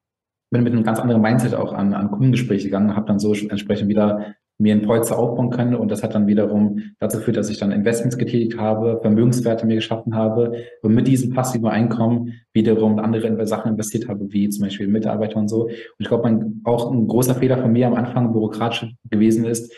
bin 0.52 0.64
mit 0.64 0.74
einem 0.74 0.84
ganz 0.84 1.00
anderen 1.00 1.22
Mindset 1.22 1.54
auch 1.54 1.74
an, 1.74 1.94
an 1.94 2.10
Kundengespräche 2.10 2.66
gegangen, 2.66 2.96
habe 2.96 3.06
dann 3.06 3.20
so 3.20 3.34
entsprechend 3.34 3.88
wieder 3.88 4.36
mir 4.60 4.76
ein 4.76 4.82
Polster 4.82 5.18
aufbauen 5.18 5.50
können 5.50 5.74
und 5.74 5.90
das 5.90 6.04
hat 6.04 6.14
dann 6.14 6.28
wiederum 6.28 6.82
dazu 7.00 7.18
geführt, 7.18 7.38
dass 7.38 7.50
ich 7.50 7.58
dann 7.58 7.72
Investments 7.72 8.18
getätigt 8.18 8.60
habe, 8.60 9.00
Vermögenswerte 9.02 9.66
mir 9.66 9.76
geschaffen 9.76 10.16
habe 10.16 10.52
und 10.82 10.94
mit 10.94 11.08
diesem 11.08 11.34
passiven 11.34 11.68
Einkommen 11.68 12.34
wiederum 12.54 13.00
andere 13.00 13.48
Sachen 13.48 13.72
investiert 13.72 14.10
habe, 14.10 14.32
wie 14.32 14.50
zum 14.50 14.66
Beispiel 14.66 14.88
Mitarbeiter 14.88 15.38
und 15.38 15.48
so. 15.48 15.64
Und 15.64 15.74
ich 15.98 16.08
glaube, 16.10 16.52
auch 16.66 16.92
ein 16.92 17.08
großer 17.08 17.36
Fehler 17.36 17.58
von 17.58 17.72
mir 17.72 17.88
am 17.88 17.96
Anfang 17.96 18.34
bürokratisch 18.34 18.94
gewesen 19.10 19.46
ist, 19.46 19.74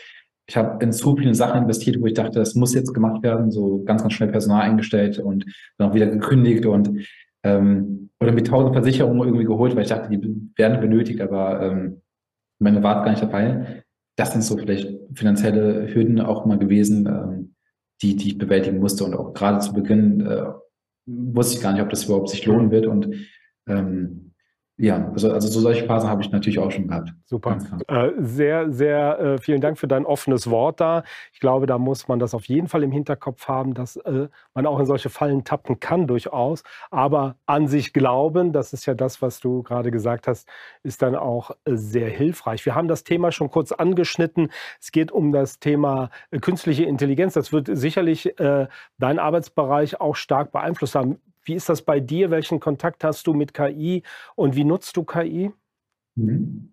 ich 0.48 0.56
habe 0.56 0.84
in 0.84 0.92
zu 0.92 1.16
viele 1.16 1.34
Sachen 1.34 1.62
investiert, 1.62 2.00
wo 2.00 2.06
ich 2.06 2.14
dachte, 2.14 2.40
das 2.40 2.56
muss 2.56 2.74
jetzt 2.74 2.92
gemacht 2.92 3.22
werden, 3.22 3.52
so 3.52 3.84
ganz, 3.84 4.02
ganz 4.02 4.14
schnell 4.14 4.30
Personal 4.30 4.62
eingestellt 4.62 5.20
und 5.20 5.46
dann 5.78 5.90
auch 5.90 5.94
wieder 5.94 6.06
gekündigt 6.06 6.66
und 6.66 7.06
ähm, 7.44 8.10
oder 8.20 8.32
mit 8.32 8.48
tausend 8.48 8.74
Versicherungen 8.74 9.22
irgendwie 9.22 9.44
geholt, 9.44 9.76
weil 9.76 9.82
ich 9.82 9.88
dachte, 9.88 10.10
die 10.10 10.50
werden 10.56 10.80
benötigt, 10.80 11.20
aber 11.20 11.62
ähm, 11.62 12.02
meine 12.58 12.82
war 12.82 13.04
gar 13.04 13.10
nicht 13.10 13.22
dabei 13.22 13.84
das 14.16 14.32
sind 14.32 14.42
so 14.42 14.56
vielleicht 14.56 14.88
finanzielle 15.14 15.92
Hürden 15.92 16.20
auch 16.20 16.44
mal 16.44 16.58
gewesen, 16.58 17.06
ähm, 17.06 17.54
die, 18.02 18.16
die 18.16 18.28
ich 18.28 18.38
bewältigen 18.38 18.78
musste. 18.78 19.04
Und 19.04 19.14
auch 19.14 19.32
gerade 19.32 19.60
zu 19.60 19.72
Beginn 19.72 20.20
äh, 20.26 20.44
wusste 21.06 21.56
ich 21.56 21.62
gar 21.62 21.72
nicht, 21.72 21.82
ob 21.82 21.90
das 21.90 22.04
überhaupt 22.04 22.28
sich 22.28 22.44
lohnen 22.44 22.70
wird. 22.70 22.86
Und 22.86 23.14
ähm, 23.66 24.31
ja, 24.82 25.08
also, 25.12 25.30
also 25.30 25.46
so 25.46 25.60
solche 25.60 25.84
Phasen 25.84 26.10
habe 26.10 26.22
ich 26.22 26.32
natürlich 26.32 26.58
auch 26.58 26.72
schon 26.72 26.88
gehabt. 26.88 27.14
Super. 27.24 27.56
Äh, 27.86 28.10
sehr, 28.18 28.72
sehr 28.72 29.20
äh, 29.20 29.38
vielen 29.38 29.60
Dank 29.60 29.78
für 29.78 29.86
dein 29.86 30.04
offenes 30.04 30.50
Wort 30.50 30.80
da. 30.80 31.04
Ich 31.32 31.38
glaube, 31.38 31.66
da 31.66 31.78
muss 31.78 32.08
man 32.08 32.18
das 32.18 32.34
auf 32.34 32.46
jeden 32.46 32.66
Fall 32.66 32.82
im 32.82 32.90
Hinterkopf 32.90 33.46
haben, 33.46 33.74
dass 33.74 33.94
äh, 33.94 34.26
man 34.54 34.66
auch 34.66 34.80
in 34.80 34.86
solche 34.86 35.08
Fallen 35.08 35.44
tappen 35.44 35.78
kann 35.78 36.08
durchaus. 36.08 36.64
Aber 36.90 37.36
an 37.46 37.68
sich 37.68 37.92
glauben, 37.92 38.52
das 38.52 38.72
ist 38.72 38.84
ja 38.86 38.94
das, 38.94 39.22
was 39.22 39.38
du 39.38 39.62
gerade 39.62 39.92
gesagt 39.92 40.26
hast, 40.26 40.48
ist 40.82 41.00
dann 41.00 41.14
auch 41.14 41.52
äh, 41.64 41.76
sehr 41.76 42.08
hilfreich. 42.08 42.66
Wir 42.66 42.74
haben 42.74 42.88
das 42.88 43.04
Thema 43.04 43.30
schon 43.30 43.50
kurz 43.50 43.70
angeschnitten. 43.70 44.50
Es 44.80 44.90
geht 44.90 45.12
um 45.12 45.30
das 45.30 45.60
Thema 45.60 46.10
äh, 46.32 46.40
künstliche 46.40 46.82
Intelligenz. 46.82 47.34
Das 47.34 47.52
wird 47.52 47.68
sicherlich 47.70 48.36
äh, 48.40 48.66
deinen 48.98 49.20
Arbeitsbereich 49.20 50.00
auch 50.00 50.16
stark 50.16 50.50
beeinflusst 50.50 50.96
haben. 50.96 51.20
Wie 51.44 51.54
ist 51.54 51.68
das 51.68 51.82
bei 51.82 52.00
dir? 52.00 52.30
Welchen 52.30 52.60
Kontakt 52.60 53.04
hast 53.04 53.26
du 53.26 53.34
mit 53.34 53.54
KI 53.54 54.02
und 54.36 54.56
wie 54.56 54.64
nutzt 54.64 54.96
du 54.96 55.04
KI? 55.04 55.52
Mhm. 56.14 56.72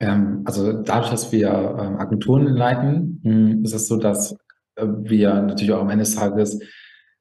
Ähm, 0.00 0.42
also 0.44 0.72
dadurch, 0.72 1.10
dass 1.10 1.32
wir 1.32 1.48
ähm, 1.48 1.96
Agenturen 1.98 2.46
leiten, 2.46 3.20
hm, 3.22 3.64
ist 3.64 3.74
es 3.74 3.86
so, 3.86 3.96
dass 3.96 4.32
äh, 4.76 4.86
wir 4.86 5.34
natürlich 5.34 5.72
auch 5.72 5.80
am 5.80 5.90
Ende 5.90 6.04
des 6.04 6.16
Tages 6.16 6.58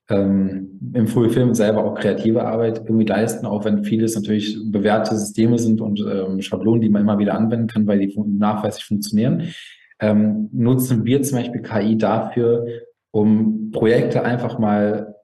ähm, 0.10 0.79
im 0.93 1.07
Film 1.07 1.53
selber 1.53 1.86
auch 1.86 1.95
kreative 1.95 2.43
Arbeit 2.43 2.79
irgendwie 2.79 3.05
leisten, 3.05 3.45
auch 3.45 3.65
wenn 3.65 3.84
vieles 3.84 4.15
natürlich 4.15 4.57
bewährte 4.65 5.15
Systeme 5.15 5.57
sind 5.57 5.79
und 5.79 5.99
ähm, 5.99 6.41
Schablonen, 6.41 6.81
die 6.81 6.89
man 6.89 7.03
immer 7.03 7.19
wieder 7.19 7.36
anwenden 7.36 7.67
kann, 7.67 7.88
weil 7.88 7.99
die 7.99 8.17
nachweislich 8.17 8.84
funktionieren. 8.84 9.53
Ähm, 9.99 10.49
nutzen 10.51 11.05
wir 11.05 11.21
zum 11.21 11.38
Beispiel 11.38 11.62
KI 11.62 11.97
dafür, 11.97 12.65
um 13.12 13.71
Projekte 13.71 14.23
einfach 14.23 14.57
mal 14.57 15.15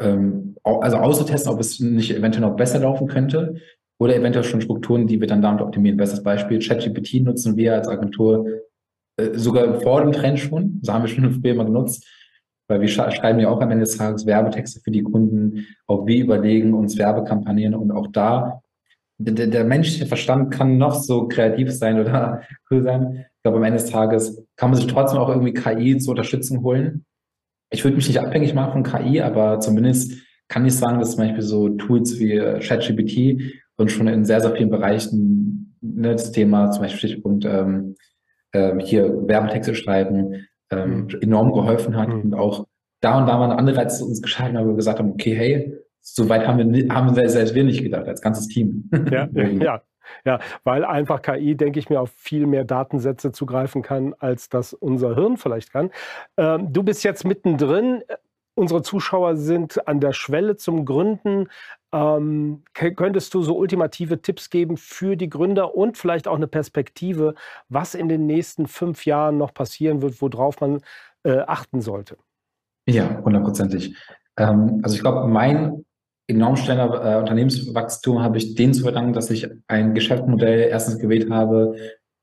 ähm, 0.00 0.51
also 0.64 0.96
auszutesten, 0.96 1.52
ob 1.52 1.60
es 1.60 1.80
nicht 1.80 2.14
eventuell 2.14 2.48
noch 2.48 2.56
besser 2.56 2.78
laufen 2.78 3.08
könnte 3.08 3.56
oder 3.98 4.16
eventuell 4.16 4.44
schon 4.44 4.60
Strukturen, 4.60 5.06
die 5.06 5.20
wir 5.20 5.26
dann 5.26 5.42
damit 5.42 5.60
optimieren. 5.60 5.96
Bestes 5.96 6.22
Beispiel, 6.22 6.58
ChatGPT 6.58 7.22
nutzen 7.22 7.56
wir 7.56 7.74
als 7.74 7.88
Agentur 7.88 8.46
äh, 9.16 9.30
sogar 9.34 9.80
vor 9.80 10.02
dem 10.02 10.12
Trend 10.12 10.38
schon. 10.38 10.80
Das 10.82 10.94
haben 10.94 11.02
wir 11.04 11.08
schon 11.08 11.30
früher 11.42 11.54
mal 11.54 11.64
genutzt, 11.64 12.06
weil 12.68 12.80
wir 12.80 12.88
schreiben 12.88 13.40
ja 13.40 13.48
auch 13.48 13.60
am 13.60 13.70
Ende 13.70 13.84
des 13.84 13.96
Tages 13.96 14.26
Werbetexte 14.26 14.80
für 14.80 14.90
die 14.90 15.02
Kunden. 15.02 15.66
Auch 15.86 16.06
wir 16.06 16.22
überlegen 16.22 16.74
uns 16.74 16.96
Werbekampagnen 16.98 17.74
und 17.74 17.90
auch 17.90 18.08
da 18.08 18.62
der, 19.18 19.46
der 19.46 19.64
menschliche 19.64 20.06
Verstand 20.06 20.52
kann 20.52 20.78
noch 20.78 20.94
so 20.94 21.28
kreativ 21.28 21.72
sein 21.72 22.00
oder 22.00 22.42
cool 22.70 22.82
sein. 22.82 23.26
Ich 23.36 23.42
glaube, 23.42 23.58
am 23.58 23.64
Ende 23.64 23.78
des 23.78 23.90
Tages 23.90 24.44
kann 24.56 24.70
man 24.70 24.78
sich 24.78 24.86
trotzdem 24.86 25.18
auch 25.18 25.28
irgendwie 25.28 25.52
KI 25.52 25.98
zur 25.98 26.12
Unterstützung 26.12 26.62
holen. 26.62 27.04
Ich 27.70 27.84
würde 27.84 27.96
mich 27.96 28.08
nicht 28.08 28.20
abhängig 28.20 28.54
machen 28.54 28.72
von 28.72 28.82
KI, 28.82 29.20
aber 29.20 29.60
zumindest 29.60 30.22
kann 30.52 30.66
ich 30.66 30.76
sagen, 30.76 30.98
dass 30.98 31.12
zum 31.12 31.24
Beispiel 31.24 31.42
so 31.42 31.70
Tools 31.70 32.18
wie 32.18 32.34
äh, 32.34 32.60
ChatGPT 32.60 33.54
uns 33.76 33.92
schon 33.92 34.06
in 34.06 34.26
sehr, 34.26 34.42
sehr 34.42 34.54
vielen 34.54 34.68
Bereichen 34.68 35.74
ne, 35.80 36.12
das 36.12 36.30
Thema, 36.30 36.70
zum 36.70 36.82
Beispiel 36.82 37.08
Stichpunkt 37.08 37.46
ähm, 37.46 37.96
ähm, 38.52 38.78
hier 38.78 39.26
Werbetexte 39.26 39.74
schreiben, 39.74 40.46
ähm, 40.70 41.04
mhm. 41.04 41.18
enorm 41.22 41.52
geholfen 41.52 41.96
hat 41.96 42.10
mhm. 42.10 42.20
und 42.20 42.34
auch 42.34 42.66
da 43.00 43.18
und 43.18 43.26
da 43.26 43.38
mal 43.38 43.50
ein 43.50 43.58
Anreiz 43.58 44.02
uns 44.02 44.20
geschaffen 44.20 44.58
haben, 44.58 44.66
wo 44.66 44.72
wir 44.72 44.76
gesagt 44.76 44.98
haben, 44.98 45.12
okay, 45.12 45.34
hey, 45.34 45.74
so 46.00 46.28
weit 46.28 46.46
haben 46.46 46.58
wir, 46.58 46.94
haben 46.94 47.16
wir 47.16 47.28
selbst 47.30 47.54
wir 47.54 47.64
nicht 47.64 47.82
gedacht, 47.82 48.06
als 48.06 48.20
ganzes 48.20 48.48
Team. 48.48 48.90
Ja, 49.10 49.28
ja, 49.34 49.82
ja, 50.26 50.38
weil 50.64 50.84
einfach 50.84 51.22
KI, 51.22 51.56
denke 51.56 51.78
ich 51.78 51.88
mir, 51.88 51.98
auf 51.98 52.10
viel 52.14 52.46
mehr 52.46 52.64
Datensätze 52.64 53.32
zugreifen 53.32 53.80
kann, 53.80 54.14
als 54.18 54.50
das 54.50 54.74
unser 54.74 55.14
Hirn 55.14 55.38
vielleicht 55.38 55.72
kann. 55.72 55.90
Ähm, 56.36 56.74
du 56.74 56.82
bist 56.82 57.04
jetzt 57.04 57.24
mittendrin. 57.24 58.02
Unsere 58.54 58.82
Zuschauer 58.82 59.36
sind 59.36 59.88
an 59.88 60.00
der 60.00 60.12
Schwelle 60.12 60.56
zum 60.56 60.84
Gründen. 60.84 61.48
Ähm, 61.92 62.62
könntest 62.74 63.32
du 63.32 63.42
so 63.42 63.56
ultimative 63.56 64.20
Tipps 64.20 64.50
geben 64.50 64.76
für 64.76 65.16
die 65.16 65.30
Gründer 65.30 65.74
und 65.74 65.96
vielleicht 65.96 66.28
auch 66.28 66.36
eine 66.36 66.46
Perspektive, 66.46 67.34
was 67.68 67.94
in 67.94 68.08
den 68.08 68.26
nächsten 68.26 68.66
fünf 68.66 69.06
Jahren 69.06 69.38
noch 69.38 69.54
passieren 69.54 70.02
wird, 70.02 70.20
worauf 70.20 70.60
man 70.60 70.80
äh, 71.24 71.38
achten 71.38 71.80
sollte? 71.80 72.18
Ja, 72.86 73.22
hundertprozentig. 73.24 73.96
Ähm, 74.36 74.80
also 74.82 74.96
ich 74.96 75.00
glaube, 75.00 75.26
mein 75.28 75.84
enorm 76.26 76.56
schneller 76.56 77.16
äh, 77.16 77.18
Unternehmenswachstum 77.18 78.22
habe 78.22 78.38
ich 78.38 78.54
denen 78.54 78.74
zu 78.74 78.82
verdanken, 78.82 79.12
dass 79.12 79.30
ich 79.30 79.48
ein 79.66 79.94
Geschäftsmodell 79.94 80.68
erstens 80.68 80.98
gewählt 80.98 81.30
habe, 81.30 81.76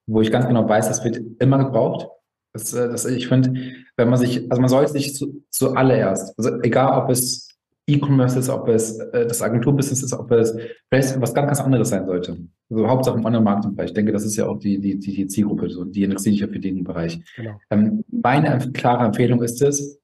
wo 0.08 0.22
ich 0.22 0.32
ganz 0.32 0.48
genau 0.48 0.68
weiß, 0.68 0.88
das 0.88 1.04
wird 1.04 1.20
immer 1.40 1.58
gebraucht. 1.58 2.08
Das, 2.54 2.74
äh, 2.74 2.90
das, 2.90 3.06
ich 3.06 3.28
finde, 3.28 3.54
wenn 3.98 4.10
man 4.10 4.20
sich, 4.20 4.50
also 4.50 4.62
man 4.62 4.70
sollte 4.70 4.94
sich 4.94 5.16
zu, 5.16 5.44
zuallererst, 5.50 6.38
also 6.38 6.62
egal 6.62 7.04
ob 7.04 7.10
es 7.10 7.50
E-Commerce 7.90 8.38
ist, 8.38 8.50
ob 8.50 8.68
es 8.68 9.00
äh, 9.00 9.26
das 9.26 9.42
Agenturbusiness 9.42 10.04
ist, 10.04 10.14
ob 10.14 10.32
es 10.32 10.56
vielleicht 10.90 11.20
was 11.20 11.34
ganz, 11.34 11.48
ganz 11.48 11.62
anderes 11.62 11.90
sein 11.90 12.06
sollte. 12.06 12.38
Also 12.70 12.88
Hauptsache 12.88 13.18
im 13.18 13.26
Online-Marketing-Bereich. 13.26 13.90
Ich 13.90 13.94
denke, 13.96 14.12
das 14.12 14.26
ist 14.26 14.36
ja 14.36 14.48
auch 14.48 14.60
die, 14.60 14.80
die, 14.80 15.00
die, 15.00 15.28
Zielgruppe, 15.28 15.70
so, 15.70 15.84
die 15.84 16.04
interessiert 16.04 16.34
sich 16.34 16.42
ja 16.42 16.48
für 16.48 16.60
den 16.60 16.84
Bereich. 16.84 17.20
Genau. 17.36 17.60
Ähm, 17.72 18.04
meine 18.12 18.72
klare 18.74 19.06
Empfehlung 19.06 19.42
ist 19.42 19.62
es, 19.62 20.00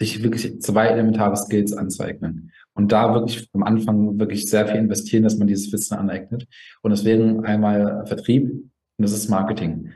sich 0.00 0.22
wirklich 0.22 0.60
zwei 0.62 0.86
elementare 0.86 1.36
Skills 1.36 1.74
anzueignen. 1.74 2.52
Und 2.72 2.92
da 2.92 3.12
wirklich 3.12 3.48
am 3.52 3.62
Anfang 3.62 4.18
wirklich 4.18 4.48
sehr 4.48 4.66
viel 4.66 4.78
investieren, 4.78 5.24
dass 5.24 5.36
man 5.36 5.46
dieses 5.46 5.70
Wissen 5.72 5.94
aneignet. 5.94 6.46
Und 6.80 6.90
das 6.90 7.04
wären 7.04 7.44
einmal 7.44 8.06
Vertrieb 8.06 8.50
und 8.50 8.70
das 8.96 9.12
ist 9.12 9.28
Marketing. 9.28 9.90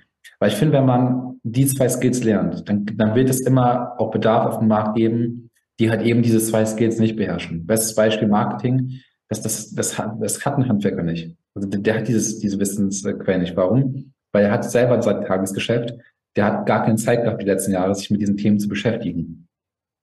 Weil 0.45 0.51
ich 0.51 0.59
finde, 0.59 0.77
wenn 0.77 0.85
man 0.85 1.41
die 1.43 1.65
zwei 1.65 1.89
Skills 1.89 2.23
lernt, 2.23 2.69
dann, 2.69 2.85
dann 2.85 3.15
wird 3.15 3.31
es 3.31 3.41
immer 3.41 3.99
auch 3.99 4.11
Bedarf 4.11 4.45
auf 4.45 4.59
dem 4.59 4.69
Markt 4.69 4.95
geben, 4.95 5.49
die 5.79 5.89
halt 5.89 6.03
eben 6.03 6.21
diese 6.21 6.39
zwei 6.39 6.67
Skills 6.67 6.99
nicht 6.99 7.17
beherrschen. 7.17 7.65
Bestes 7.65 7.95
Beispiel 7.95 8.29
Marketing, 8.29 9.01
das, 9.31 9.41
das, 9.41 9.71
das, 9.73 9.97
hat, 9.97 10.17
das 10.21 10.45
hat 10.45 10.59
ein 10.59 10.69
Handwerker 10.69 11.03
nicht. 11.03 11.35
Also 11.55 11.67
der, 11.71 11.81
der 11.81 11.95
hat 11.97 12.09
dieses, 12.09 12.41
diese 12.41 12.61
Wissensquelle 12.61 13.39
nicht. 13.39 13.57
Warum? 13.57 14.13
Weil 14.35 14.45
er 14.45 14.51
hat 14.51 14.71
selber 14.71 15.01
sein 15.01 15.25
Tagesgeschäft, 15.25 15.95
der 16.37 16.45
hat 16.45 16.67
gar 16.67 16.85
keine 16.85 16.97
Zeit 16.97 17.25
gehabt, 17.25 17.41
die 17.41 17.47
letzten 17.47 17.73
Jahre, 17.73 17.95
sich 17.95 18.11
mit 18.11 18.21
diesen 18.21 18.37
Themen 18.37 18.59
zu 18.59 18.69
beschäftigen. 18.69 19.49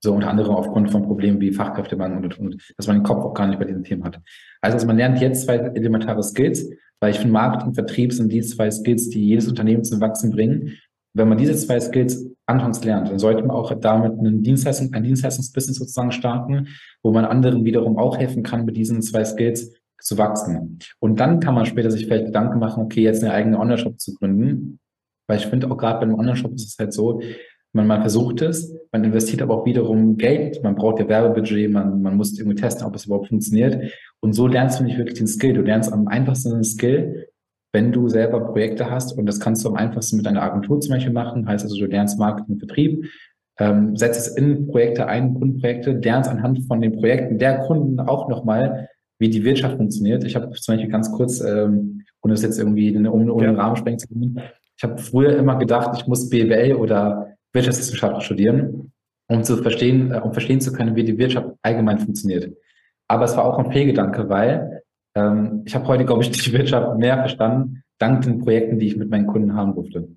So 0.03 0.11
unter 0.11 0.31
anderem 0.31 0.55
aufgrund 0.55 0.89
von 0.89 1.03
Problemen 1.03 1.39
wie 1.39 1.53
Fachkräftemangel 1.53 2.17
und, 2.17 2.39
und, 2.39 2.53
und 2.53 2.73
dass 2.77 2.87
man 2.87 2.95
den 2.95 3.03
Kopf 3.03 3.23
auch 3.23 3.35
gar 3.35 3.45
nicht 3.45 3.59
bei 3.59 3.65
diesen 3.65 3.83
Themen 3.83 4.03
hat. 4.03 4.19
Also, 4.59 4.73
also 4.73 4.87
man 4.87 4.97
lernt 4.97 5.21
jetzt 5.21 5.43
zwei 5.43 5.57
elementare 5.57 6.23
Skills, 6.23 6.67
weil 7.01 7.11
ich 7.11 7.17
finde, 7.17 7.33
Marketing 7.33 7.69
und 7.69 7.73
Vertrieb 7.73 8.13
sind 8.13 8.31
die 8.31 8.41
zwei 8.41 8.69
Skills, 8.69 9.09
die 9.09 9.25
jedes 9.25 9.47
Unternehmen 9.47 9.83
zum 9.83 9.99
Wachsen 9.99 10.31
bringen. 10.31 10.77
Wenn 11.13 11.27
man 11.27 11.37
diese 11.37 11.55
zwei 11.55 11.79
Skills 11.79 12.25
anfangs 12.45 12.83
lernt, 12.83 13.09
dann 13.09 13.19
sollte 13.19 13.41
man 13.41 13.51
auch 13.51 13.73
damit 13.73 14.17
einen 14.17 14.43
Dienstleistung, 14.43 14.93
ein 14.93 15.03
Dienstleistungsbusiness 15.03 15.77
sozusagen 15.77 16.11
starten, 16.11 16.67
wo 17.03 17.11
man 17.11 17.25
anderen 17.25 17.65
wiederum 17.65 17.97
auch 17.97 18.17
helfen 18.17 18.43
kann, 18.43 18.65
mit 18.65 18.77
diesen 18.77 19.01
zwei 19.01 19.25
Skills 19.25 19.73
zu 19.99 20.17
wachsen. 20.17 20.79
Und 20.99 21.19
dann 21.19 21.39
kann 21.39 21.55
man 21.55 21.65
später 21.65 21.91
sich 21.91 22.05
vielleicht 22.05 22.27
Gedanken 22.27 22.59
machen, 22.59 22.83
okay, 22.83 23.01
jetzt 23.01 23.23
eine 23.23 23.33
eigene 23.33 23.59
Online-Shop 23.59 23.99
zu 23.99 24.13
gründen. 24.13 24.79
Weil 25.27 25.37
ich 25.37 25.47
finde 25.47 25.69
auch 25.69 25.77
gerade 25.77 26.05
beim 26.05 26.17
Online-Shop 26.17 26.53
ist 26.53 26.67
es 26.67 26.77
halt 26.77 26.93
so, 26.93 27.21
man, 27.73 27.87
man 27.87 28.01
versucht 28.01 28.41
es, 28.41 28.75
man 28.91 29.03
investiert 29.03 29.41
aber 29.41 29.57
auch 29.57 29.65
wiederum 29.65 30.17
Geld, 30.17 30.61
man 30.63 30.75
braucht 30.75 30.99
ja 30.99 31.07
Werbebudget, 31.07 31.71
man, 31.71 32.01
man 32.01 32.17
muss 32.17 32.37
irgendwie 32.37 32.59
testen, 32.59 32.85
ob 32.85 32.95
es 32.95 33.05
überhaupt 33.05 33.29
funktioniert. 33.29 33.93
Und 34.19 34.33
so 34.33 34.47
lernst 34.47 34.79
du 34.79 34.83
nicht 34.83 34.97
wirklich 34.97 35.17
den 35.17 35.27
Skill. 35.27 35.53
Du 35.53 35.61
lernst 35.61 35.91
am 35.91 36.07
einfachsten 36.07 36.51
den 36.51 36.63
Skill, 36.63 37.27
wenn 37.73 37.91
du 37.91 38.09
selber 38.09 38.41
Projekte 38.41 38.91
hast 38.91 39.17
und 39.17 39.25
das 39.25 39.39
kannst 39.39 39.63
du 39.63 39.69
am 39.69 39.75
einfachsten 39.75 40.17
mit 40.17 40.27
einer 40.27 40.41
Agentur 40.41 40.81
zum 40.81 40.91
Beispiel 40.91 41.13
machen. 41.13 41.47
Heißt 41.47 41.63
also, 41.63 41.77
du 41.77 41.85
lernst 41.85 42.19
Marketing, 42.19 42.59
Vertrieb, 42.59 43.05
ähm, 43.59 43.95
setzt 43.95 44.27
es 44.27 44.35
in 44.35 44.67
Projekte 44.67 45.07
ein, 45.07 45.33
Kundenprojekte, 45.33 45.91
lernst 45.91 46.29
anhand 46.29 46.65
von 46.67 46.81
den 46.81 46.93
Projekten 46.93 47.37
der 47.37 47.59
Kunden 47.59 47.99
auch 47.99 48.27
nochmal, 48.27 48.89
wie 49.19 49.29
die 49.29 49.43
Wirtschaft 49.45 49.77
funktioniert. 49.77 50.23
Ich 50.23 50.35
habe 50.35 50.51
zum 50.51 50.75
Beispiel 50.75 50.91
ganz 50.91 51.11
kurz, 51.11 51.39
ähm, 51.41 52.01
ohne 52.23 52.33
es 52.33 52.41
jetzt 52.41 52.59
irgendwie 52.59 52.89
in, 52.89 53.07
um, 53.07 53.29
um 53.29 53.41
ja. 53.41 53.51
den 53.51 53.55
Rahmen 53.55 53.75
sprengen 53.75 53.99
zu 53.99 54.07
können, 54.07 54.41
Ich 54.75 54.83
habe 54.83 54.97
früher 54.97 55.37
immer 55.37 55.57
gedacht, 55.57 55.95
ich 55.95 56.07
muss 56.07 56.29
BWL 56.29 56.75
oder 56.75 57.30
Wirtschaftswissenschaften 57.53 58.21
studieren, 58.21 58.91
um 59.27 59.43
zu 59.43 59.57
verstehen, 59.57 60.11
äh, 60.11 60.19
um 60.19 60.33
verstehen 60.33 60.61
zu 60.61 60.71
können, 60.73 60.95
wie 60.95 61.03
die 61.03 61.17
Wirtschaft 61.17 61.49
allgemein 61.61 61.99
funktioniert. 61.99 62.55
Aber 63.07 63.25
es 63.25 63.35
war 63.35 63.45
auch 63.45 63.59
ein 63.59 63.71
Fehlgedanke, 63.71 64.29
weil 64.29 64.83
ähm, 65.15 65.63
ich 65.65 65.75
habe 65.75 65.87
heute, 65.87 66.05
glaube 66.05 66.23
ich, 66.23 66.31
die 66.43 66.53
Wirtschaft 66.53 66.97
mehr 66.97 67.17
verstanden, 67.17 67.83
dank 67.97 68.23
den 68.23 68.39
Projekten, 68.39 68.79
die 68.79 68.87
ich 68.87 68.97
mit 68.97 69.09
meinen 69.09 69.27
Kunden 69.27 69.55
haben 69.55 69.73
durfte. 69.73 70.07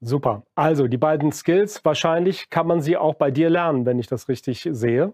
Super. 0.00 0.44
Also 0.56 0.88
die 0.88 0.98
beiden 0.98 1.30
Skills, 1.30 1.84
wahrscheinlich 1.84 2.50
kann 2.50 2.66
man 2.66 2.80
sie 2.80 2.96
auch 2.96 3.14
bei 3.14 3.30
dir 3.30 3.48
lernen, 3.48 3.86
wenn 3.86 4.00
ich 4.00 4.08
das 4.08 4.28
richtig 4.28 4.68
sehe. 4.72 5.12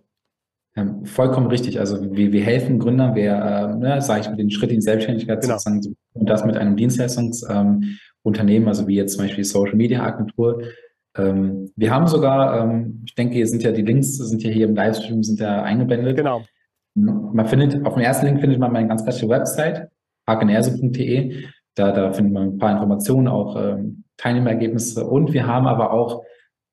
Ähm, 0.77 1.05
vollkommen 1.05 1.49
richtig. 1.49 1.79
Also 1.79 2.17
wir, 2.17 2.33
wir 2.33 2.43
helfen 2.43 2.79
Gründern, 2.79 3.15
wir, 3.15 3.33
äh, 3.33 3.75
ne, 3.75 4.01
sage 4.01 4.23
ich, 4.23 4.31
mit 4.31 4.39
den 4.39 4.51
Schritt 4.51 4.73
in 4.73 4.81
Selbstständigkeit 4.81 5.43
genau. 5.43 5.59
sozusagen 5.59 5.95
und 6.15 6.29
das 6.29 6.45
mit 6.45 6.57
einem 6.57 6.77
Dienstleistungsunternehmen, 6.77 8.63
ähm, 8.63 8.69
also 8.69 8.89
wie 8.89 8.97
jetzt 8.97 9.15
zum 9.15 9.25
Beispiel 9.25 9.45
Social 9.45 9.77
Media 9.77 10.03
Agentur. 10.03 10.63
Ähm, 11.19 11.71
wir 11.77 11.93
haben 11.93 12.07
sogar, 12.07 12.63
ähm, 12.63 13.03
ich 13.05 13.15
denke, 13.15 13.35
hier 13.35 13.47
sind 13.47 13.63
ja 13.63 13.73
die 13.73 13.83
Links, 13.83 14.17
sind 14.17 14.43
ja 14.43 14.51
hier 14.51 14.67
im 14.67 14.75
Livestream, 14.75 15.23
sind 15.23 15.41
ja 15.41 15.63
eingeblendet. 15.63 16.17
Genau. 16.17 16.43
Man 16.95 17.47
findet, 17.47 17.85
auf 17.85 17.95
dem 17.95 18.03
ersten 18.03 18.27
Link 18.27 18.41
findet 18.41 18.59
man 18.59 18.73
meine 18.73 18.89
ganz 18.89 19.05
klassische 19.05 19.29
Website, 19.29 19.89
hakenerse.de. 20.27 21.45
Da, 21.75 21.93
da 21.93 22.13
findet 22.13 22.33
man 22.33 22.43
ein 22.55 22.59
paar 22.59 22.73
Informationen, 22.73 23.29
auch 23.29 23.57
ähm, 23.57 24.05
Teilnehmerergebnisse. 24.17 25.05
Und 25.07 25.33
wir 25.33 25.47
haben 25.47 25.67
aber 25.67 25.93
auch 25.93 26.25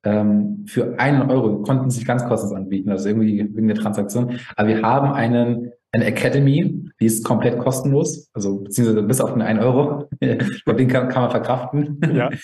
ähm, 0.04 0.66
für 0.68 1.00
einen 1.00 1.30
Euro 1.30 1.62
konnten 1.64 1.90
sich 1.90 2.06
ganz 2.06 2.26
kostenlos 2.26 2.56
anbieten, 2.56 2.92
also 2.92 3.10
irgendwie 3.10 3.40
wegen 3.40 3.68
der 3.68 3.78
Transaktion. 3.78 4.40
Aber 4.56 4.68
wir 4.68 4.82
haben 4.82 5.12
einen, 5.12 5.72
eine 5.92 6.06
Academy, 6.06 6.92
die 7.00 7.06
ist 7.06 7.26
komplett 7.26 7.60
kostenlos, 7.60 8.30
also 8.34 8.60
beziehungsweise 8.60 9.04
bis 9.04 9.20
auf 9.20 9.34
den 9.34 9.42
einen 9.42 9.60
Euro. 9.60 10.08
ich 10.20 10.64
glaube, 10.64 10.80
den 10.80 10.88
kann, 10.88 11.10
kann 11.10 11.24
man 11.24 11.32
verkraften. 11.32 12.00
Ja. 12.14 12.30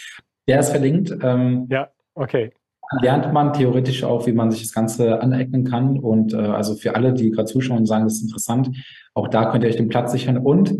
Der 0.47 0.59
ist 0.59 0.69
verlinkt. 0.69 1.15
Ähm, 1.21 1.67
ja, 1.69 1.89
okay 2.15 2.51
lernt 2.99 3.31
man 3.33 3.53
theoretisch 3.53 4.03
auch, 4.03 4.27
wie 4.27 4.33
man 4.33 4.51
sich 4.51 4.61
das 4.63 4.73
Ganze 4.73 5.21
aneignen 5.21 5.63
kann. 5.63 5.97
Und 5.97 6.33
äh, 6.33 6.37
also 6.37 6.75
für 6.75 6.95
alle, 6.95 7.13
die 7.13 7.31
gerade 7.31 7.45
zuschauen 7.45 7.79
und 7.79 7.85
sagen, 7.85 8.03
das 8.03 8.15
ist 8.15 8.23
interessant, 8.23 8.75
auch 9.13 9.27
da 9.27 9.49
könnt 9.49 9.63
ihr 9.63 9.69
euch 9.69 9.77
den 9.77 9.89
Platz 9.89 10.11
sichern. 10.11 10.37
Und 10.37 10.73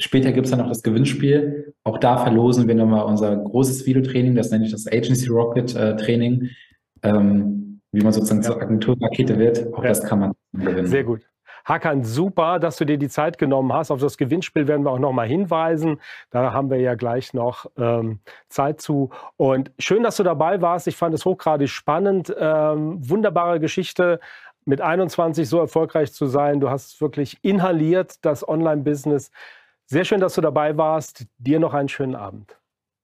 später 0.00 0.32
gibt 0.32 0.46
es 0.46 0.50
dann 0.50 0.60
noch 0.60 0.68
das 0.68 0.82
Gewinnspiel. 0.82 1.74
Auch 1.84 1.98
da 1.98 2.18
verlosen 2.18 2.68
wir 2.68 2.74
nochmal 2.74 3.04
unser 3.04 3.36
großes 3.36 3.86
Videotraining, 3.86 4.34
das 4.34 4.50
nenne 4.50 4.64
ich 4.64 4.72
das 4.72 4.86
Agency 4.86 5.28
Rocket 5.28 5.74
äh, 5.74 5.96
Training, 5.96 6.50
ähm, 7.02 7.80
wie 7.92 8.02
man 8.02 8.12
sozusagen 8.12 8.42
ja. 8.42 8.48
zur 8.48 8.62
Agenturrakete 8.62 9.38
wird. 9.38 9.72
Auch 9.74 9.82
ja. 9.82 9.90
das 9.90 10.02
kann 10.02 10.20
man 10.20 10.32
gewinnen. 10.52 10.86
Sehr 10.86 11.04
gut. 11.04 11.22
Hakan, 11.68 12.02
super, 12.02 12.58
dass 12.58 12.76
du 12.76 12.86
dir 12.86 12.96
die 12.96 13.10
Zeit 13.10 13.36
genommen 13.36 13.72
hast. 13.74 13.90
Auf 13.90 14.00
das 14.00 14.16
Gewinnspiel 14.16 14.66
werden 14.66 14.84
wir 14.84 14.90
auch 14.90 14.98
noch 14.98 15.12
mal 15.12 15.26
hinweisen. 15.26 16.00
Da 16.30 16.52
haben 16.52 16.70
wir 16.70 16.80
ja 16.80 16.94
gleich 16.94 17.34
noch 17.34 17.66
ähm, 17.76 18.20
Zeit 18.48 18.80
zu. 18.80 19.10
Und 19.36 19.70
schön, 19.78 20.02
dass 20.02 20.16
du 20.16 20.22
dabei 20.22 20.62
warst. 20.62 20.86
Ich 20.88 20.96
fand 20.96 21.14
es 21.14 21.26
hochgradig 21.26 21.68
spannend. 21.68 22.34
Ähm, 22.38 22.98
wunderbare 23.06 23.60
Geschichte 23.60 24.18
mit 24.64 24.80
21 24.80 25.48
so 25.48 25.58
erfolgreich 25.58 26.12
zu 26.12 26.26
sein. 26.26 26.60
Du 26.60 26.70
hast 26.70 27.00
wirklich 27.02 27.38
inhaliert 27.42 28.24
das 28.24 28.46
Online-Business. 28.46 29.30
Sehr 29.86 30.04
schön, 30.04 30.20
dass 30.20 30.34
du 30.34 30.40
dabei 30.40 30.76
warst. 30.76 31.26
Dir 31.38 31.60
noch 31.60 31.74
einen 31.74 31.88
schönen 31.88 32.14
Abend. 32.14 32.58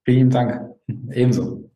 Vielen 0.05 0.31
Dank. 0.31 0.75
Ebenso. 1.11 1.71